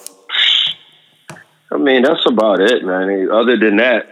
I 1.72 1.76
mean, 1.78 2.02
that's 2.02 2.26
about 2.26 2.60
it, 2.60 2.84
man. 2.84 3.30
Other 3.30 3.56
than 3.56 3.76
that, 3.76 4.06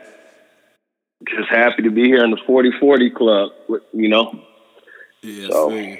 just 1.28 1.48
happy 1.50 1.82
to 1.82 1.90
be 1.90 2.04
here 2.04 2.24
in 2.24 2.30
the 2.30 2.36
40-40 2.46 3.10
club. 3.14 3.50
You 3.92 4.08
know, 4.08 4.40
Yeah. 5.22 5.48
So- 5.50 5.70
you. 5.70 5.98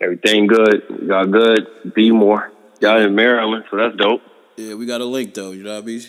Everything 0.00 0.46
good. 0.48 0.82
Y'all 1.06 1.26
good. 1.26 1.68
Be 1.94 2.10
more. 2.10 2.50
Y'all 2.80 2.98
in 2.98 3.14
Maryland, 3.14 3.64
so 3.70 3.76
that's 3.76 3.94
dope. 3.96 4.22
Yeah, 4.56 4.74
we 4.74 4.86
got 4.86 5.00
a 5.00 5.04
link 5.04 5.34
though. 5.34 5.52
You 5.52 5.62
know 5.62 5.74
what 5.74 5.82
I 5.84 5.86
mean? 5.86 6.00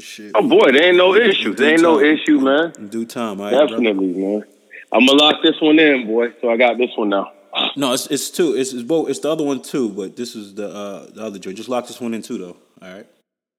Shit. 0.00 0.32
Oh 0.34 0.48
boy, 0.48 0.72
there 0.72 0.84
ain't 0.84 0.96
no 0.96 1.14
issue. 1.14 1.54
There 1.54 1.70
ain't 1.70 1.82
no 1.82 2.00
issue, 2.00 2.40
man. 2.40 2.72
In 2.78 2.88
due 2.88 3.04
time, 3.04 3.40
all 3.40 3.50
right, 3.50 3.68
bro? 3.68 3.68
Definitely, 3.68 4.14
man. 4.14 4.44
I'm 4.90 5.06
gonna 5.06 5.18
lock 5.18 5.42
this 5.42 5.60
one 5.60 5.78
in, 5.78 6.06
boy. 6.06 6.28
So 6.40 6.50
I 6.50 6.56
got 6.56 6.78
this 6.78 6.90
one 6.96 7.10
now. 7.10 7.32
No, 7.76 7.92
it's 7.92 8.06
it's 8.06 8.30
two. 8.30 8.54
It's, 8.54 8.72
it's 8.72 8.82
both. 8.82 9.10
It's 9.10 9.18
the 9.18 9.30
other 9.30 9.44
one 9.44 9.60
too, 9.60 9.90
but 9.90 10.16
this 10.16 10.34
is 10.34 10.54
the 10.54 10.68
uh 10.68 11.10
the 11.10 11.22
other 11.22 11.38
joint. 11.38 11.56
Just 11.56 11.68
lock 11.68 11.86
this 11.86 12.00
one 12.00 12.14
in 12.14 12.22
too, 12.22 12.38
though. 12.38 12.56
All 12.80 12.94
right. 12.94 13.06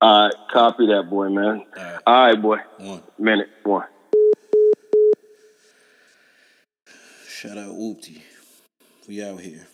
All 0.01 0.25
right, 0.25 0.33
copy 0.51 0.87
that, 0.87 1.09
boy, 1.09 1.29
man. 1.29 1.65
All 1.77 1.83
right. 1.83 2.01
All 2.07 2.25
right, 2.25 2.41
boy. 2.41 2.57
One. 2.77 3.03
Minute, 3.19 3.49
one. 3.63 3.85
Shout 7.27 7.57
out 7.57 7.73
Whooptie. 7.73 8.21
We 9.07 9.23
out 9.23 9.39
here. 9.39 9.67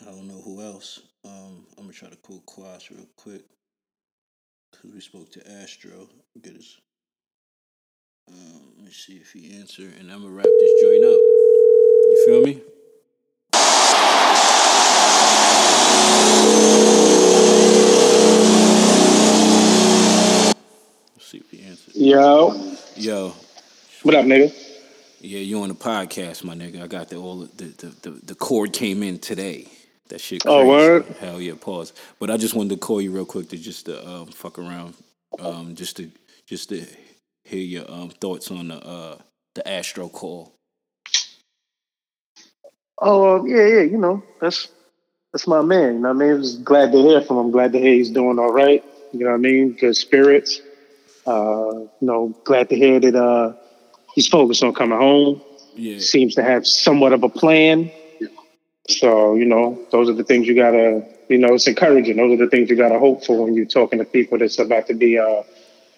I 0.00 0.04
don't 0.06 0.26
know 0.26 0.40
who 0.40 0.62
else. 0.62 1.00
Um, 1.24 1.66
I'm 1.76 1.84
gonna 1.84 1.92
try 1.92 2.08
to 2.08 2.16
call 2.16 2.40
Quas 2.46 2.90
real 2.90 3.06
quick 3.16 3.42
because 4.80 4.94
we 4.94 5.00
spoke 5.00 5.30
to 5.32 5.50
Astro. 5.62 6.08
Get 6.40 6.54
his. 6.54 6.78
Um, 8.28 8.62
let 8.76 8.86
me 8.86 8.92
see 8.92 9.14
if 9.14 9.32
he 9.32 9.58
answer, 9.58 9.82
and 9.98 10.10
I'm 10.10 10.22
gonna 10.22 10.30
wrap 10.30 10.46
this 10.46 10.82
joint 10.82 11.04
up. 11.04 11.10
You 11.10 12.24
feel 12.26 12.42
me? 12.42 12.62
Let's 21.16 21.26
see 21.26 21.38
if 21.38 21.50
he 21.50 21.62
answers. 21.62 21.96
Yo, 21.96 22.74
Yo, 22.96 23.34
what 24.02 24.14
up, 24.14 24.24
nigga? 24.24 24.54
Yeah, 25.20 25.40
you 25.40 25.60
on 25.62 25.68
the 25.68 25.74
podcast, 25.74 26.44
my 26.44 26.54
nigga. 26.54 26.82
I 26.82 26.86
got 26.86 27.08
the 27.08 27.16
all 27.16 27.40
the 27.40 27.64
the, 27.64 27.86
the, 28.02 28.10
the 28.10 28.34
cord 28.34 28.72
came 28.72 29.02
in 29.02 29.18
today. 29.18 29.68
That 30.10 30.20
shit. 30.20 30.42
Crazy. 30.42 30.54
Oh, 30.54 30.66
word? 30.66 31.06
Hell 31.20 31.40
yeah, 31.40 31.54
pause. 31.58 31.92
But 32.18 32.30
I 32.30 32.36
just 32.36 32.54
wanted 32.54 32.70
to 32.70 32.76
call 32.76 33.00
you 33.00 33.12
real 33.12 33.24
quick 33.24 33.48
to 33.50 33.56
just 33.56 33.86
to 33.86 34.06
um, 34.06 34.26
fuck 34.26 34.58
around, 34.58 34.94
um, 35.38 35.74
just 35.74 35.96
to 35.96 36.10
just 36.46 36.68
to 36.68 36.84
hear 37.44 37.60
your 37.60 37.90
um, 37.90 38.10
thoughts 38.10 38.50
on 38.50 38.68
the 38.68 38.86
uh, 38.86 39.18
the 39.54 39.66
Astro 39.66 40.08
call. 40.08 40.52
Oh, 42.98 43.38
uh, 43.38 43.44
yeah, 43.44 43.66
yeah. 43.66 43.82
You 43.82 43.98
know, 43.98 44.22
that's 44.40 44.68
that's 45.32 45.46
my 45.46 45.62
man. 45.62 45.94
You 45.94 46.00
know 46.00 46.12
what 46.12 46.24
I 46.24 46.26
mean? 46.26 46.38
I 46.38 46.38
Just 46.38 46.64
glad 46.64 46.92
to 46.92 46.98
hear 46.98 47.20
from 47.22 47.38
him. 47.38 47.50
Glad 47.52 47.72
to 47.72 47.78
hear 47.78 47.94
he's 47.94 48.10
doing 48.10 48.38
all 48.38 48.52
right. 48.52 48.84
You 49.12 49.20
know 49.20 49.30
what 49.30 49.36
I 49.36 49.38
mean? 49.38 49.72
Good 49.72 49.96
spirits. 49.96 50.60
Uh, 51.26 51.70
you 51.72 51.88
know, 52.00 52.36
glad 52.44 52.68
to 52.70 52.76
hear 52.76 52.98
that 52.98 53.14
uh, 53.14 53.52
he's 54.14 54.26
focused 54.26 54.64
on 54.64 54.74
coming 54.74 54.98
home. 54.98 55.40
Yeah, 55.76 55.98
Seems 56.00 56.34
to 56.34 56.42
have 56.42 56.66
somewhat 56.66 57.12
of 57.12 57.22
a 57.22 57.28
plan. 57.28 57.92
So, 58.98 59.34
you 59.34 59.44
know, 59.44 59.78
those 59.90 60.08
are 60.08 60.14
the 60.14 60.24
things 60.24 60.46
you 60.46 60.54
gotta, 60.54 61.04
you 61.28 61.38
know, 61.38 61.54
it's 61.54 61.66
encouraging. 61.66 62.16
Those 62.16 62.34
are 62.38 62.44
the 62.44 62.50
things 62.50 62.70
you 62.70 62.76
gotta 62.76 62.98
hope 62.98 63.24
for 63.24 63.44
when 63.44 63.54
you're 63.54 63.64
talking 63.66 63.98
to 63.98 64.04
people 64.04 64.38
that's 64.38 64.58
about 64.58 64.86
to 64.88 64.94
be 64.94 65.18
uh, 65.18 65.42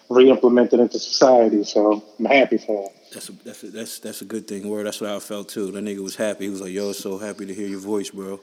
re-implemented 0.09 0.79
into 0.79 0.99
society. 0.99 1.63
So 1.63 2.03
I'm 2.19 2.25
happy 2.25 2.57
for 2.57 2.83
him. 2.83 2.89
that's 3.13 3.29
a, 3.29 3.31
that's 3.43 3.63
a, 3.63 3.67
that's 3.67 3.99
that's 3.99 4.21
a 4.21 4.25
good 4.25 4.47
thing. 4.47 4.67
Word, 4.69 4.85
that's 4.85 5.01
what 5.01 5.09
I 5.09 5.19
felt 5.19 5.49
too. 5.49 5.71
That 5.71 5.83
nigga 5.83 5.99
was 5.99 6.15
happy. 6.15 6.45
He 6.45 6.49
was 6.49 6.61
like, 6.61 6.71
"Yo, 6.71 6.91
so 6.93 7.17
happy 7.17 7.45
to 7.45 7.53
hear 7.53 7.67
your 7.67 7.79
voice, 7.79 8.09
bro." 8.11 8.39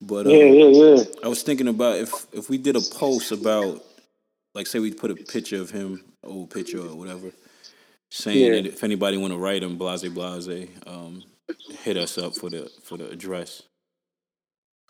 But 0.00 0.26
um, 0.26 0.32
Yeah, 0.32 0.44
yeah, 0.44 0.66
yeah. 0.96 1.04
I 1.24 1.28
was 1.28 1.42
thinking 1.42 1.68
about 1.68 1.96
if 1.96 2.26
if 2.32 2.48
we 2.50 2.58
did 2.58 2.76
a 2.76 2.80
post 2.80 3.32
about, 3.32 3.82
like, 4.54 4.66
say 4.66 4.78
we 4.78 4.92
put 4.92 5.10
a 5.10 5.16
picture 5.16 5.60
of 5.60 5.70
him, 5.70 6.04
old 6.22 6.50
picture 6.50 6.80
or 6.80 6.94
whatever, 6.94 7.30
saying 8.10 8.44
Yeah. 8.44 8.60
that 8.62 8.66
if 8.66 8.84
anybody 8.84 9.16
want 9.16 9.32
to 9.32 9.38
write 9.38 9.62
him, 9.62 9.76
blase 9.76 10.06
blase, 10.08 10.68
um, 10.86 11.22
hit 11.82 11.96
us 11.96 12.18
up 12.18 12.34
for 12.34 12.50
the 12.50 12.70
for 12.82 12.96
the 12.98 13.08
address. 13.08 13.62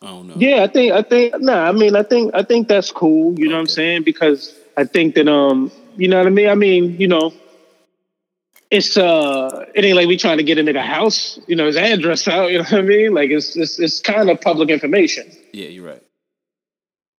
I 0.03 0.07
don't 0.07 0.29
know. 0.29 0.35
Yeah, 0.37 0.63
I 0.63 0.67
think 0.67 0.93
I 0.93 1.03
think 1.03 1.41
nah, 1.41 1.69
I 1.69 1.73
mean 1.73 1.97
I 1.97 2.03
think 2.03 2.35
I 2.35 2.43
think 2.43 2.69
that's 2.69 2.93
cool, 2.93 3.39
you 3.39 3.49
know 3.49 3.55
what 3.55 3.61
I'm 3.61 3.67
saying? 3.67 4.03
Because 4.03 4.55
I 4.77 4.85
think 4.85 5.15
that 5.15 5.29
um 5.29 5.71
you 5.97 6.09
know 6.09 6.19
what 6.19 6.27
I 6.27 6.31
mean? 6.31 6.49
I 6.49 6.55
mean, 6.55 7.01
you 7.01 7.09
know, 7.09 7.33
it's 8.71 8.97
uh 8.97 9.65
it 9.75 9.85
ain't 9.85 9.97
like 9.97 10.07
we 10.07 10.17
trying 10.17 10.37
to 10.39 10.45
get 10.45 10.59
a 10.59 10.63
nigga 10.63 10.83
house, 10.83 11.39
you 11.47 11.57
know, 11.57 11.67
his 11.67 11.77
address 11.77 12.29
out, 12.29 12.51
you 12.51 12.59
know 12.59 12.65
what 12.65 12.75
I 12.75 12.83
mean? 12.83 13.15
Like 13.15 13.31
it's 13.31 13.57
it's 13.57 13.79
it's 13.79 14.01
kind 14.01 14.29
of 14.29 14.41
public 14.41 14.69
information. 14.69 15.31
Yeah, 15.53 15.69
you're 15.69 15.87
right. 15.87 16.03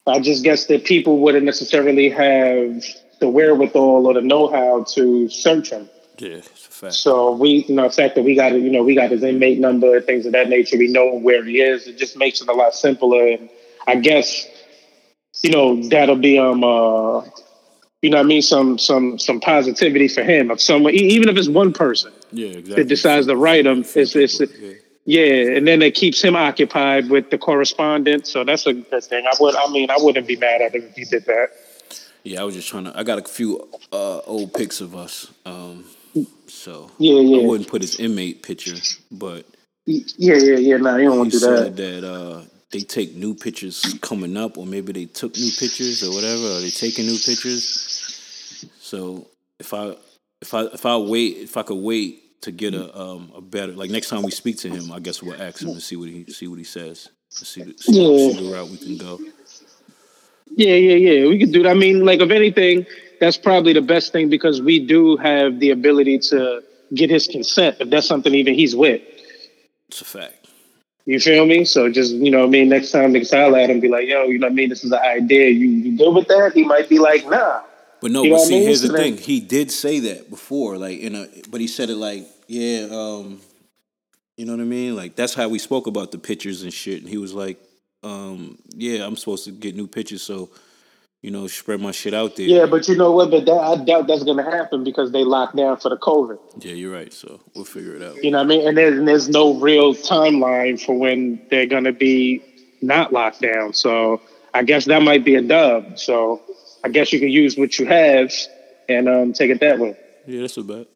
I 0.07 0.21
just 0.21 0.45
guess 0.45 0.67
that 0.67 0.85
people 0.85 1.19
wouldn't 1.19 1.45
necessarily 1.45 2.11
have 2.11 2.85
the 3.19 3.29
wherewithal 3.29 4.07
or 4.07 4.15
the 4.15 4.21
know-how 4.21 4.85
to 4.95 5.29
search 5.29 5.71
him. 5.71 5.89
Yeah, 6.19 6.37
it's 6.37 6.67
a 6.67 6.71
fact. 6.71 6.95
So 6.95 7.33
we, 7.33 7.65
you 7.69 7.75
know, 7.75 7.85
the 7.85 7.91
fact 7.95 8.15
that 8.15 8.23
we 8.23 8.35
got, 8.35 8.53
you 8.53 8.71
know, 8.71 8.83
we 8.83 8.95
got 8.95 9.11
his 9.11 9.23
inmate 9.23 9.59
number, 9.59 10.01
things 10.01 10.27
of 10.27 10.33
that 10.33 10.49
nature. 10.49 10.79
We 10.79 10.89
know 10.89 11.19
where 11.19 11.45
he 11.45 11.61
is. 11.61 11.87
It 11.87 11.99
just 11.99 12.17
makes 12.17 12.41
it 12.41 12.49
a 12.49 12.53
lot 12.53 12.75
simpler. 12.75 13.27
And 13.27 13.49
I 13.87 13.97
guess, 13.97 14.47
you 15.43 15.51
know, 15.51 15.83
that'll 15.89 16.17
be 16.17 16.39
um, 16.39 16.65
uh, 16.65 17.23
you 18.03 18.11
know, 18.11 18.19
what 18.19 18.25
I 18.25 18.29
mean, 18.29 18.43
some 18.43 18.79
some 18.79 19.19
some 19.19 19.41
positivity 19.41 20.09
for 20.09 20.23
him. 20.23 20.51
Of 20.51 20.61
someone, 20.61 20.95
even 20.95 21.29
if 21.29 21.37
it's 21.37 21.49
one 21.49 21.73
person 21.73 22.13
Yeah, 22.33 22.49
exactly. 22.49 22.83
that 22.83 22.89
decides 22.89 23.27
to 23.27 23.37
write 23.37 23.67
him, 23.67 23.85
it's 23.95 24.15
it's 24.17 24.41
Yeah. 24.41 24.73
yeah, 25.05 25.57
and 25.57 25.67
then 25.67 25.83
it 25.83 25.95
keeps 25.95 26.23
him 26.23 26.37
occupied 26.37 27.11
with 27.11 27.31
the 27.31 27.39
correspondence. 27.39 28.31
So 28.31 28.45
that's 28.45 28.67
a 28.67 28.75
good 28.75 29.05
thing. 29.05 29.27
I 29.27 29.33
would, 29.41 29.57
I 29.57 29.69
mean, 29.71 29.91
I 29.91 29.97
wouldn't 29.99 30.27
be 30.27 30.37
mad 30.37 30.63
at 30.63 30.75
him 30.75 30.85
if 30.85 30.95
he 30.95 31.05
did 31.05 31.25
that. 31.27 31.49
Yeah, 32.23 32.41
I 32.41 32.45
was 32.45 32.55
just 32.55 32.69
trying 32.69 32.85
to. 32.85 32.99
I 32.99 33.03
got 33.03 33.19
a 33.19 33.23
few 33.23 33.69
uh, 33.93 34.19
old 34.27 34.53
pics 34.53 34.81
of 34.81 34.95
us. 34.97 35.31
Um, 35.45 35.85
so 36.49 36.91
Yeah, 36.99 37.21
yeah. 37.21 37.43
I 37.45 37.47
wouldn't 37.47 37.71
put 37.71 37.83
his 37.83 38.01
inmate 38.01 38.43
picture, 38.43 38.77
but 39.11 39.47
Yeah, 39.87 40.01
yeah, 40.37 40.57
yeah. 40.57 40.77
Nah, 40.79 40.97
you 40.97 41.09
don't 41.09 41.19
want 41.19 41.33
to 41.33 41.39
do 41.39 41.47
that. 41.47 41.59
said 41.59 41.77
that 41.77 42.05
uh, 42.05 42.43
they 42.71 42.81
take 42.81 43.15
new 43.15 43.35
pictures 43.35 43.95
coming 44.03 44.37
up, 44.37 44.59
or 44.59 44.67
maybe 44.67 44.93
they 44.93 45.07
took 45.07 45.37
new 45.37 45.51
pictures 45.59 46.03
or 46.03 46.15
whatever, 46.15 46.43
or 46.57 46.61
they 46.61 46.71
taking 46.71 47.07
new 47.07 47.19
pictures. 47.19 48.69
So 48.81 49.29
if 49.59 49.73
I 49.75 49.97
if 50.41 50.55
I 50.55 50.63
if 50.65 50.87
I 50.87 50.97
wait 50.97 51.37
if 51.39 51.57
I 51.57 51.63
could 51.63 51.77
wait 51.83 52.43
to 52.43 52.53
get 52.53 52.75
a 52.75 52.97
um 52.99 53.33
a 53.35 53.41
better 53.41 53.73
like 53.73 53.91
next 53.91 54.09
time 54.09 54.23
we 54.23 54.31
speak 54.31 54.59
to 54.59 54.69
him, 54.69 54.93
I 54.93 55.01
guess 55.01 55.23
we'll 55.23 55.41
ask 55.41 55.63
him 55.63 55.71
and 55.71 55.83
see 55.83 55.97
what 55.97 56.09
he 56.09 56.25
see 56.27 56.49
what 56.49 56.59
he 56.59 56.65
says. 56.65 57.09
See 57.31 57.63
the, 57.63 57.75
see, 57.79 57.93
Yeah. 57.93 58.33
see 58.33 58.45
the 58.45 58.53
route 58.53 58.69
we 58.71 58.77
can 58.79 58.97
go. 58.97 59.21
Yeah, 60.57 60.75
yeah, 60.75 60.95
yeah. 60.97 61.29
We 61.29 61.39
could 61.39 61.53
do 61.53 61.63
that. 61.65 61.71
I 61.71 61.75
mean, 61.75 62.05
like, 62.05 62.21
if 62.21 62.31
anything, 62.31 62.87
that's 63.21 63.37
probably 63.37 63.73
the 63.73 63.83
best 63.83 64.13
thing 64.13 64.29
because 64.29 64.61
we 64.61 64.79
do 64.85 65.17
have 65.17 65.61
the 65.61 65.71
ability 65.71 66.19
to 66.31 66.63
get 66.95 67.11
his 67.11 67.27
consent 67.27 67.77
if 67.81 67.91
that's 67.91 68.07
something 68.07 68.35
even 68.35 68.55
he's 68.55 68.75
with. 68.77 69.03
It's 69.89 70.01
a 70.01 70.05
fact. 70.05 70.47
You 71.05 71.21
feel 71.21 71.47
me? 71.47 71.65
So 71.65 71.89
just, 71.91 72.13
you 72.15 72.31
know 72.33 72.41
what 72.41 72.47
I 72.47 72.51
mean? 72.51 72.69
Next 72.69 72.91
time 72.91 73.13
niggas 73.13 73.33
holler 73.33 73.59
at 73.59 73.71
him, 73.71 73.79
be 73.81 73.89
like, 73.89 74.09
yo, 74.09 74.25
you 74.25 74.39
know 74.41 74.47
what 74.49 74.53
I 74.53 74.55
mean? 74.57 74.69
This 74.69 74.83
is 74.83 74.91
an 74.91 74.99
idea. 74.99 75.49
You, 75.51 75.69
you 75.69 75.97
good 75.97 76.13
with 76.13 76.27
that? 76.29 76.53
He 76.55 76.65
might 76.65 76.89
be 76.89 76.99
like, 76.99 77.25
nah. 77.29 77.63
But 78.01 78.11
no, 78.11 78.25
You 78.25 78.31
know 78.31 78.37
but 78.37 78.41
what 78.41 78.45
I 78.47 78.49
see, 78.49 78.55
mean? 78.59 78.63
here's 78.65 78.81
the 78.83 78.89
then- 78.89 79.17
thing. 79.17 79.17
He 79.19 79.41
did 79.41 79.71
say 79.71 80.01
that 80.01 80.29
before, 80.31 80.77
like 80.79 80.99
in 80.99 81.15
a, 81.15 81.29
but 81.49 81.61
he 81.61 81.69
said 81.69 81.91
it 81.91 81.97
like, 81.97 82.25
yeah, 82.49 82.89
um, 82.91 83.41
you 84.37 84.45
know 84.47 84.53
what 84.53 84.61
I 84.61 84.65
mean? 84.65 84.97
Like 84.97 85.15
that's 85.17 85.33
how 85.35 85.49
we 85.49 85.59
spoke 85.61 85.87
about 85.87 86.11
the 86.13 86.19
pictures 86.19 86.63
and 86.63 86.73
shit. 86.73 87.01
And 87.01 87.09
he 87.09 87.19
was 87.19 87.33
like, 87.33 87.59
um, 88.03 88.59
yeah, 88.75 89.07
I'm 89.07 89.17
supposed 89.17 89.45
to 89.45 89.53
get 89.53 89.75
new 89.77 89.87
pictures, 89.87 90.23
so 90.23 90.51
you 91.27 91.33
know, 91.33 91.49
spread 91.49 91.81
my 91.81 91.91
shit 91.91 92.15
out 92.15 92.37
there. 92.37 92.47
Yeah, 92.47 92.67
but 92.67 92.87
you 92.87 92.95
know 92.95 93.11
what? 93.11 93.33
But 93.33 93.47
that, 93.47 93.59
I 93.59 93.75
doubt 93.85 94.07
that's 94.07 94.23
going 94.23 94.37
to 94.37 94.49
happen 94.49 94.85
because 94.85 95.11
they 95.11 95.25
locked 95.25 95.57
down 95.57 95.77
for 95.77 95.89
the 95.89 95.97
COVID. 95.97 96.39
Yeah, 96.61 96.75
you're 96.75 96.93
right. 96.93 97.13
So 97.13 97.41
we'll 97.53 97.65
figure 97.65 97.97
it 97.97 98.03
out. 98.03 98.23
You 98.23 98.31
know 98.31 98.39
what 98.39 98.45
I 98.45 98.47
mean? 98.47 98.69
And 98.69 98.79
there's, 98.79 98.97
and 98.97 99.09
there's 99.09 99.29
no 99.29 99.55
real 99.55 99.93
timeline 99.93 100.81
for 100.81 100.97
when 100.97 101.45
they're 101.51 101.67
going 101.67 101.83
to 101.83 101.93
be 101.93 102.45
not 102.81 103.13
locked 103.13 103.41
down. 103.41 103.73
So 103.73 104.21
I 104.55 104.63
guess 104.63 104.85
that 104.85 105.03
might 105.03 105.25
be 105.25 105.35
a 105.35 105.43
dub. 105.43 105.99
So 105.99 106.43
I 106.85 106.91
guess 106.91 107.13
you 107.13 107.19
can 107.19 107.31
use 107.31 107.59
what 107.59 107.77
you 107.77 107.87
have 107.87 108.33
and 108.89 109.09
um, 109.09 109.33
take 109.33 109.51
it 109.51 109.59
that 109.59 109.81
way. 109.81 109.97
Yeah, 110.29 110.43
that's 110.43 110.57
a 110.59 110.63
bet. 110.63 110.87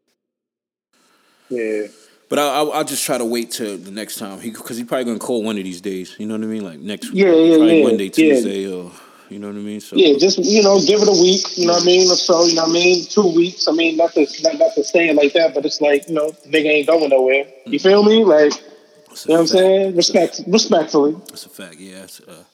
Yeah. 1.48 1.88
But 2.28 2.38
I, 2.38 2.42
I, 2.42 2.62
I'll 2.62 2.84
just 2.84 3.04
try 3.04 3.18
to 3.18 3.24
wait 3.24 3.50
till 3.50 3.76
the 3.76 3.90
next 3.90 4.14
time 4.18 4.38
he 4.38 4.52
because 4.52 4.76
he's 4.76 4.86
probably 4.86 5.06
gonna 5.06 5.18
call 5.18 5.42
one 5.42 5.58
of 5.58 5.64
these 5.64 5.80
days. 5.80 6.14
You 6.20 6.26
know 6.26 6.34
what 6.34 6.44
I 6.44 6.46
mean? 6.46 6.62
Like 6.62 6.78
next, 6.78 7.12
Yeah, 7.12 7.32
yeah, 7.32 7.56
probably 7.56 7.78
yeah, 7.80 7.84
Monday, 7.88 8.04
yeah. 8.04 8.10
Tuesday, 8.10 8.72
or 8.72 8.92
you 9.30 9.38
know 9.38 9.48
what 9.48 9.56
I 9.56 9.60
mean? 9.60 9.80
So 9.80 9.96
Yeah, 9.96 10.18
just 10.18 10.38
you 10.38 10.62
know, 10.62 10.80
give 10.80 11.00
it 11.02 11.08
a 11.08 11.22
week. 11.22 11.56
You 11.56 11.66
know 11.66 11.74
what 11.74 11.82
I 11.82 11.86
mean, 11.86 12.10
or 12.10 12.16
so. 12.16 12.44
You 12.44 12.56
know 12.56 12.62
what 12.62 12.70
I 12.70 12.74
mean, 12.74 13.04
two 13.04 13.28
weeks. 13.34 13.68
I 13.68 13.72
mean, 13.72 13.96
not 13.96 14.12
to 14.14 14.26
not, 14.42 14.58
not 14.58 14.74
to 14.74 14.84
say 14.84 15.08
it 15.08 15.16
like 15.16 15.32
that, 15.34 15.54
but 15.54 15.64
it's 15.64 15.80
like 15.80 16.08
you 16.08 16.14
know, 16.14 16.30
nigga 16.48 16.66
ain't 16.66 16.88
going 16.88 17.10
nowhere. 17.10 17.46
You 17.64 17.78
feel 17.78 18.02
me? 18.02 18.24
Like, 18.24 18.52
a 18.52 18.56
you 18.56 18.60
know 19.28 19.34
what 19.34 19.40
I'm 19.40 19.46
saying? 19.46 19.96
Respect, 19.96 20.40
respectfully. 20.46 21.12
That's 21.28 21.46
a 21.46 21.48
fact. 21.48 21.76
Yeah, 21.76 22.02
it's, 22.02 22.20
uh, 22.20 22.44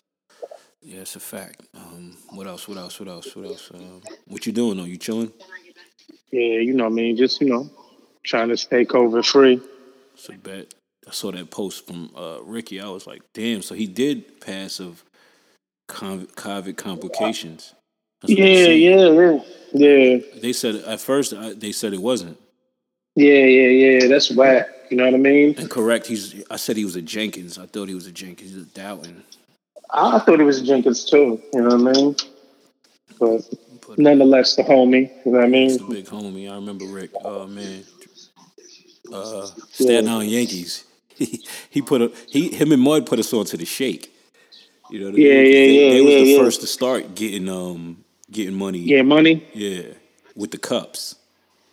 yeah, 0.82 1.00
it's 1.00 1.16
a 1.16 1.20
fact. 1.20 1.62
Um, 1.74 2.16
what 2.30 2.46
else? 2.46 2.68
What 2.68 2.76
else? 2.76 3.00
What 3.00 3.08
else? 3.08 3.34
What 3.34 3.46
else? 3.46 3.70
Um, 3.72 4.02
what 4.26 4.46
you 4.46 4.52
doing 4.52 4.76
though? 4.76 4.84
You 4.84 4.98
chilling? 4.98 5.32
Yeah, 6.30 6.60
you 6.60 6.74
know 6.74 6.84
what 6.84 6.92
I 6.92 6.94
mean. 6.94 7.16
Just 7.16 7.40
you 7.40 7.48
know, 7.48 7.70
trying 8.22 8.50
to 8.50 8.56
stay 8.56 8.84
COVID 8.84 9.24
free. 9.24 9.60
So 10.14 10.34
a 10.34 10.36
bet. 10.36 10.74
I 11.08 11.12
saw 11.12 11.30
that 11.30 11.50
post 11.50 11.86
from 11.86 12.10
uh, 12.16 12.38
Ricky. 12.42 12.80
I 12.80 12.88
was 12.88 13.06
like, 13.06 13.22
damn. 13.32 13.62
So 13.62 13.74
he 13.74 13.86
did 13.86 14.40
pass 14.40 14.80
of 14.80 15.04
COVID 15.89 16.76
complications. 16.76 17.74
That's 18.20 18.32
what 18.32 18.37
they 18.39 18.76
Yeah, 18.76 19.11
yeah, 19.11 19.11
yeah, 19.11 19.41
yeah, 19.72 20.18
They 20.41 20.53
said 20.53 20.76
at 20.76 21.01
first 21.01 21.32
uh, 21.32 21.53
they 21.57 21.72
said 21.72 21.93
it 21.93 22.03
wasn't. 22.03 22.39
yeah, 23.14 23.45
yeah, 23.45 23.68
yeah. 23.68 24.09
That's 24.09 24.30
whack. 24.34 24.68
You 24.91 24.97
know 24.97 25.05
what 25.05 25.14
I 25.14 25.18
mean? 25.18 25.55
And 25.59 25.68
correct, 25.68 26.07
he's. 26.07 26.45
I 26.51 26.57
said 26.57 26.76
he 26.76 26.84
was 26.84 26.97
a 26.97 27.03
Jenkins. 27.03 27.59
I 27.59 27.66
thought 27.66 27.89
he 27.89 27.95
was 27.95 28.07
a 28.07 28.12
Jenkins. 28.12 28.51
He's 28.53 28.62
a 28.62 28.66
Dowling. 28.66 29.22
I 29.91 30.18
thought 30.20 30.39
he 30.39 30.45
was 30.45 30.61
a 30.61 30.64
Jenkins 30.64 31.05
too. 31.05 31.41
You 31.53 31.62
know 31.62 31.76
what 31.76 31.97
I 31.97 32.01
mean? 32.01 32.16
But 33.18 33.43
But 33.87 33.99
nonetheless, 33.99 34.57
the 34.57 34.62
homie. 34.62 35.11
You 35.24 35.32
know 35.32 35.39
what 35.39 35.45
I 35.45 35.49
mean? 35.49 35.89
big 35.89 36.07
homie. 36.07 36.51
I 36.51 36.55
remember 36.55 36.84
Rick. 36.87 37.11
Oh 37.24 37.47
man, 37.47 37.84
uh, 39.12 39.47
Staten 39.70 40.09
Island 40.09 40.30
Yankees. 40.30 40.84
He 41.16 41.47
he 41.70 41.80
put 41.80 42.03
a 42.03 42.12
he 42.28 42.51
him 42.51 42.72
and 42.72 42.82
Mud 42.82 43.07
put 43.07 43.18
us 43.18 43.32
on 43.32 43.47
to 43.47 43.57
the 43.57 43.64
shake. 43.64 44.14
You 44.91 45.01
know 45.01 45.07
what 45.07 45.14
I 45.16 45.18
Yeah, 45.18 45.32
mean? 45.32 45.45
yeah, 45.45 45.64
They, 45.64 45.78
yeah, 45.78 45.89
they 45.89 46.01
was 46.01 46.14
yeah, 46.14 46.18
the 46.18 46.26
yeah. 46.26 46.37
first 46.37 46.61
to 46.62 46.66
start 46.66 47.14
getting 47.14 47.49
um 47.49 48.05
getting 48.30 48.55
money. 48.55 48.78
Yeah, 48.80 49.03
money. 49.03 49.45
yeah, 49.53 49.82
with 50.34 50.51
the 50.53 50.59
cups, 50.59 51.16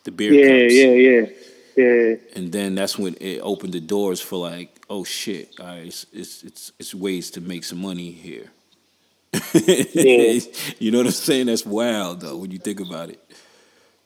the 0.04 0.10
beer 0.12 0.32
Yeah, 0.34 0.46
cups. 0.46 0.74
yeah, 0.74 0.94
yeah, 0.94 1.26
yeah. 1.76 2.16
And 2.36 2.52
then 2.52 2.74
that's 2.74 2.98
when 2.98 3.16
it 3.20 3.40
opened 3.40 3.72
the 3.74 3.80
doors 3.80 4.20
for 4.20 4.38
like, 4.38 4.70
oh 4.90 5.04
shit, 5.04 5.50
all 5.60 5.66
right, 5.66 5.86
it's 5.86 6.06
it's 6.12 6.42
it's, 6.44 6.72
it's 6.78 6.94
ways 6.94 7.30
to 7.32 7.40
make 7.40 7.64
some 7.64 7.80
money 7.80 8.10
here. 8.12 8.50
Yeah. 9.92 10.40
you 10.78 10.90
know 10.90 10.98
what 10.98 11.06
I'm 11.06 11.12
saying? 11.12 11.46
That's 11.46 11.66
wild 11.66 12.20
though 12.20 12.36
when 12.36 12.50
you 12.50 12.58
think 12.58 12.80
about 12.80 13.10
it. 13.10 13.20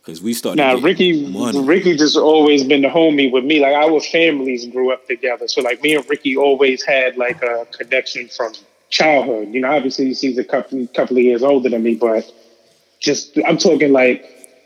Because 0.02 0.22
we 0.22 0.32
started. 0.34 0.58
Getting 0.62 0.82
Ricky, 0.82 1.26
money. 1.26 1.60
Ricky 1.60 1.96
just 1.96 2.16
always 2.16 2.64
been 2.64 2.82
the 2.82 2.88
homie 2.88 3.30
with 3.30 3.44
me. 3.44 3.60
Like 3.60 3.74
our 3.74 4.00
families 4.00 4.66
grew 4.66 4.92
up 4.92 5.06
together, 5.06 5.48
so 5.48 5.60
like 5.60 5.82
me 5.82 5.94
and 5.96 6.08
Ricky 6.08 6.36
always 6.36 6.82
had 6.84 7.16
like 7.18 7.42
a 7.42 7.66
connection 7.72 8.28
from 8.28 8.52
childhood. 8.90 9.48
You 9.48 9.60
know, 9.60 9.74
obviously 9.74 10.12
he's 10.12 10.38
a 10.38 10.44
couple 10.44 10.86
couple 10.88 11.16
of 11.16 11.22
years 11.22 11.42
older 11.42 11.68
than 11.68 11.82
me, 11.82 11.94
but 11.94 12.30
just 13.00 13.38
I'm 13.46 13.58
talking 13.58 13.92
like, 13.92 14.24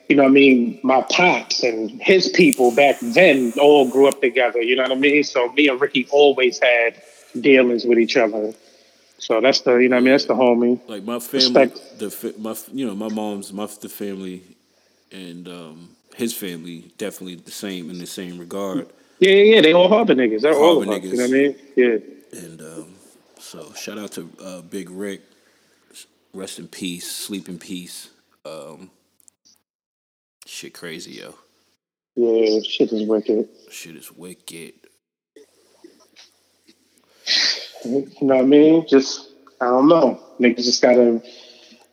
you 0.08 0.16
know, 0.16 0.22
what 0.22 0.30
I 0.30 0.32
mean, 0.32 0.80
my 0.82 1.02
pops 1.02 1.62
and 1.62 1.90
his 2.02 2.28
people 2.28 2.74
back 2.74 2.98
then 3.00 3.52
all 3.60 3.88
grew 3.88 4.08
up 4.08 4.20
together. 4.20 4.60
You 4.60 4.76
know 4.76 4.82
what 4.82 4.92
I 4.92 4.96
mean? 4.96 5.24
So 5.24 5.52
me 5.52 5.68
and 5.68 5.80
Ricky 5.80 6.06
always 6.10 6.58
had 6.58 7.00
dealings 7.40 7.84
with 7.84 7.98
each 7.98 8.16
other. 8.16 8.52
So 9.18 9.40
that's 9.40 9.60
the, 9.60 9.76
you 9.76 9.88
know, 9.88 9.98
I 9.98 10.00
mean, 10.00 10.10
that's 10.10 10.24
the 10.24 10.34
homie. 10.34 10.80
like 10.88 11.04
my 11.04 11.20
family, 11.20 11.46
Respect. 11.46 11.98
the 11.98 12.34
my 12.38 12.56
you 12.72 12.86
know 12.86 12.94
my 12.94 13.08
mom's 13.08 13.52
my 13.52 13.68
the 13.80 13.88
family, 13.88 14.42
and 15.12 15.46
um, 15.46 15.90
his 16.16 16.34
family 16.34 16.90
definitely 16.98 17.36
the 17.36 17.52
same 17.52 17.88
in 17.88 17.98
the 17.98 18.06
same 18.06 18.38
regard. 18.38 18.88
Yeah, 19.20 19.30
yeah, 19.30 19.54
yeah. 19.54 19.60
They 19.60 19.72
all 19.72 19.88
Harbor 19.88 20.16
niggas. 20.16 20.40
They're 20.40 20.54
all 20.54 20.82
Harbor 20.82 20.96
of 20.96 21.04
us. 21.04 21.04
niggas. 21.04 21.10
You 21.12 21.16
know 21.16 21.22
what 21.22 21.30
I 21.30 21.86
mean? 21.92 22.02
Yeah. 22.32 22.40
And 22.40 22.60
um, 22.60 22.91
so 23.42 23.72
shout 23.74 23.98
out 23.98 24.12
to 24.12 24.30
uh, 24.42 24.60
Big 24.62 24.88
Rick. 24.88 25.22
Rest 26.32 26.58
in 26.58 26.68
peace. 26.68 27.10
Sleep 27.10 27.48
in 27.48 27.58
peace. 27.58 28.08
Um, 28.46 28.90
shit 30.46 30.72
crazy, 30.72 31.12
yo. 31.12 31.34
Yeah, 32.14 32.60
shit 32.60 32.92
is 32.92 33.06
wicked. 33.06 33.48
Shit 33.70 33.96
is 33.96 34.12
wicked. 34.12 34.74
You 37.84 38.06
know 38.20 38.36
what 38.36 38.38
I 38.38 38.42
mean? 38.42 38.86
Just 38.88 39.30
I 39.60 39.66
don't 39.66 39.88
know. 39.88 40.20
Niggas 40.38 40.64
just 40.64 40.80
gotta 40.80 41.20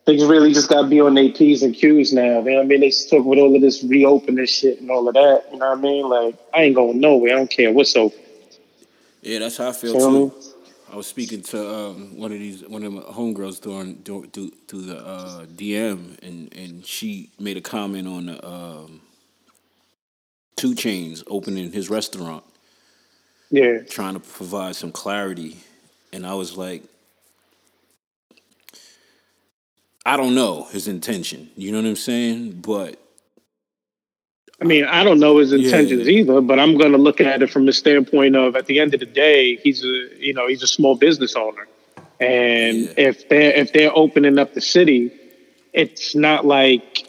niggas 0.07 0.29
really 0.29 0.53
just 0.53 0.69
gotta 0.69 0.87
be 0.87 1.01
on 1.01 1.15
their 1.15 1.31
P's 1.31 1.63
and 1.63 1.73
Q's 1.73 2.13
now. 2.13 2.21
You 2.21 2.51
know 2.51 2.55
what 2.57 2.61
I 2.61 2.65
mean? 2.65 2.81
They 2.81 2.91
talk 2.91 3.25
with 3.25 3.39
all 3.39 3.55
of 3.55 3.61
this 3.61 3.83
reopening 3.83 4.45
shit 4.45 4.81
and 4.81 4.91
all 4.91 5.07
of 5.07 5.15
that. 5.15 5.45
You 5.51 5.57
know 5.57 5.69
what 5.69 5.77
I 5.77 5.81
mean? 5.81 6.07
Like 6.07 6.35
I 6.53 6.63
ain't 6.63 6.75
going 6.75 6.99
nowhere. 6.99 7.33
I 7.33 7.35
don't 7.37 7.49
care 7.49 7.73
what's 7.73 7.95
open. 7.95 8.19
Yeah, 9.21 9.39
that's 9.39 9.57
how 9.57 9.69
I 9.69 9.73
feel 9.73 9.93
me? 9.93 10.29
too. 10.29 10.48
I 10.91 10.95
was 10.95 11.07
speaking 11.07 11.41
to 11.43 11.75
um, 11.75 12.17
one 12.17 12.31
of 12.31 12.39
these 12.39 12.67
one 12.67 12.83
of 12.83 12.91
my 12.91 13.01
homegirls 13.01 13.61
during 13.61 13.97
through, 13.97 14.27
through, 14.27 14.51
through 14.67 14.81
the 14.81 14.97
uh, 14.97 15.45
DM, 15.45 16.17
and 16.23 16.53
and 16.55 16.85
she 16.85 17.29
made 17.39 17.57
a 17.57 17.61
comment 17.61 18.07
on 18.07 18.25
the 18.27 18.47
um, 18.47 19.01
2 20.55 20.71
Chainz 20.73 21.23
opening 21.27 21.71
his 21.71 21.89
restaurant, 21.89 22.43
Yeah. 23.51 23.79
trying 23.89 24.15
to 24.15 24.19
provide 24.19 24.75
some 24.75 24.91
clarity, 24.91 25.57
and 26.11 26.25
I 26.25 26.33
was 26.33 26.57
like, 26.57 26.83
I 30.05 30.17
don't 30.17 30.33
know 30.33 30.63
his 30.71 30.87
intention. 30.87 31.49
You 31.55 31.71
know 31.71 31.81
what 31.81 31.87
I'm 31.87 31.95
saying? 31.95 32.61
But 32.61 32.99
I 34.61 34.65
mean, 34.65 34.83
I 34.85 35.03
don't 35.03 35.19
know 35.19 35.37
his 35.37 35.53
intentions 35.53 36.05
Yeah. 36.07 36.19
either, 36.19 36.41
but 36.41 36.59
I'm 36.59 36.77
gonna 36.77 36.97
look 36.97 37.21
at 37.21 37.41
it 37.41 37.49
from 37.49 37.65
the 37.65 37.73
standpoint 37.73 38.35
of 38.35 38.55
at 38.55 38.65
the 38.65 38.79
end 38.79 38.93
of 38.93 38.99
the 38.99 39.05
day, 39.05 39.55
he's 39.63 39.83
a 39.83 40.07
you 40.19 40.33
know, 40.33 40.47
he's 40.47 40.63
a 40.63 40.67
small 40.67 40.95
business 40.95 41.35
owner. 41.35 41.67
And 42.19 42.77
Yeah. 42.77 43.07
if 43.09 43.29
they're 43.29 43.51
if 43.53 43.71
they're 43.73 43.95
opening 43.95 44.37
up 44.37 44.53
the 44.53 44.61
city, 44.61 45.11
it's 45.73 46.13
not 46.15 46.45
like 46.45 47.05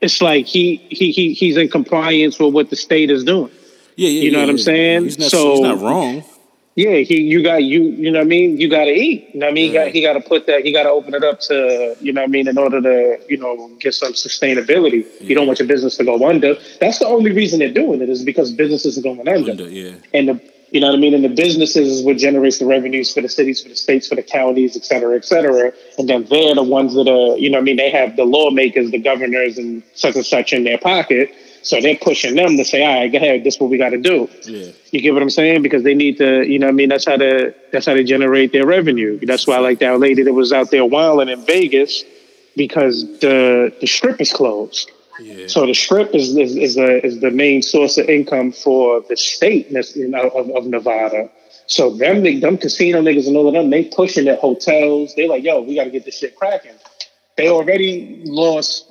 it's 0.00 0.22
like 0.22 0.46
he 0.46 0.76
he 0.88 1.10
he 1.12 1.34
he's 1.34 1.56
in 1.58 1.68
compliance 1.68 2.38
with 2.38 2.54
what 2.54 2.70
the 2.70 2.76
state 2.76 3.10
is 3.10 3.24
doing. 3.24 3.50
Yeah, 3.96 4.08
yeah. 4.08 4.22
You 4.22 4.30
know 4.30 4.38
yeah, 4.38 4.44
what 4.44 4.50
I'm 4.50 4.58
saying? 4.58 5.04
He's 5.04 5.18
not, 5.18 5.30
So- 5.30 5.52
he's 5.52 5.60
not 5.60 5.80
wrong. 5.80 6.24
Yeah, 6.76 6.96
he 6.96 7.22
you 7.22 7.42
got 7.42 7.64
you 7.64 7.84
you 7.84 8.10
know 8.10 8.18
what 8.18 8.26
I 8.26 8.28
mean. 8.28 8.58
You 8.58 8.68
got 8.68 8.84
to 8.84 8.90
eat. 8.90 9.30
You 9.32 9.40
know 9.40 9.46
what 9.46 9.52
I 9.52 9.54
mean. 9.54 9.68
He 9.68 9.72
got 9.72 9.88
he 9.88 10.02
got 10.02 10.12
to 10.12 10.20
put 10.20 10.46
that. 10.46 10.62
He 10.62 10.72
got 10.72 10.82
to 10.82 10.90
open 10.90 11.14
it 11.14 11.24
up 11.24 11.40
to 11.48 11.96
you 12.02 12.12
know 12.12 12.20
what 12.20 12.28
I 12.28 12.30
mean 12.30 12.48
in 12.48 12.58
order 12.58 12.82
to 12.82 13.18
you 13.30 13.38
know 13.38 13.70
get 13.80 13.94
some 13.94 14.12
sustainability. 14.12 15.06
You 15.22 15.34
don't 15.34 15.46
want 15.46 15.58
your 15.58 15.68
business 15.68 15.96
to 15.96 16.04
go 16.04 16.28
under. 16.28 16.54
That's 16.78 16.98
the 16.98 17.06
only 17.06 17.32
reason 17.32 17.60
they're 17.60 17.72
doing 17.72 18.02
it 18.02 18.10
is 18.10 18.22
because 18.22 18.52
businesses 18.52 18.98
are 18.98 19.00
going 19.00 19.26
under. 19.26 19.52
Under, 19.52 19.70
yeah. 19.70 19.94
And 20.12 20.28
the 20.28 20.40
you 20.70 20.80
know 20.80 20.88
what 20.88 20.96
I 20.96 20.98
mean. 20.98 21.14
And 21.14 21.24
the 21.24 21.30
businesses 21.30 21.88
is 21.88 22.04
what 22.04 22.18
generates 22.18 22.58
the 22.58 22.66
revenues 22.66 23.14
for 23.14 23.22
the 23.22 23.28
cities, 23.30 23.62
for 23.62 23.70
the 23.70 23.76
states, 23.76 24.08
for 24.08 24.14
the 24.14 24.22
counties, 24.22 24.76
et 24.76 24.84
cetera, 24.84 25.16
et 25.16 25.24
cetera. 25.24 25.72
And 25.96 26.06
then 26.10 26.24
they're 26.24 26.54
the 26.54 26.62
ones 26.62 26.92
that 26.92 27.08
are 27.08 27.38
you 27.38 27.48
know 27.48 27.56
what 27.56 27.62
I 27.62 27.64
mean. 27.64 27.76
They 27.76 27.90
have 27.90 28.16
the 28.16 28.24
lawmakers, 28.24 28.90
the 28.90 28.98
governors, 28.98 29.56
and 29.56 29.82
such 29.94 30.16
and 30.16 30.26
such 30.26 30.52
in 30.52 30.64
their 30.64 30.76
pocket. 30.76 31.34
So 31.66 31.80
they're 31.80 31.96
pushing 31.96 32.36
them 32.36 32.56
to 32.56 32.64
say, 32.64 32.84
all 32.84 33.00
right, 33.00 33.10
go 33.10 33.18
ahead, 33.18 33.42
this 33.42 33.54
is 33.56 33.60
what 33.60 33.70
we 33.70 33.76
got 33.76 33.90
to 33.90 33.98
do. 33.98 34.30
Yeah. 34.44 34.70
You 34.92 35.00
get 35.00 35.14
what 35.14 35.22
I'm 35.22 35.30
saying? 35.30 35.62
Because 35.62 35.82
they 35.82 35.94
need 35.94 36.16
to, 36.18 36.46
you 36.46 36.60
know, 36.60 36.66
what 36.66 36.74
I 36.74 36.76
mean, 36.76 36.88
that's 36.88 37.06
how 37.06 37.16
to 37.16 37.52
that's 37.72 37.86
how 37.86 37.94
they 37.94 38.04
generate 38.04 38.52
their 38.52 38.64
revenue. 38.64 39.18
That's 39.20 39.48
why, 39.48 39.58
like 39.58 39.80
that 39.80 39.98
lady 39.98 40.22
that 40.22 40.32
was 40.32 40.52
out 40.52 40.70
there 40.70 40.84
wilding 40.84 41.28
in 41.28 41.44
Vegas, 41.44 42.04
because 42.56 43.02
the 43.18 43.74
the 43.80 43.86
strip 43.88 44.20
is 44.20 44.32
closed. 44.32 44.92
Yeah. 45.20 45.48
So 45.48 45.66
the 45.66 45.74
strip 45.74 46.14
is 46.14 46.36
is, 46.36 46.54
is, 46.56 46.76
a, 46.76 47.04
is 47.04 47.18
the 47.18 47.32
main 47.32 47.62
source 47.62 47.98
of 47.98 48.08
income 48.08 48.52
for 48.52 49.02
the 49.08 49.16
state 49.16 49.68
you 49.96 50.06
know, 50.08 50.28
of, 50.28 50.48
of 50.50 50.66
Nevada. 50.66 51.28
So 51.66 51.90
them 51.90 52.22
them 52.22 52.58
casino 52.58 53.02
niggas 53.02 53.26
and 53.26 53.36
all 53.36 53.48
of 53.48 53.54
them, 53.54 53.70
they 53.70 53.82
pushing 53.82 54.28
at 54.28 54.38
hotels. 54.38 55.16
They 55.16 55.26
like, 55.26 55.42
yo, 55.42 55.62
we 55.62 55.74
got 55.74 55.84
to 55.84 55.90
get 55.90 56.04
this 56.04 56.18
shit 56.18 56.36
cracking. 56.36 56.78
They 57.36 57.48
already 57.48 58.22
lost 58.24 58.85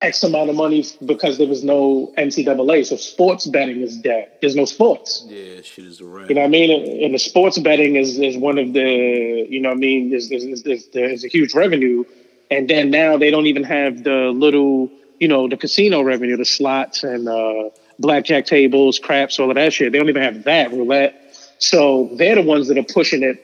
X 0.00 0.22
amount 0.22 0.48
of 0.48 0.54
money 0.54 0.84
because 1.04 1.38
there 1.38 1.48
was 1.48 1.64
no 1.64 2.12
NCAA. 2.16 2.86
So 2.86 2.94
sports 2.96 3.46
betting 3.46 3.80
is 3.80 3.96
dead. 3.98 4.30
There's 4.40 4.54
no 4.54 4.64
sports. 4.64 5.24
Yeah, 5.28 5.60
shit 5.62 5.86
is 5.86 6.00
wrap. 6.00 6.28
You 6.28 6.36
know 6.36 6.42
what 6.42 6.46
I 6.46 6.50
mean? 6.50 6.70
And- 6.70 7.02
And 7.02 7.14
the 7.14 7.18
sports 7.18 7.58
betting 7.58 7.96
is, 7.96 8.16
is 8.18 8.36
one 8.36 8.58
of 8.58 8.72
the, 8.74 9.46
you 9.48 9.58
know 9.60 9.70
what 9.70 9.76
I 9.76 9.80
mean, 9.80 10.12
is, 10.12 10.30
is, 10.30 10.44
is, 10.44 10.62
is, 10.64 10.88
is 10.94 11.24
a 11.24 11.28
huge 11.28 11.52
revenue. 11.54 12.04
And 12.50 12.70
then 12.70 12.90
now 12.90 13.16
they 13.16 13.30
don't 13.30 13.46
even 13.46 13.64
have 13.64 14.04
the 14.04 14.30
little, 14.44 14.88
you 15.18 15.26
know, 15.26 15.48
the 15.48 15.56
casino 15.56 16.02
revenue, 16.02 16.36
the 16.36 16.44
slots 16.44 17.02
and 17.02 17.28
uh, 17.28 17.70
blackjack 17.98 18.46
tables, 18.46 19.00
craps, 19.00 19.38
all 19.40 19.50
of 19.50 19.56
that 19.56 19.72
shit. 19.72 19.90
They 19.92 19.98
don't 19.98 20.08
even 20.08 20.22
have 20.22 20.44
that 20.44 20.70
roulette. 20.70 21.14
So 21.58 22.08
they're 22.14 22.36
the 22.36 22.42
ones 22.42 22.68
that 22.68 22.78
are 22.78 22.84
pushing 22.84 23.24
it. 23.24 23.36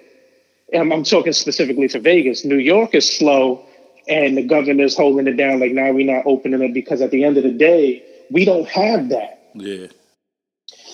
I'm, 0.73 0.93
I'm 0.93 1.03
talking 1.05 1.33
specifically 1.33 1.89
for 1.89 1.99
Vegas. 1.99 2.45
New 2.45 2.59
York 2.59 2.95
is 2.95 3.09
slow, 3.11 3.67
and 4.09 4.37
the 4.37 4.43
governor's 4.43 4.97
holding 4.97 5.27
it 5.27 5.37
down. 5.37 5.61
Like 5.61 5.73
now 5.73 5.91
we're 5.93 6.13
not 6.13 6.27
opening 6.27 6.63
it 6.63 6.75
because 6.75 7.01
at 7.01 7.11
the 7.11 7.25
end 7.25 7.37
of 7.37 7.45
the 7.45 7.53
day, 7.53 8.05
we 8.31 8.45
don't 8.45 8.69
have 8.69 9.11
that. 9.11 9.51
Yeah. 9.55 9.87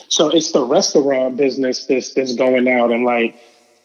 So 0.08 0.28
it's 0.28 0.52
the 0.52 0.64
restaurant 0.64 1.36
business 1.36 1.86
that's 1.86 2.14
that's 2.14 2.34
going 2.34 2.68
out 2.68 2.90
and 2.90 3.04
like 3.04 3.36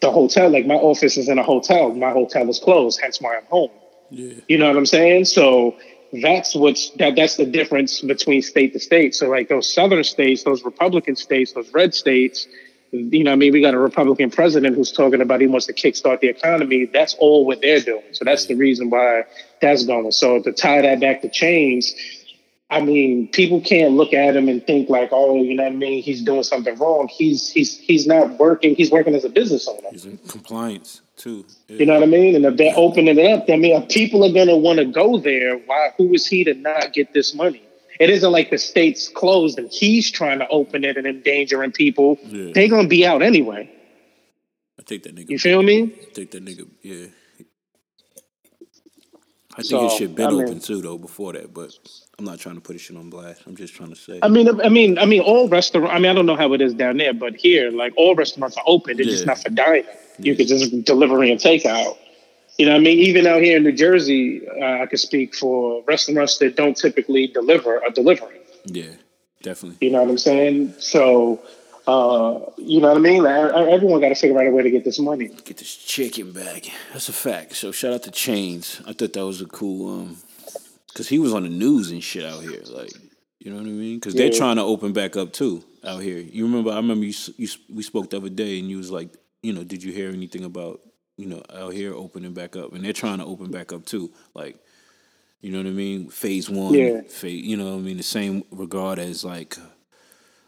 the 0.02 0.12
hotel. 0.12 0.50
Like 0.50 0.66
my 0.66 0.76
office 0.76 1.18
is 1.18 1.30
in 1.30 1.40
a 1.40 1.44
hotel. 1.44 1.94
My 1.94 2.12
hotel 2.12 2.50
is 2.50 2.60
closed, 2.60 3.00
hence 3.02 3.22
why 3.22 3.38
I'm 3.38 3.46
home. 3.46 3.72
Yeah. 4.10 4.34
You 4.48 4.58
know 4.58 4.68
what 4.68 4.78
I'm 4.78 4.86
saying? 4.86 5.26
So 5.26 5.76
that's 6.22 6.56
what's 6.56 6.92
that 6.92 7.16
that's 7.16 7.38
the 7.38 7.46
difference 7.46 8.02
between 8.02 8.42
state 8.42 8.74
to 8.74 8.80
state. 8.80 9.16
So 9.16 9.30
like 9.30 9.50
those 9.50 9.72
southern 9.72 10.04
states, 10.04 10.44
those 10.44 10.64
Republican 10.64 11.16
states, 11.16 11.54
those 11.54 11.72
red 11.74 11.94
states, 11.94 12.48
you 12.92 13.24
know, 13.24 13.32
I 13.32 13.36
mean, 13.36 13.52
we 13.52 13.62
got 13.62 13.74
a 13.74 13.80
Republican 13.80 14.32
president 14.32 14.76
who's 14.76 14.92
talking 14.92 15.22
about 15.22 15.42
he 15.42 15.48
wants 15.48 15.66
to 15.68 15.74
kickstart 15.74 16.22
the 16.22 16.28
economy. 16.28 16.86
That's 16.86 17.16
all 17.16 17.46
what 17.46 17.62
they're 17.62 17.82
doing. 17.82 18.04
So 18.14 18.26
that's 18.26 18.46
the 18.46 18.56
reason 18.56 18.90
why 18.90 19.26
that's 19.62 19.86
going. 19.86 20.06
To. 20.06 20.12
So 20.12 20.42
to 20.42 20.52
tie 20.52 20.82
that 20.82 21.00
back 21.00 21.22
to 21.22 21.30
Chainz, 21.30 21.94
I 22.70 22.82
mean, 22.82 23.28
people 23.28 23.62
can't 23.62 23.94
look 23.94 24.14
at 24.14 24.36
him 24.36 24.50
and 24.50 24.66
think 24.66 24.90
like, 24.90 25.10
oh, 25.12 25.42
you 25.44 25.56
know 25.56 25.64
what 25.64 25.72
I 25.72 25.76
mean, 25.76 26.02
he's 26.02 26.22
doing 26.22 26.44
something 26.44 26.76
wrong. 26.78 27.08
He's 27.08 27.50
he's 27.50 27.78
he's 27.78 28.08
not 28.08 28.40
working. 28.40 28.76
He's 28.76 28.92
working 28.92 29.14
as 29.14 29.24
a 29.24 29.30
business 29.30 29.68
owner. 29.68 29.90
He's 29.92 30.06
in 30.06 30.18
compliance 30.18 31.02
too. 31.16 31.46
Yeah. 31.68 31.78
You 31.78 31.86
know 31.86 31.94
what 31.94 32.04
I 32.04 32.08
mean? 32.08 32.36
And 32.36 32.46
if 32.46 32.58
they're 32.58 32.74
opening 32.76 33.18
it 33.18 33.32
up, 33.32 33.46
I 33.50 33.58
mean, 33.58 33.86
people 33.88 34.26
are 34.26 34.32
going 34.32 34.48
to 34.48 34.58
want 34.58 34.80
to 34.80 34.86
go 34.86 35.18
there. 35.18 35.58
Why? 35.58 35.92
Who 35.98 36.14
is 36.14 36.26
he 36.26 36.44
to 36.46 36.54
not 36.54 36.94
get 36.94 37.14
this 37.14 37.36
money? 37.36 37.65
It 38.00 38.10
isn't 38.10 38.32
like 38.32 38.50
the 38.50 38.58
state's 38.58 39.08
closed 39.08 39.58
and 39.58 39.70
he's 39.72 40.12
trying 40.12 40.40
to 40.40 40.48
open 40.50 40.84
it 40.84 40.98
and 40.98 41.08
endangering 41.08 41.72
people. 41.72 42.18
Yeah. 42.24 42.52
They're 42.54 42.68
going 42.68 42.84
to 42.84 42.90
be 42.90 43.06
out 43.06 43.22
anyway. 43.22 43.72
I 44.80 44.84
think 44.84 45.04
that 45.04 45.16
nigga. 45.16 45.30
You 45.30 45.40
feel 45.40 45.64
me? 45.64 45.84
I 45.84 46.14
think 46.14 46.32
that 46.32 46.44
nigga. 46.44 46.68
Yeah. 46.82 47.08
I 49.58 49.62
think 49.62 49.68
So, 49.70 49.84
his 49.86 49.94
shit 49.94 50.16
been 50.16 50.26
I 50.28 50.30
mean- 50.32 50.42
open 50.44 50.60
too 50.60 50.82
though 50.82 50.98
before 50.98 51.32
that, 51.34 51.54
but 51.54 51.72
I'm 52.20 52.26
not 52.26 52.40
trying 52.40 52.56
to 52.56 52.62
put 52.62 52.80
shit 52.80 52.98
on 52.98 53.10
blast. 53.10 53.42
I'm 53.48 53.56
just 53.56 53.74
trying 53.74 53.90
to 53.90 53.96
say. 53.96 54.20
I 54.22 54.28
mean, 54.28 54.60
I 54.62 54.68
mean, 54.70 54.98
I 54.98 55.06
mean, 55.06 55.22
all 55.22 55.48
restaurant. 55.48 55.92
I 55.94 55.98
mean, 56.00 56.12
I 56.12 56.14
don't 56.14 56.26
know 56.26 56.36
how 56.36 56.52
it 56.54 56.62
is 56.62 56.74
down 56.74 56.98
there, 56.98 57.14
but 57.14 57.36
here, 57.38 57.72
like 57.72 57.94
all 57.96 58.16
restaurants 58.16 58.58
are 58.58 58.64
open. 58.68 58.98
They're 58.98 59.06
just 59.06 59.26
not 59.26 59.40
for 59.42 59.50
dining. 59.50 59.86
You 60.20 60.36
could 60.36 60.48
just 60.48 60.84
delivery 60.84 61.32
and 61.32 61.40
takeout. 61.40 61.98
You 62.58 62.66
know, 62.68 62.76
I 62.76 62.80
mean, 62.80 63.00
even 63.00 63.28
out 63.28 63.42
here 63.42 63.58
in 63.58 63.64
New 63.64 63.74
Jersey, 63.74 64.48
uh, 64.48 64.82
I 64.82 64.86
could 64.86 65.00
speak 65.00 65.36
for 65.36 65.84
restaurants 65.88 66.38
that 66.38 66.56
don't 66.56 66.76
typically 66.78 67.28
deliver 67.28 67.84
are 67.84 67.90
delivering. 67.90 68.40
yeah, 68.66 68.86
definitely. 69.44 69.86
You 69.86 69.92
know 69.94 70.02
what 70.04 70.10
I'm 70.12 70.18
saying? 70.18 70.74
So, 70.80 71.42
uh, 71.86 72.40
you 72.58 72.80
know 72.80 72.88
what 72.90 72.98
I 72.98 73.02
mean? 73.02 73.24
Like, 73.24 73.54
everyone 73.54 74.00
got 74.00 74.10
to 74.10 74.16
figure 74.16 74.40
out 74.40 74.48
a 74.48 74.52
way 74.52 74.64
to 74.64 74.72
get 74.72 74.86
this 74.86 75.00
money. 75.00 75.28
Get 75.44 75.58
this 75.58 75.76
chicken 75.76 76.32
back. 76.32 76.64
That's 76.94 77.10
a 77.10 77.14
fact. 77.14 77.56
So 77.58 77.72
shout 77.74 77.94
out 77.94 78.04
to 78.04 78.12
Chainz. 78.12 78.82
I 78.88 78.94
thought 78.94 79.12
that 79.14 79.26
was 79.26 79.42
a 79.42 79.46
cool 79.48 79.94
um, 80.02 80.18
cause 80.96 81.10
he 81.10 81.20
was 81.20 81.34
on 81.34 81.44
the 81.44 81.50
news 81.50 81.92
and 81.92 82.02
shit 82.04 82.24
out 82.26 82.42
here. 82.42 82.62
Like, 82.72 82.92
you 83.40 83.52
know 83.52 83.58
what 83.58 83.66
I 83.68 83.72
mean? 83.72 84.00
Cause 84.00 84.14
they're 84.14 84.32
Yeah. 84.32 84.38
trying 84.38 84.56
to 84.56 84.64
open 84.64 84.94
back 84.94 85.16
up 85.18 85.34
too 85.34 85.64
out 85.84 86.02
here. 86.02 86.18
You 86.20 86.46
remember? 86.46 86.72
I 86.72 86.78
remember 86.78 87.06
you, 87.06 87.14
you 87.38 87.50
we 87.70 87.84
spoke 87.84 88.10
the 88.12 88.18
other 88.18 88.30
day 88.30 88.60
and 88.60 88.70
you 88.70 88.78
was 88.78 88.90
like, 88.92 89.10
you 89.44 89.52
know, 89.54 89.64
did 89.66 89.84
you 89.84 89.92
hear 89.92 90.10
anything 90.10 90.44
about 90.46 90.80
you 91.18 91.28
know 91.28 91.44
out 91.54 91.74
here 91.74 91.94
opening 91.94 92.34
back 92.34 92.56
up? 92.56 92.74
And 92.74 92.84
they're 92.84 92.94
trying 92.94 93.20
to 93.20 93.26
open 93.26 93.52
back 93.52 93.72
up 93.74 93.86
too. 93.86 94.12
Like, 94.34 94.58
you 95.42 95.52
know 95.52 95.60
what 95.60 95.68
I 95.68 95.72
mean? 95.72 96.10
Phase 96.10 96.50
one. 96.50 96.74
Yeah. 96.74 97.02
Phase, 97.02 97.44
you 97.44 97.58
know 97.58 97.72
what 97.72 97.80
I 97.80 97.82
mean? 97.82 97.98
The 97.98 98.04
same 98.04 98.44
regard 98.52 99.00
as 99.00 99.24
like. 99.24 99.58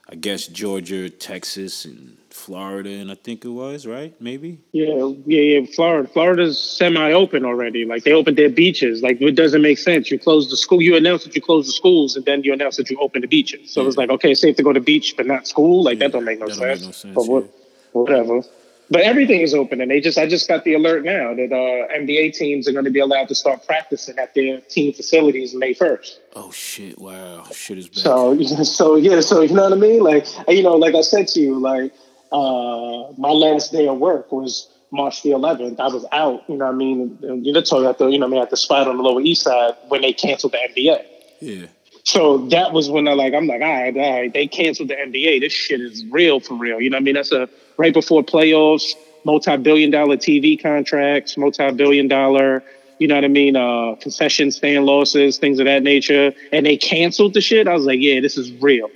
I 0.10 0.16
guess 0.16 0.48
Georgia, 0.48 1.10
Texas, 1.10 1.84
and 1.84 2.16
Florida, 2.30 2.90
and 2.92 3.12
I 3.12 3.16
think 3.16 3.44
it 3.44 3.50
was 3.50 3.86
right, 3.86 4.16
maybe. 4.22 4.58
Yeah, 4.72 5.12
yeah, 5.26 5.60
yeah. 5.60 5.66
Florida, 5.76 6.08
Florida's 6.08 6.58
semi-open 6.58 7.44
already. 7.44 7.84
Like 7.84 8.06
they 8.06 8.14
opened 8.14 8.38
their 8.38 8.50
beaches. 8.50 9.04
Like 9.04 9.22
it 9.22 9.36
doesn't 9.36 9.62
make 9.62 9.78
sense. 9.78 10.10
You 10.10 10.18
close 10.18 10.50
the 10.50 10.56
school. 10.56 10.82
You 10.82 10.96
announce 10.96 11.26
that 11.26 11.36
you 11.36 11.42
close 11.42 11.66
the 11.66 11.74
schools, 11.74 12.16
and 12.16 12.24
then 12.24 12.42
you 12.44 12.54
announce 12.54 12.78
that 12.78 12.90
you 12.90 12.98
open 13.00 13.20
the 13.22 13.28
beaches. 13.28 13.74
So 13.74 13.86
it's 13.86 13.98
like, 13.98 14.10
okay, 14.10 14.32
it's 14.32 14.40
safe 14.40 14.56
to 14.56 14.64
go 14.64 14.72
to 14.72 14.80
beach, 14.80 15.16
but 15.18 15.26
not 15.26 15.46
school. 15.46 15.84
Like 15.84 16.00
that 16.00 16.14
don't 16.14 16.24
make 16.24 16.40
no 16.40 16.48
that 16.48 16.58
don't 16.58 16.68
make 16.70 16.78
sense. 16.78 16.86
no 16.86 16.92
sense, 16.94 17.14
But 17.14 17.28
what, 17.28 17.44
whatever. 17.92 18.44
But 18.90 19.02
everything 19.02 19.42
is 19.42 19.54
open, 19.54 19.82
and 19.82 19.92
they 19.92 20.00
just 20.00 20.18
I 20.18 20.28
just 20.28 20.48
got 20.48 20.64
the 20.64 20.74
alert 20.74 21.04
now 21.04 21.34
that 21.34 21.52
uh, 21.52 21.94
NBA 21.94 22.34
teams 22.34 22.68
are 22.68 22.72
going 22.72 22.86
to 22.86 22.92
be 22.92 23.00
allowed 23.00 23.28
to 23.28 23.36
start 23.36 23.66
practicing 23.66 24.18
at 24.18 24.34
their 24.34 24.62
team 24.62 24.94
facilities 24.94 25.54
May 25.54 25.74
first. 25.74 26.22
Oh 26.36 26.52
shit! 26.52 26.98
Wow, 26.98 27.44
shit 27.52 27.80
is 27.80 27.90
back. 27.90 27.98
So, 27.98 28.42
so 28.64 28.96
yeah, 28.96 29.20
so 29.20 29.42
you 29.42 29.54
know 29.54 29.64
what 29.64 29.74
I 29.74 29.76
mean? 29.76 30.02
Like, 30.02 30.26
you 30.48 30.64
know, 30.64 30.76
like 30.76 30.96
I 30.96 31.02
said 31.02 31.28
to 31.30 31.40
you, 31.42 31.60
like, 31.60 31.92
uh, 32.32 33.12
my 33.18 33.32
last 33.32 33.74
day 33.74 33.88
of 33.88 33.98
work 33.98 34.32
was 34.32 34.70
March 34.92 35.22
the 35.24 35.32
11th. 35.32 35.80
I 35.80 35.88
was 35.88 36.06
out, 36.12 36.44
you 36.48 36.58
know 36.58 36.66
what 36.66 36.76
I 36.76 36.78
mean? 36.78 37.18
You 37.22 37.52
know, 37.52 37.62
told 37.62 37.86
at 37.86 37.98
the, 37.98 38.08
you 38.08 38.20
know, 38.20 38.28
what 38.28 38.34
I 38.34 38.36
mean, 38.36 38.42
at 38.44 38.50
the 38.50 38.58
spot 38.58 38.88
on 38.88 38.98
the 38.98 39.04
Lower 39.04 39.22
East 39.22 39.44
Side 39.44 39.76
when 39.90 40.02
they 40.02 40.14
canceled 40.14 40.54
the 40.54 40.58
NBA. 40.58 41.06
yeah, 41.42 41.66
So 42.08 42.38
that 42.52 42.72
was 42.72 42.90
when 42.90 43.06
I 43.06 43.12
like, 43.12 43.34
I'm 43.34 43.48
like, 43.48 43.62
all 43.62 43.68
right, 43.68 43.94
all 43.98 44.14
right, 44.14 44.34
they 44.34 44.48
canceled 44.48 44.88
the 44.88 44.96
NBA. 44.96 45.42
This 45.42 45.52
shit 45.52 45.82
is 45.82 46.06
real 46.06 46.40
for 46.40 46.54
real. 46.54 46.80
You 46.80 46.90
know 46.90 46.96
what 46.96 47.02
I 47.02 47.04
mean? 47.04 47.16
That's 47.16 47.34
a 47.34 47.50
right 47.76 47.94
before 47.94 48.24
playoffs, 48.24 48.94
multi-billion 49.26 49.92
dollar 49.92 50.16
TV 50.16 50.60
contracts, 50.60 51.36
multi-billion 51.36 52.08
dollar, 52.08 52.64
you 52.98 53.10
know 53.10 53.16
what 53.16 53.26
I 53.26 53.28
mean, 53.28 53.58
uh, 53.58 53.96
concession 54.00 54.52
stand 54.52 54.86
losses, 54.86 55.38
things 55.38 55.60
of 55.60 55.66
that 55.66 55.84
nature. 55.84 56.32
And 56.54 56.66
they 56.66 56.78
canceled 56.78 57.34
the 57.34 57.42
shit. 57.42 57.68
I 57.68 57.74
was 57.74 57.84
like, 57.84 58.00
yeah, 58.00 58.22
this 58.22 58.38
is 58.38 58.54
real. 58.54 58.90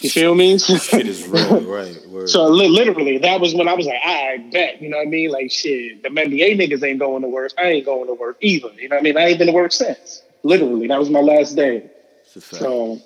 You 0.00 0.08
feel 0.10 0.34
me? 0.34 0.56
shit 0.58 1.06
is 1.06 1.28
real, 1.28 1.60
right? 1.60 1.94
Word. 2.08 2.30
So 2.30 2.48
li- 2.48 2.68
literally, 2.68 3.18
that 3.18 3.38
was 3.38 3.54
when 3.54 3.68
I 3.68 3.74
was 3.74 3.84
like, 3.84 4.00
I 4.02 4.38
bet, 4.50 4.80
you 4.80 4.88
know 4.88 4.96
what 4.96 5.08
I 5.08 5.10
mean? 5.10 5.30
Like, 5.30 5.52
shit, 5.52 6.02
the 6.02 6.08
NBA 6.08 6.58
niggas 6.58 6.82
ain't 6.82 7.00
going 7.00 7.20
to 7.20 7.28
work. 7.28 7.52
I 7.58 7.64
ain't 7.64 7.84
going 7.84 8.06
to 8.06 8.14
work 8.14 8.38
either. 8.40 8.70
You 8.78 8.88
know 8.88 8.96
what 8.96 9.00
I 9.00 9.04
mean? 9.04 9.18
I 9.18 9.26
ain't 9.26 9.38
been 9.38 9.48
to 9.48 9.52
work 9.52 9.72
since. 9.72 10.22
Literally, 10.42 10.86
that 10.86 10.98
was 10.98 11.10
my 11.10 11.20
last 11.20 11.54
day. 11.54 11.89
It's 12.34 12.36
a 12.36 12.40
fact. 12.40 12.62
So 12.62 13.00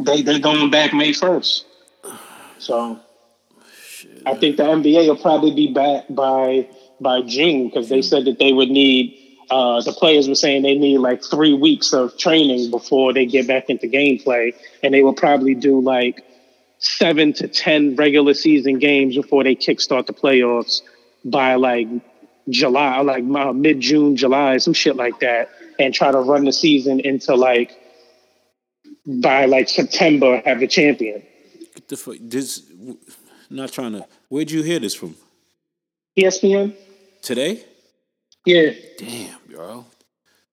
they 0.00 0.22
they 0.22 0.38
going 0.38 0.70
back 0.70 0.92
May 0.92 1.12
first. 1.12 1.64
So 2.58 3.00
I 4.26 4.34
think 4.34 4.56
the 4.56 4.64
NBA 4.64 5.08
will 5.08 5.16
probably 5.16 5.54
be 5.54 5.72
back 5.72 6.04
by 6.10 6.68
by 7.00 7.22
June 7.22 7.68
because 7.68 7.88
they 7.88 8.02
said 8.02 8.24
that 8.26 8.38
they 8.38 8.52
would 8.52 8.70
need. 8.70 9.16
Uh, 9.50 9.80
the 9.80 9.92
players 9.92 10.28
were 10.28 10.34
saying 10.34 10.60
they 10.60 10.76
need 10.76 10.98
like 10.98 11.24
three 11.24 11.54
weeks 11.54 11.94
of 11.94 12.18
training 12.18 12.70
before 12.70 13.14
they 13.14 13.24
get 13.24 13.46
back 13.46 13.70
into 13.70 13.86
gameplay, 13.86 14.54
and 14.82 14.92
they 14.92 15.02
will 15.02 15.14
probably 15.14 15.54
do 15.54 15.80
like 15.80 16.22
seven 16.80 17.32
to 17.32 17.48
ten 17.48 17.96
regular 17.96 18.34
season 18.34 18.78
games 18.78 19.16
before 19.16 19.42
they 19.42 19.56
kickstart 19.56 20.04
the 20.04 20.12
playoffs 20.12 20.82
by 21.24 21.54
like 21.54 21.88
July, 22.50 23.00
like 23.00 23.24
uh, 23.24 23.54
mid 23.54 23.80
June, 23.80 24.16
July, 24.16 24.58
some 24.58 24.74
shit 24.74 24.96
like 24.96 25.18
that. 25.20 25.48
and 25.78 25.94
try 25.94 26.10
to 26.10 26.18
run 26.18 26.44
the 26.44 26.52
season 26.52 27.00
into 27.00 27.34
like 27.34 27.77
by 29.08 29.46
like 29.46 29.68
September 29.68 30.42
have 30.44 30.60
the 30.60 30.66
champion. 30.66 31.22
Get 31.74 31.88
the 31.88 31.96
fuck. 31.96 32.16
This. 32.20 32.62
Not 33.50 33.72
trying 33.72 33.92
to. 33.92 34.06
Where'd 34.28 34.50
you 34.50 34.62
hear 34.62 34.78
this 34.78 34.94
from? 34.94 35.16
ESPN. 36.18 36.74
Today? 37.22 37.64
Yeah. 38.44 38.72
Damn, 38.98 39.38
bro. 39.48 39.86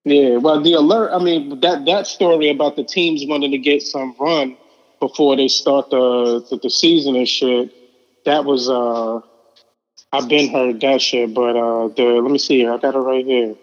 Yeah, 0.04 0.36
well, 0.36 0.62
the 0.62 0.74
alert. 0.74 1.10
I 1.12 1.18
mean, 1.22 1.60
that 1.60 1.84
that 1.86 2.06
story 2.06 2.48
about 2.48 2.76
the 2.76 2.84
teams 2.84 3.24
wanting 3.26 3.50
to 3.50 3.58
get 3.58 3.82
some 3.82 4.14
run 4.18 4.56
before 5.00 5.36
they 5.36 5.48
start 5.48 5.90
the 5.90 6.46
the, 6.48 6.58
the 6.62 6.70
season 6.70 7.16
and 7.16 7.28
shit. 7.28 7.72
That 8.24 8.44
was 8.44 8.68
uh, 8.68 9.20
I've 10.12 10.28
been 10.28 10.52
heard 10.52 10.80
that 10.80 11.02
shit, 11.02 11.34
but 11.34 11.56
uh, 11.56 11.88
the 11.88 12.20
let 12.22 12.30
me 12.30 12.38
see 12.38 12.58
here. 12.58 12.72
I 12.72 12.78
got 12.78 12.94
it 12.94 12.98
right 12.98 13.24
here. 13.24 13.56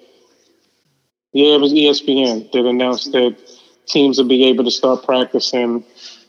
Yeah, 1.31 1.55
it 1.55 1.61
was 1.61 1.73
ESPN 1.73 2.51
that 2.51 2.65
announced 2.65 3.11
that 3.13 3.37
teams 3.85 4.17
will 4.17 4.27
be 4.27 4.45
able 4.45 4.63
to 4.63 4.71
start 4.71 5.03
practicing 5.03 5.83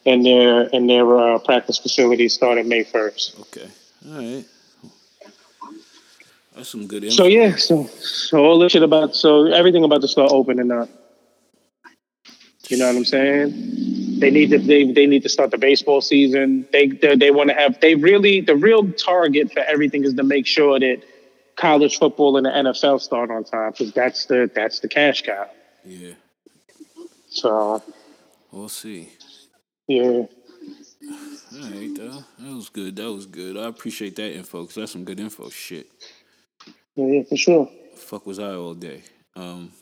in 0.04 0.22
their 0.22 0.62
in 0.68 0.86
their 0.86 1.18
uh, 1.18 1.38
practice 1.38 1.78
facilities 1.78 2.34
starting 2.34 2.68
May 2.68 2.84
first. 2.84 3.38
Okay. 3.40 3.68
All 4.06 4.16
right. 4.16 4.44
That's 6.54 6.68
some 6.68 6.86
good 6.86 7.04
info. 7.04 7.16
So 7.16 7.24
yeah, 7.26 7.56
so 7.56 7.86
so 7.86 8.44
all 8.44 8.58
this 8.58 8.72
shit 8.72 8.82
about 8.82 9.16
so 9.16 9.46
everything 9.46 9.84
about 9.84 10.02
to 10.02 10.08
start 10.08 10.30
opening 10.32 10.70
up. 10.70 10.88
You 12.68 12.78
know 12.78 12.86
what 12.86 12.96
I'm 12.96 13.04
saying? 13.04 14.20
They 14.20 14.30
need 14.30 14.50
to 14.50 14.58
they, 14.58 14.90
they 14.90 15.06
need 15.06 15.22
to 15.24 15.28
start 15.28 15.50
the 15.50 15.58
baseball 15.58 16.00
season. 16.00 16.66
They 16.72 16.88
they, 16.88 17.16
they 17.16 17.30
want 17.30 17.50
to 17.50 17.56
have 17.56 17.80
they 17.80 17.94
really 17.94 18.40
the 18.40 18.56
real 18.56 18.90
target 18.92 19.52
for 19.52 19.60
everything 19.60 20.04
is 20.04 20.14
to 20.14 20.22
make 20.22 20.46
sure 20.46 20.78
that 20.78 21.02
college 21.56 21.98
football 21.98 22.36
and 22.36 22.46
the 22.46 22.50
NFL 22.50 23.00
start 23.00 23.30
on 23.30 23.44
time 23.44 23.72
because 23.72 23.92
that's 23.92 24.26
the 24.26 24.50
that's 24.54 24.80
the 24.80 24.88
cash 24.88 25.22
cow. 25.22 25.48
Yeah. 25.84 26.12
So 27.34 27.82
We'll 28.52 28.68
see. 28.70 29.10
yeah, 29.88 30.22
All 31.54 31.70
right, 31.70 31.92
though. 31.94 32.24
That 32.38 32.54
was 32.54 32.68
good. 32.70 32.96
That 32.96 33.12
was 33.12 33.26
good. 33.26 33.56
I 33.56 33.68
appreciate 33.68 34.16
that 34.16 34.34
info 34.34 34.62
because 34.62 34.76
that's 34.76 34.92
some 34.92 35.04
good 35.04 35.20
info. 35.20 35.50
Shit. 35.50 35.88
yeah, 36.96 37.06
yeah, 37.06 37.22
for 37.28 37.36
sure. 37.36 37.70
Fuck 37.96 38.26
was 38.26 38.38
I 38.38 38.54
all 38.54 38.74
day? 38.74 39.02
Um. 39.36 39.72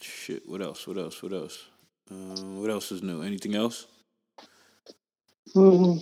Shit. 0.00 0.48
What 0.48 0.62
else? 0.62 0.86
What 0.86 0.98
else? 0.98 1.22
What 1.22 1.32
else? 1.32 1.66
Uh, 2.10 2.14
what 2.60 2.70
else 2.70 2.92
is 2.92 3.02
new? 3.02 3.22
Anything 3.22 3.54
else? 3.56 3.86
hmm 5.54 5.98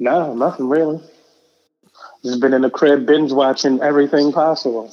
Nah, 0.00 0.34
nothing 0.34 0.68
really. 0.68 1.00
Just 2.24 2.40
been 2.40 2.54
in 2.54 2.62
the 2.62 2.70
crib 2.70 3.06
binge 3.06 3.32
watching 3.32 3.80
everything 3.82 4.32
possible. 4.32 4.92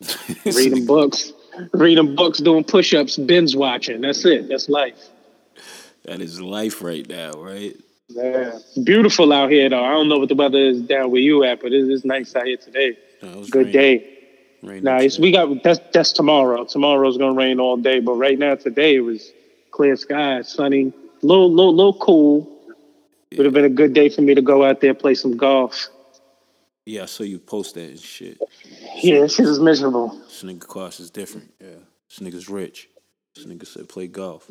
reading 0.46 0.86
books, 0.86 1.32
reading 1.72 2.14
books, 2.14 2.38
doing 2.38 2.64
push-ups, 2.64 3.16
binge 3.18 3.54
watching. 3.54 4.00
That's 4.00 4.24
it. 4.24 4.48
That's 4.48 4.68
life. 4.68 4.98
That 6.04 6.20
is 6.20 6.40
life 6.40 6.82
right 6.82 7.06
now, 7.08 7.32
right? 7.32 7.76
Yeah, 8.08 8.58
beautiful 8.84 9.32
out 9.32 9.50
here 9.50 9.68
though. 9.68 9.84
I 9.84 9.90
don't 9.90 10.08
know 10.08 10.18
what 10.18 10.30
the 10.30 10.34
weather 10.34 10.58
is 10.58 10.80
down 10.82 11.10
where 11.10 11.20
you 11.20 11.44
at, 11.44 11.60
but 11.60 11.72
it 11.72 11.90
is 11.90 12.04
nice 12.04 12.34
out 12.34 12.46
here 12.46 12.56
today. 12.56 12.96
No, 13.22 13.44
Good 13.50 13.72
day. 13.72 14.14
Raining 14.62 14.84
Nice. 14.84 15.16
today. 15.16 15.22
We 15.28 15.32
got 15.32 15.62
that's 15.62 15.80
that's 15.92 16.12
tomorrow. 16.12 16.64
Tomorrow's 16.64 17.18
gonna 17.18 17.34
rain 17.34 17.60
all 17.60 17.76
day, 17.76 18.00
but 18.00 18.14
right 18.14 18.38
now 18.38 18.54
today 18.54 18.96
it 18.96 19.00
was 19.00 19.30
clear 19.72 19.94
skies, 19.96 20.48
sunny, 20.48 20.92
little 21.20 21.52
little 21.52 21.74
little 21.74 21.92
cool. 21.98 22.50
Would 23.36 23.44
have 23.44 23.52
been 23.52 23.66
a 23.66 23.68
good 23.68 23.92
day 23.92 24.08
for 24.08 24.22
me 24.22 24.34
to 24.34 24.40
go 24.40 24.64
out 24.64 24.80
there 24.80 24.94
play 24.94 25.14
some 25.14 25.36
golf. 25.36 25.88
Yeah, 26.88 27.02
I 27.02 27.04
saw 27.04 27.22
you 27.22 27.38
post 27.38 27.74
that 27.74 27.90
and 27.90 28.00
shit. 28.00 28.40
Yeah, 29.02 29.20
this 29.20 29.34
shit 29.34 29.44
is 29.44 29.60
miserable. 29.60 30.08
This 30.08 30.42
nigga 30.42 30.66
cost 30.66 31.00
is 31.00 31.10
different. 31.10 31.52
Yeah. 31.60 31.80
This 32.08 32.20
nigga's 32.20 32.48
rich. 32.48 32.88
This 33.34 33.44
nigga 33.44 33.66
said 33.66 33.90
play 33.90 34.06
golf. 34.06 34.50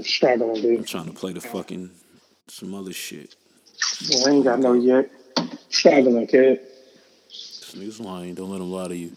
Struggling, 0.00 0.62
dude. 0.62 0.78
I'm 0.78 0.84
trying 0.84 1.06
to 1.06 1.12
play 1.12 1.32
the 1.32 1.40
fucking 1.40 1.90
some 2.46 2.76
other 2.76 2.92
shit. 2.92 3.34
I 4.24 4.30
ain't 4.30 4.44
got 4.44 4.60
no 4.60 4.74
yet. 4.74 5.10
Struggling, 5.68 6.28
kid. 6.28 6.60
This 7.26 7.74
nigga's 7.74 7.98
lying. 7.98 8.36
Don't 8.36 8.50
let 8.50 8.60
him 8.60 8.70
lie 8.70 8.86
to 8.86 8.96
you. 8.96 9.16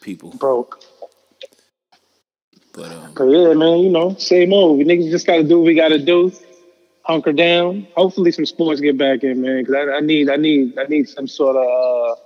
People. 0.00 0.30
Broke. 0.30 0.82
But 2.72 2.90
um 2.90 3.12
But 3.14 3.24
yeah, 3.24 3.52
man, 3.52 3.80
you 3.80 3.90
know, 3.90 4.14
same 4.14 4.54
old. 4.54 4.78
We 4.78 4.86
niggas 4.86 5.10
just 5.10 5.26
gotta 5.26 5.44
do 5.44 5.58
what 5.58 5.66
we 5.66 5.74
gotta 5.74 5.98
do. 5.98 6.32
Hunker 7.06 7.32
down. 7.32 7.86
Hopefully, 7.96 8.32
some 8.32 8.46
sports 8.46 8.80
get 8.80 8.98
back 8.98 9.22
in, 9.22 9.40
man. 9.40 9.62
Because 9.64 9.74
I, 9.88 9.96
I 9.96 10.00
need, 10.00 10.28
I 10.28 10.36
need, 10.36 10.78
I 10.78 10.84
need 10.84 11.08
some 11.08 11.26
sort 11.28 11.56
of, 11.56 11.64
uh, 11.64 12.16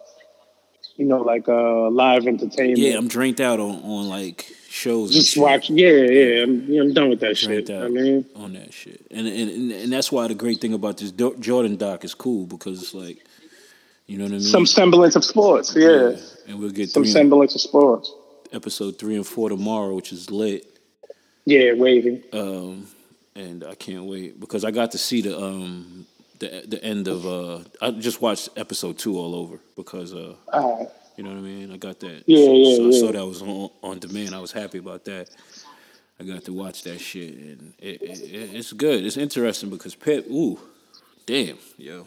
you 0.97 1.05
know, 1.05 1.21
like 1.21 1.49
uh, 1.49 1.91
live 1.91 2.27
entertainment. 2.27 2.79
yeah, 2.79 2.97
I'm 2.97 3.09
drained 3.09 3.41
out 3.41 3.61
on, 3.61 3.77
on 3.83 4.09
like 4.09 4.47
shows. 4.69 5.13
just 5.13 5.37
watch. 5.37 5.69
Yeah, 5.71 5.89
yeah. 5.91 6.43
I'm, 6.45 6.65
yeah, 6.71 6.81
I'm 6.83 6.93
done 6.95 7.11
with 7.11 7.21
that 7.21 7.37
Drained 7.37 7.67
shit. 7.69 7.77
I 7.77 7.89
mean, 7.89 8.25
on 8.37 8.55
that 8.55 8.73
shit. 8.73 9.05
And, 9.11 9.27
and 9.27 9.51
and 9.51 9.73
and 9.73 9.93
that's 9.93 10.11
why 10.11 10.29
the 10.29 10.35
great 10.35 10.61
thing 10.61 10.73
about 10.75 10.97
this 10.99 11.11
Jordan 11.13 11.77
doc 11.77 12.05
is 12.05 12.15
cool 12.15 12.47
because 12.47 12.83
it's 12.83 12.95
like, 12.95 13.19
you 14.07 14.17
know 14.19 14.25
what 14.25 14.31
I 14.31 14.37
mean? 14.39 14.41
some 14.43 14.67
semblance 14.67 15.15
of 15.17 15.25
sports. 15.25 15.75
Yeah, 15.77 16.17
And 16.49 16.59
we'll 16.59 16.71
get 16.71 16.89
some 16.91 17.05
semblance 17.05 17.55
of 17.55 17.61
sports. 17.61 18.13
episode 18.53 18.99
three 18.99 19.17
and 19.17 19.27
four 19.27 19.49
tomorrow, 19.51 19.95
which 19.95 20.11
is 20.13 20.31
lit. 20.31 20.65
Yeah, 21.45 21.73
waving. 21.75 22.23
Um, 22.33 22.87
and 23.45 23.65
I 23.65 23.75
can't 23.85 24.05
wait 24.13 24.39
because 24.45 24.65
I 24.65 24.71
got 24.71 24.89
to 24.93 24.99
see 24.99 25.21
the 25.23 25.35
um 25.47 26.07
the 26.41 26.49
the 26.75 26.81
end 26.93 27.09
of 27.09 27.21
uh 27.27 27.59
I 27.81 27.91
just 28.09 28.21
watched 28.27 28.49
episode 28.57 28.97
two 28.99 29.15
all 29.23 29.35
over 29.43 29.57
because 29.77 30.15
uh 30.15 30.35
Uh, 30.53 30.85
you 31.17 31.23
know 31.25 31.31
what 31.31 31.39
I 31.45 31.51
mean? 31.53 31.71
I 31.73 31.77
got 31.77 31.97
that. 32.01 32.19
Yeah, 32.27 32.45
so, 32.47 32.53
yeah, 32.55 32.77
so 32.77 32.89
I 32.89 32.91
saw 33.01 33.13
that 33.13 33.27
was 33.27 33.43
on 33.43 33.71
on 33.83 33.99
demand. 33.99 34.35
I 34.35 34.41
was 34.41 34.53
happy 34.53 34.79
about 34.79 35.05
that. 35.05 35.27
I 36.19 36.25
got 36.25 36.45
to 36.45 36.53
watch 36.53 36.83
that 36.85 36.99
shit 37.01 37.33
and 37.35 37.73
it, 37.79 37.97
it, 38.03 38.19
it- 38.39 38.51
it's 38.59 38.73
good. 38.85 39.05
It's 39.07 39.17
interesting 39.17 39.71
because 39.71 39.95
Pep 39.95 40.25
ooh 40.31 40.59
damn 41.27 41.59
yo 41.79 42.07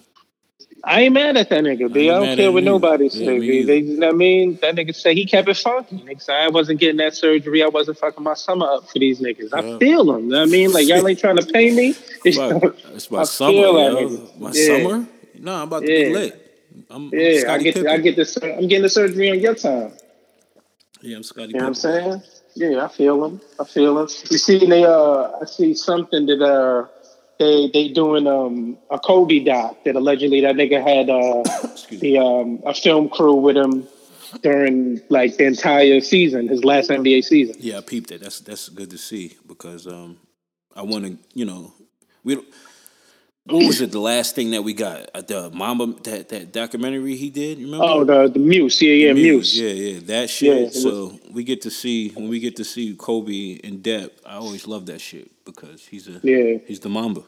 I 0.86 1.01
ain't 1.04 1.14
mad 1.14 1.38
at 1.38 1.49
that 1.49 1.64
nigga, 1.64 1.91
B. 1.91 2.10
I 2.10 2.16
I 2.16 2.20
don't 2.20 2.36
care 2.36 2.47
at 2.47 2.54
what 2.54 2.64
nobody 2.66 3.06
either. 3.06 3.34
Yeah, 3.34 3.39
B. 3.39 3.64
They, 3.64 3.78
you 3.78 3.97
know 3.97 4.08
what 4.08 4.16
I 4.16 4.18
mean? 4.18 4.60
That 4.62 4.76
nigga 4.76 4.93
say 4.93 5.16
he 5.16 5.26
kept 5.26 5.47
it 5.47 5.56
funky. 5.56 5.95
Nigga 5.97 6.30
I 6.30 6.49
wasn't 6.49 6.80
getting 6.82 6.97
that 6.97 7.16
surgery. 7.16 7.64
I 7.64 7.68
wasn't 7.68 7.97
fucking 7.99 8.22
my 8.24 8.34
summer 8.34 8.66
up 8.70 8.89
for 8.89 8.99
these 8.99 9.22
niggas. 9.22 9.54
I 9.54 9.80
feel 9.80 10.06
them. 10.06 10.26
You 10.26 10.30
know 10.32 10.38
what 10.39 10.43
I 10.43 10.45
mean? 10.51 10.72
Like 10.72 10.88
y'all 10.88 11.08
ain't 11.08 11.20
trying 11.20 11.38
to 11.38 11.45
pay 11.45 11.72
me. 11.72 11.95
It's, 12.26 12.38
Fuck, 12.38 12.76
it's 12.95 13.12
my 13.12 13.20
I 13.22 13.24
summer 13.26 13.54
yo 13.54 14.30
my 14.39 14.51
Yeah. 14.51 14.68
summer 14.68 15.08
no 15.39 15.56
I'm 15.56 15.64
about 15.64 15.82
to 15.82 15.88
be 15.88 16.06
Yeah. 16.06 16.14
lit 16.14 16.51
I'm, 16.89 17.12
I'm 17.12 17.14
I 17.14 17.58
get 17.58 17.74
Pippen 17.74 17.88
I 17.88 17.97
get 17.97 18.16
this. 18.16 18.38
I'm 18.38 18.68
getting 18.68 18.84
the 18.84 18.89
surgery 18.89 19.30
on 19.30 19.39
your 19.39 19.56
time. 19.56 19.91
yeah 21.01 21.18
I'm 21.18 21.24
Scottie 21.24 21.49
You 21.51 21.60
know 21.60 21.60
what 21.64 21.68
I'm 21.68 21.74
saying? 21.76 22.22
Yeah, 22.56 22.86
I 22.86 22.88
feel 22.88 23.20
them. 23.20 23.41
I 23.60 23.64
feel 23.66 23.95
them. 23.95 24.08
You 24.30 24.38
see, 24.38 24.66
they 24.66 24.86
uh, 24.86 25.32
I 25.41 25.45
see 25.45 25.74
something 25.74 26.26
that 26.28 26.41
uh, 26.41 26.88
they 27.43 27.69
they 27.73 27.87
doing 27.89 28.25
um 28.27 28.77
a 28.89 28.97
Kobe 28.99 29.39
doc 29.39 29.83
that 29.85 29.95
allegedly 29.95 30.41
that 30.41 30.55
nigga 30.55 30.79
had 30.81 31.09
uh 31.09 31.43
the 32.03 32.17
um 32.17 32.61
a 32.65 32.73
film 32.73 33.09
crew 33.09 33.35
with 33.35 33.57
him 33.57 33.87
during 34.41 34.99
like 35.09 35.37
the 35.37 35.45
entire 35.45 36.01
season, 36.01 36.47
his 36.47 36.63
last 36.63 36.89
NBA 36.89 37.23
season. 37.23 37.55
Yeah, 37.59 37.77
I 37.77 37.81
peeped 37.81 38.11
it. 38.11 38.21
That's 38.21 38.39
that's 38.39 38.69
good 38.69 38.89
to 38.89 38.97
see 38.97 39.37
because 39.47 39.85
um, 39.87 40.17
I 40.75 40.81
want 40.81 41.05
to, 41.05 41.17
you 41.33 41.45
know, 41.45 41.73
we. 42.23 42.35
don't- 42.35 42.47
What 43.45 43.67
was 43.67 43.81
it? 43.81 43.91
The 43.91 43.99
last 43.99 44.35
thing 44.35 44.51
that 44.51 44.63
we 44.63 44.73
got 44.73 45.09
Uh, 45.13 45.21
the 45.21 45.51
Mamba 45.51 45.85
that 46.03 46.29
that 46.29 46.53
documentary 46.53 47.15
he 47.17 47.29
did. 47.29 47.59
You 47.59 47.65
remember? 47.65 47.85
Oh, 47.85 48.03
the 48.05 48.31
the 48.31 48.39
Muse, 48.39 48.81
yeah, 48.81 48.93
yeah, 49.03 49.13
The 49.13 49.21
Muse. 49.21 49.51
Yeah, 49.59 49.69
yeah, 49.85 49.99
that 50.13 50.29
shit. 50.29 50.57
Yeah, 50.63 50.69
so 50.85 51.19
we 51.35 51.43
get 51.43 51.59
to 51.63 51.69
see 51.69 52.09
when 52.15 52.27
we 52.29 52.39
get 52.39 52.55
to 52.55 52.63
see 52.63 52.95
Kobe 52.95 53.59
in 53.67 53.81
depth. 53.81 54.15
I 54.25 54.35
always 54.43 54.65
love 54.65 54.85
that 54.85 55.01
shit 55.01 55.27
because 55.45 55.85
he's 55.91 56.07
a 56.07 56.15
Yeah. 56.23 56.57
he's 56.69 56.79
the 56.79 56.89
Mamba. 56.89 57.23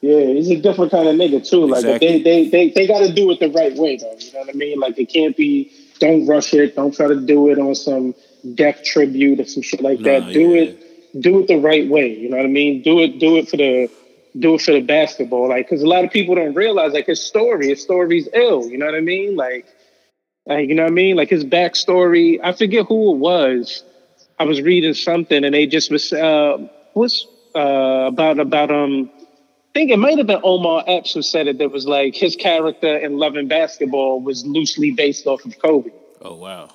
Yeah, 0.00 0.26
he's 0.32 0.50
a 0.50 0.56
different 0.56 0.90
kind 0.90 1.08
of 1.08 1.14
nigga 1.16 1.46
too. 1.48 1.66
Like 1.66 1.84
Exactly. 1.84 2.08
they 2.08 2.22
they 2.22 2.48
they 2.48 2.70
they 2.70 2.86
got 2.86 3.00
to 3.00 3.12
do 3.12 3.30
it 3.30 3.40
the 3.40 3.50
right 3.50 3.74
way 3.76 3.96
though. 3.96 4.16
You 4.18 4.32
know 4.32 4.40
what 4.40 4.48
I 4.48 4.52
mean? 4.52 4.80
Like 4.80 4.98
it 4.98 5.06
can't 5.12 5.36
be. 5.36 5.70
Don't 5.98 6.26
rush 6.26 6.54
it. 6.54 6.74
Don't 6.76 6.94
try 6.94 7.08
to 7.08 7.20
do 7.20 7.50
it 7.50 7.58
on 7.58 7.74
some 7.74 8.14
death 8.54 8.82
tribute 8.82 9.38
or 9.40 9.44
some 9.44 9.62
shit 9.62 9.82
like 9.82 10.00
Nah, 10.00 10.20
that. 10.20 10.32
Do 10.32 10.40
yeah. 10.40 10.62
it. 10.62 11.20
Do 11.20 11.40
it 11.40 11.48
the 11.48 11.58
right 11.58 11.86
way. 11.88 12.08
You 12.16 12.30
know 12.30 12.38
what 12.38 12.46
I 12.46 12.48
mean? 12.48 12.82
Do 12.82 13.00
it. 13.00 13.18
Do 13.18 13.36
it 13.36 13.48
for 13.50 13.58
the. 13.58 13.90
Do 14.38 14.54
it 14.54 14.62
for 14.62 14.72
the 14.72 14.80
basketball. 14.80 15.48
Like 15.48 15.66
because 15.68 15.82
a 15.82 15.86
lot 15.88 16.04
of 16.04 16.10
people 16.10 16.34
don't 16.36 16.54
realize 16.54 16.92
like 16.94 17.06
his 17.06 17.22
story. 17.22 17.68
His 17.68 17.82
story's 17.82 18.28
ill. 18.32 18.66
You 18.68 18.78
know 18.78 18.86
what 18.86 18.94
I 18.94 19.00
mean? 19.00 19.36
Like. 19.36 19.66
Like 20.46 20.68
you 20.70 20.74
know 20.74 20.84
what 20.84 20.92
I 20.92 20.94
mean? 20.94 21.16
Like 21.16 21.28
his 21.28 21.44
backstory. 21.44 22.40
I 22.42 22.52
forget 22.52 22.86
who 22.86 23.12
it 23.14 23.18
was. 23.18 23.84
I 24.38 24.44
was 24.44 24.62
reading 24.62 24.94
something 24.94 25.44
and 25.44 25.54
they 25.54 25.66
just 25.66 25.90
was 25.90 26.10
uh 26.14 26.56
was 26.94 27.26
uh 27.54 28.06
about 28.08 28.38
about 28.40 28.70
um 28.70 29.10
think 29.74 29.90
it 29.90 29.98
might 29.98 30.18
have 30.18 30.26
been 30.26 30.40
Omar 30.42 30.84
Epps 30.86 31.14
who 31.14 31.22
said 31.22 31.46
it. 31.46 31.58
That 31.58 31.70
was 31.70 31.86
like 31.86 32.14
his 32.14 32.36
character 32.36 32.96
in 32.96 33.18
Love 33.18 33.36
and 33.36 33.48
Basketball 33.48 34.20
was 34.20 34.44
loosely 34.46 34.90
based 34.90 35.26
off 35.26 35.44
of 35.44 35.58
Kobe. 35.60 35.90
Oh 36.22 36.34
wow. 36.34 36.68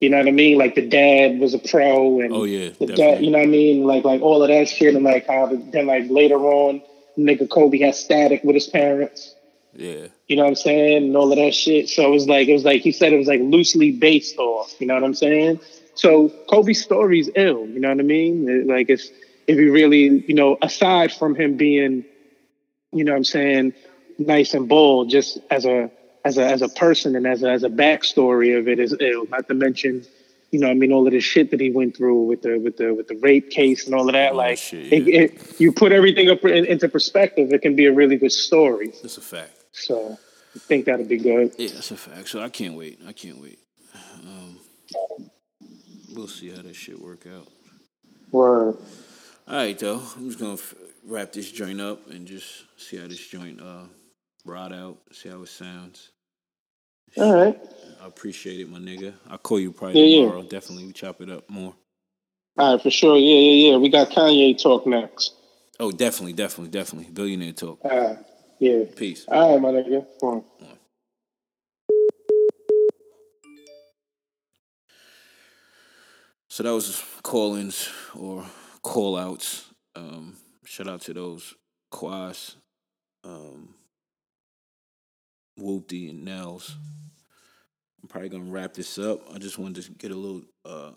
You 0.00 0.10
know 0.10 0.18
what 0.18 0.26
I 0.26 0.32
mean? 0.32 0.58
Like 0.58 0.74
the 0.74 0.86
dad 0.88 1.38
was 1.38 1.54
a 1.54 1.60
pro, 1.60 2.20
and 2.20 2.32
Oh, 2.32 2.42
yeah, 2.42 2.70
the 2.80 2.86
dad. 2.86 3.24
You 3.24 3.30
know 3.30 3.38
what 3.38 3.44
I 3.44 3.50
mean? 3.50 3.84
Like 3.84 4.04
like 4.04 4.20
all 4.20 4.42
of 4.42 4.48
that 4.48 4.68
shit, 4.68 4.94
and 4.94 5.04
like 5.04 5.28
how 5.28 5.46
the, 5.46 5.56
then 5.72 5.86
like 5.86 6.10
later 6.10 6.38
on, 6.38 6.82
nigga 7.16 7.48
Kobe 7.48 7.78
had 7.78 7.94
static 7.94 8.42
with 8.42 8.54
his 8.54 8.66
parents. 8.66 9.34
Yeah. 9.74 10.08
You 10.26 10.36
know 10.36 10.42
what 10.42 10.48
I'm 10.50 10.54
saying? 10.56 11.04
And 11.04 11.16
all 11.16 11.30
of 11.30 11.38
that 11.38 11.54
shit. 11.54 11.88
So 11.88 12.06
it 12.06 12.10
was 12.10 12.26
like 12.28 12.48
it 12.48 12.52
was 12.52 12.64
like 12.64 12.82
he 12.82 12.90
said 12.92 13.12
it 13.12 13.18
was 13.18 13.28
like 13.28 13.40
loosely 13.40 13.92
based 13.92 14.38
off. 14.38 14.74
You 14.80 14.86
know 14.88 14.94
what 14.94 15.04
I'm 15.04 15.14
saying? 15.14 15.60
So 15.94 16.30
Kobe's 16.50 16.82
story's 16.82 17.30
ill. 17.36 17.66
You 17.68 17.78
know 17.80 17.88
what 17.88 18.00
I 18.00 18.02
mean? 18.02 18.48
It- 18.48 18.66
like 18.66 18.90
it's 18.90 19.08
if 19.46 19.58
you 19.58 19.72
really 19.72 20.24
you 20.26 20.34
know 20.34 20.56
aside 20.62 21.12
from 21.12 21.34
him 21.34 21.56
being, 21.56 22.04
you 22.92 23.04
know 23.04 23.12
what 23.12 23.18
I'm 23.18 23.24
saying, 23.24 23.74
nice 24.18 24.54
and 24.54 24.68
bold, 24.68 25.10
just 25.10 25.38
as 25.50 25.64
a 25.64 25.90
as 26.24 26.38
a 26.38 26.44
as 26.44 26.62
a 26.62 26.68
person 26.68 27.16
and 27.16 27.26
as 27.26 27.42
a 27.42 27.50
as 27.50 27.64
a 27.64 27.68
backstory 27.68 28.58
of 28.58 28.68
it 28.68 28.78
is 28.78 28.94
ill. 28.98 29.26
Not 29.26 29.48
to 29.48 29.54
mention. 29.54 30.04
You 30.50 30.58
know, 30.60 30.66
what 30.66 30.72
I 30.72 30.74
mean, 30.74 30.92
all 30.92 31.06
of 31.06 31.14
the 31.14 31.20
shit 31.20 31.50
that 31.52 31.60
he 31.60 31.70
went 31.70 31.96
through 31.96 32.24
with 32.24 32.42
the 32.42 32.58
with 32.58 32.76
the 32.76 32.92
with 32.92 33.08
the 33.08 33.16
rape 33.16 33.48
case 33.48 33.86
and 33.86 33.94
all 33.94 34.06
of 34.06 34.12
that. 34.12 34.32
That 34.32 34.36
like, 34.36 34.58
shit, 34.58 34.92
it, 34.92 35.06
yeah. 35.06 35.20
it, 35.22 35.58
you 35.58 35.72
put 35.72 35.92
everything 35.92 36.28
up 36.28 36.44
in, 36.44 36.66
into 36.66 36.90
perspective, 36.90 37.54
it 37.54 37.62
can 37.62 37.74
be 37.74 37.86
a 37.86 37.92
really 37.92 38.16
good 38.16 38.32
story. 38.32 38.92
That's 39.00 39.16
a 39.16 39.22
fact. 39.22 39.52
So 39.72 40.18
I 40.54 40.58
think 40.58 40.84
that'll 40.84 41.06
be 41.06 41.16
good. 41.16 41.54
Yeah, 41.56 41.70
that's 41.72 41.90
a 41.90 41.96
fact. 41.96 42.28
So 42.28 42.42
I 42.42 42.50
can't 42.50 42.74
wait. 42.74 43.00
I 43.06 43.12
can't 43.12 43.40
wait. 43.40 43.60
Um, 44.22 44.58
we'll 46.14 46.28
see 46.28 46.50
how 46.50 46.60
this 46.60 46.76
shit 46.76 47.00
work 47.00 47.26
out. 47.26 47.48
Word. 48.30 48.76
All 49.52 49.58
right, 49.58 49.78
though. 49.78 50.02
I'm 50.16 50.28
just 50.28 50.40
gonna 50.40 50.54
f- 50.54 50.74
wrap 51.06 51.32
this 51.32 51.52
joint 51.52 51.80
up 51.80 52.10
and 52.10 52.26
just 52.26 52.64
see 52.78 52.96
how 52.96 53.06
this 53.06 53.28
joint 53.28 53.60
uh 53.60 53.84
ride 54.46 54.72
out. 54.72 54.98
See 55.12 55.28
how 55.28 55.42
it 55.42 55.48
sounds. 55.50 56.10
All 57.18 57.34
right. 57.34 57.60
I 58.02 58.06
appreciate 58.06 58.60
it, 58.60 58.70
my 58.70 58.78
nigga. 58.78 59.12
I'll 59.30 59.38
call 59.38 59.60
you 59.60 59.72
probably 59.72 60.00
Yeah, 60.00 60.20
yeah. 60.22 60.26
tomorrow. 60.26 60.42
Definitely, 60.42 60.86
we 60.86 60.92
chop 60.94 61.20
it 61.20 61.30
up 61.30 61.50
more. 61.50 61.74
All 62.58 62.72
right, 62.74 62.82
for 62.82 62.90
sure. 62.90 63.18
Yeah, 63.18 63.34
yeah, 63.36 63.72
yeah. 63.72 63.76
We 63.76 63.90
got 63.90 64.10
Kanye 64.10 64.60
talk 64.62 64.86
next. 64.86 65.34
Oh, 65.78 65.92
definitely, 65.92 66.32
definitely, 66.32 66.70
definitely. 66.70 67.12
Billionaire 67.12 67.52
talk. 67.52 67.80
All 67.84 67.90
right. 68.08 68.18
Yeah. 68.58 68.84
Peace. 68.96 69.26
All 69.28 69.52
right, 69.52 69.60
my 69.60 69.68
nigga. 69.70 70.06
Come 70.20 70.30
on. 70.30 70.44
So 76.48 76.62
that 76.64 76.72
was 76.74 77.02
call-ins 77.22 77.90
or 78.14 78.44
call-outs. 78.82 79.70
Um, 79.94 80.36
shout 80.64 80.88
out 80.88 81.02
to 81.02 81.14
those 81.14 81.54
Quas, 81.90 82.56
um, 83.24 83.74
Whooptie, 85.58 86.10
and 86.10 86.26
Nellz. 86.26 86.74
I'm 88.02 88.08
probably 88.08 88.30
gonna 88.30 88.50
wrap 88.50 88.74
this 88.74 88.98
up. 88.98 89.20
I 89.32 89.38
just 89.38 89.58
wanted 89.58 89.84
to 89.84 89.90
get 89.92 90.10
a 90.10 90.16
little. 90.16 90.42
Uh, 90.64 90.92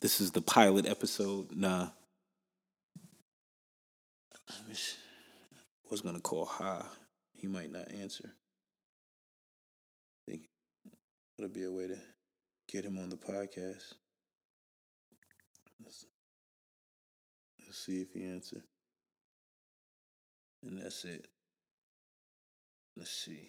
this 0.00 0.20
is 0.20 0.30
the 0.30 0.40
pilot 0.40 0.86
episode. 0.86 1.54
Nah. 1.54 1.88
See. 4.72 4.96
was 5.92 6.00
gonna 6.00 6.20
call 6.20 6.46
Ha. 6.46 6.86
He 7.34 7.46
might 7.46 7.70
not 7.70 7.92
answer. 7.92 8.34
think 10.26 10.48
that'll 11.36 11.52
be 11.52 11.64
a 11.64 11.70
way 11.70 11.88
to 11.88 11.98
get 12.66 12.84
him 12.84 12.98
on 12.98 13.10
the 13.10 13.16
podcast. 13.16 13.92
Let's, 15.84 16.06
let's 17.72 17.86
see 17.86 18.02
if 18.02 18.12
he 18.12 18.22
answers. 18.26 18.64
And 20.62 20.78
that's 20.78 21.06
it. 21.06 21.26
Let's 22.98 23.10
see. 23.10 23.48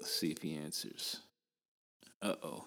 Let's 0.00 0.12
see 0.12 0.32
if 0.32 0.42
he 0.42 0.56
answers. 0.56 1.20
Uh 2.20 2.34
oh. 2.42 2.64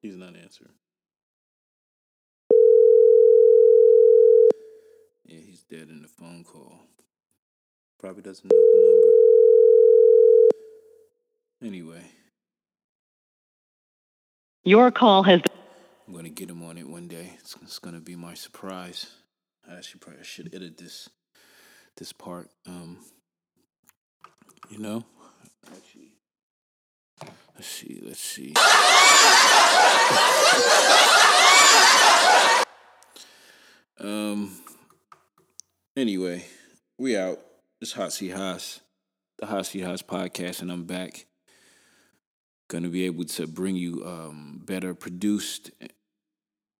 He's 0.00 0.16
not 0.16 0.34
answering. 0.34 0.72
Yeah, 5.26 5.40
he's 5.44 5.62
dead 5.64 5.90
in 5.90 6.00
the 6.00 6.08
phone 6.08 6.42
call. 6.42 6.88
Probably 7.98 8.22
doesn't 8.22 8.44
know 8.44 8.56
the 8.56 8.62
number. 11.60 11.74
Anyway, 11.74 12.02
Your 14.64 14.90
call 14.92 15.22
has 15.24 15.40
been. 15.40 15.52
I'm 16.06 16.14
gonna 16.14 16.28
get 16.28 16.48
him 16.50 16.62
on 16.62 16.78
it 16.78 16.88
one 16.88 17.08
day. 17.08 17.32
It's, 17.40 17.56
it's 17.62 17.78
gonna 17.80 18.00
be 18.00 18.14
my 18.16 18.34
surprise. 18.34 19.06
I 19.68 19.76
actually 19.76 20.00
probably 20.00 20.22
should 20.24 20.54
edit 20.54 20.78
this 20.78 21.08
this 21.96 22.12
part. 22.12 22.48
Um, 22.66 22.98
you 24.70 24.78
know, 24.78 25.04
actually, 25.66 26.12
let's 27.54 27.66
see, 27.66 28.00
let's 28.04 28.20
see. 28.20 28.54
um. 34.00 34.52
Anyway, 35.96 36.44
we 36.96 37.16
out. 37.16 37.40
It's 37.80 37.92
Hot 37.92 38.12
Seat 38.12 38.30
Haas, 38.30 38.80
the 39.38 39.46
Hot 39.46 39.64
Seat 39.64 39.82
Haas 39.82 40.02
podcast, 40.02 40.62
and 40.62 40.72
I'm 40.72 40.82
back. 40.82 41.26
Gonna 42.66 42.88
be 42.88 43.06
able 43.06 43.24
to 43.26 43.46
bring 43.46 43.76
you 43.76 44.04
um, 44.04 44.60
better 44.64 44.94
produced 44.94 45.70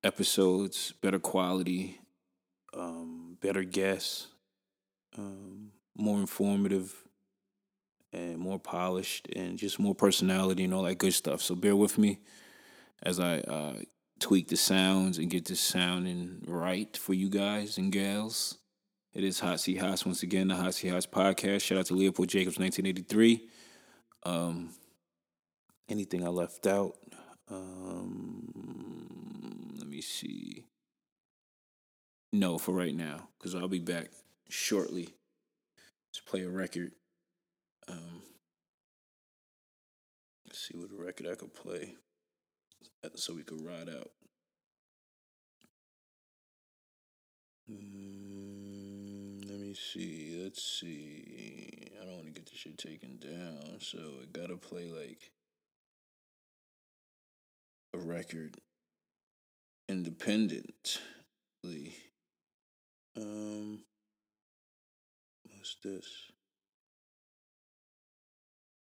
episodes, 0.03 0.93
better 1.01 1.21
quality, 1.21 2.01
um, 2.75 3.39
better 3.41 3.63
guests, 3.63 4.27
um, 5.17 5.71
more 5.97 6.19
informative, 6.19 6.93
and 8.13 8.37
more 8.37 8.59
polished, 8.59 9.29
and 9.37 9.57
just 9.57 9.79
more 9.79 9.95
personality 9.95 10.65
and 10.65 10.75
all 10.75 10.83
that 10.83 10.99
good 10.99 11.15
stuff. 11.15 11.41
So 11.43 11.55
bear 11.55 11.77
with 11.77 11.97
me 11.97 12.19
as 13.05 13.21
I 13.21 13.39
uh, 13.39 13.75
tweak 14.19 14.49
the 14.49 14.57
sounds 14.57 15.19
and 15.19 15.31
get 15.31 15.45
this 15.45 15.61
sounding 15.61 16.43
right 16.49 16.97
for 16.97 17.15
you 17.15 17.31
guys 17.31 17.79
and 17.79 17.93
gals. 17.93 18.58
It 19.19 19.25
is 19.25 19.41
Hot 19.41 19.59
Seat 19.59 19.79
Haas 19.79 20.07
once 20.07 20.23
again, 20.23 20.47
the 20.47 20.55
Hot 20.55 20.73
Seat 20.73 20.91
Haas 20.91 21.05
podcast. 21.05 21.63
Shout 21.63 21.79
out 21.79 21.87
to 21.87 21.95
Leopold 21.95 22.29
Jacobs, 22.29 22.57
1983. 22.57 23.49
Um, 24.23 24.71
anything 25.89 26.25
I 26.25 26.29
left 26.29 26.69
out? 26.69 26.95
Um, 27.51 28.55
let 29.77 29.89
me 29.89 30.01
see. 30.03 30.67
No, 32.33 32.59
for 32.59 32.71
right 32.71 32.95
now, 32.95 33.31
because 33.37 33.57
I'll 33.57 33.67
be 33.67 33.81
back 33.81 34.11
shortly 34.49 35.09
to 36.13 36.23
play 36.23 36.43
a 36.43 36.49
record. 36.49 36.93
Um, 37.89 38.23
let's 40.47 40.61
see 40.61 40.79
what 40.79 40.97
record 40.97 41.27
I 41.27 41.35
could 41.35 41.55
play 41.55 41.97
so 43.17 43.35
we 43.35 43.43
could 43.43 43.67
ride 43.67 43.89
out. 43.89 44.13
Mm, 47.69 48.28
see. 49.79 50.41
Let's 50.43 50.63
see. 50.63 51.91
I 52.01 52.05
don't 52.05 52.15
want 52.15 52.27
to 52.27 52.33
get 52.33 52.47
this 52.47 52.59
shit 52.59 52.79
taken 52.79 53.19
down, 53.19 53.81
so 53.81 53.99
I 53.99 54.27
gotta 54.33 54.57
play 54.57 54.91
like 54.91 55.31
a 57.95 57.99
record 57.99 58.57
independently. 59.89 61.95
Um, 63.17 63.81
what's 65.51 65.77
this? 65.83 66.07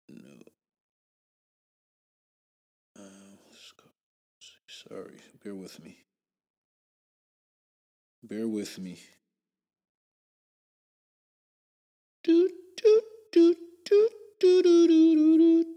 No. 0.10 0.30
Uh. 3.00 3.34
Sorry, 4.90 5.16
bear 5.42 5.56
with 5.56 5.82
me. 5.82 5.98
Bear 8.22 8.48
with 8.48 8.78
me. 8.80 9.00
Doot, 12.24 12.52
doot, 12.78 13.04
doot, 13.34 13.58
doot, 13.84 14.12
doot, 14.40 14.64
doot, 14.64 14.88
doot, 14.88 15.68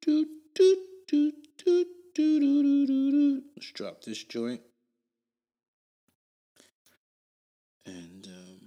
doot, 0.00 0.28
doot, 0.54 0.78
doot, 1.08 1.34
doot, 1.64 1.86
doot, 2.14 2.14
doot, 2.14 2.86
doot. 2.86 3.44
Let's 3.56 3.72
drop 3.72 4.02
this 4.02 4.22
joint. 4.22 4.60
And 7.84 8.28
um, 8.28 8.60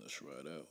let's 0.00 0.20
ride 0.20 0.48
out. 0.52 0.63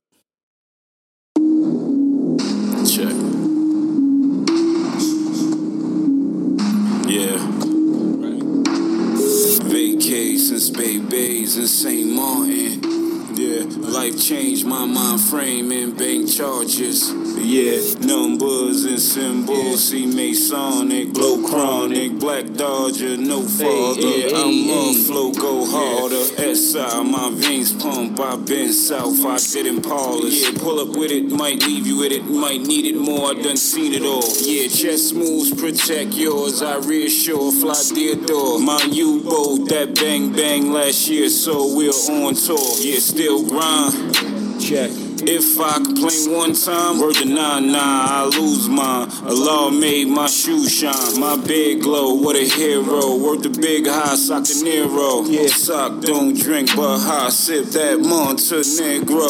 Changed 14.18 14.66
my 14.66 14.86
mind 14.86 15.20
frame 15.20 15.72
and 15.72 15.98
bank 15.98 16.30
charges. 16.32 17.23
Yeah, 17.44 18.00
numbers 18.00 18.86
and 18.86 19.00
symbols, 19.02 19.90
see 19.90 20.06
Masonic, 20.06 21.12
blow 21.12 21.46
chronic, 21.46 22.18
black 22.18 22.46
Dodger, 22.54 23.18
no 23.18 23.42
father. 23.42 24.08
I'm 24.34 24.70
a 24.70 24.94
flow, 24.94 25.34
go 25.34 25.66
harder. 25.66 26.24
SI, 26.56 27.04
my 27.04 27.32
veins 27.34 27.74
pump. 27.74 28.18
I've 28.22 28.46
been 28.46 28.72
south, 28.72 29.26
I 29.26 29.36
sit 29.36 29.68
in 29.68 29.82
parlors. 29.82 30.42
Yeah, 30.42 30.58
pull 30.58 30.80
up 30.80 30.96
with 30.96 31.12
it, 31.12 31.32
might 31.32 31.62
leave 31.68 31.86
you 31.86 31.98
with 32.00 32.14
it, 32.14 32.24
might 32.24 32.62
need 32.62 32.86
it 32.86 32.98
more. 32.98 33.32
I 33.32 33.34
done 33.34 33.58
seen 33.58 33.94
it 33.94 34.04
all. 34.04 34.24
Yeah, 34.40 34.70
chest 34.70 35.14
moves, 35.14 35.54
protect 35.54 36.14
yours. 36.14 36.62
I 36.62 36.78
reassure, 36.78 37.52
fly 37.52 37.74
Theodore. 37.74 38.62
My 38.62 38.88
U-boat, 38.90 39.68
that 39.68 39.96
bang 39.96 40.32
bang 40.32 40.72
last 40.72 41.10
year, 41.10 41.28
so 41.28 41.76
we're 41.76 41.90
on 41.90 42.36
tour. 42.36 42.80
Yeah, 42.80 43.00
still 43.00 43.46
grind. 43.46 44.62
Check. 44.62 45.03
If 45.26 45.58
I 45.60 45.76
complain 45.76 46.32
one 46.32 46.54
time, 46.54 47.00
word 47.00 47.16
to 47.16 47.26
nine, 47.26 47.72
nah, 47.72 47.80
I 48.10 48.26
lose 48.26 48.68
mine. 48.68 49.10
Allah 49.26 49.72
made 49.72 50.10
my 50.10 50.28
shoes 50.28 50.70
shine, 50.78 51.20
my 51.20 51.38
bed 51.38 51.82
glow, 51.82 52.14
what 52.16 52.36
a 52.36 52.44
hero. 52.44 53.16
Worth 53.16 53.44
the 53.44 53.50
big 53.50 53.88
high, 53.88 54.16
sock 54.16 54.44
the 54.44 54.62
Nero. 54.64 55.24
Yeah. 55.24 55.48
Sock, 55.48 56.02
don't 56.02 56.36
drink, 56.38 56.76
but 56.76 57.00
high, 57.00 57.30
sip 57.30 57.68
that 57.68 58.00
Monte 58.00 58.44
Negro. 58.44 59.30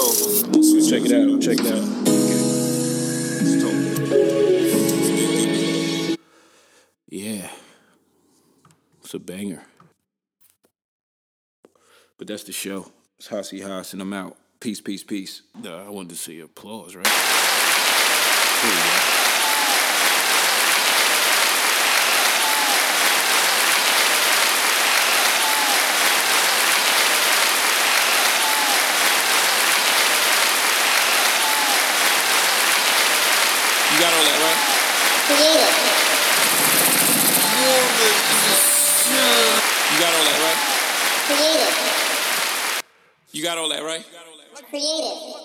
Check 0.90 1.04
it 1.06 1.12
out. 1.12 1.42
Check 1.42 1.60
it 1.60 1.68
out. 1.72 1.84
Yeah. 7.08 7.52
It's 9.04 9.14
a 9.14 9.20
banger. 9.20 9.62
But 12.18 12.28
that's 12.28 12.44
the 12.44 12.52
show. 12.52 12.92
It's 13.20 13.28
Hot 13.28 13.46
Seat 13.46 13.62
Haas, 13.62 13.94
and 13.94 14.02
I'm 14.02 14.14
out. 14.14 14.38
Peace, 14.64 14.80
peace, 14.80 15.04
peace. 15.04 15.42
Uh, 15.62 15.76
I 15.76 15.90
wanted 15.90 16.12
to 16.12 16.16
see 16.16 16.40
applause, 16.40 16.96
right? 16.96 17.04
There 17.04 17.12
you 18.72 18.78
go. 18.78 18.80
You 33.92 34.00
got 34.00 34.14
all 34.14 34.24
that, 34.24 34.40
right? 34.40 34.60
You 39.92 40.00
got 40.00 40.14
all 40.14 40.24
that, 40.24 40.40
right? 40.40 40.60
Creative. 41.28 41.84
You 43.34 43.44
got 43.44 43.58
all 43.58 43.68
that, 43.70 43.84
right? 43.84 44.06
Creative. 44.74 45.43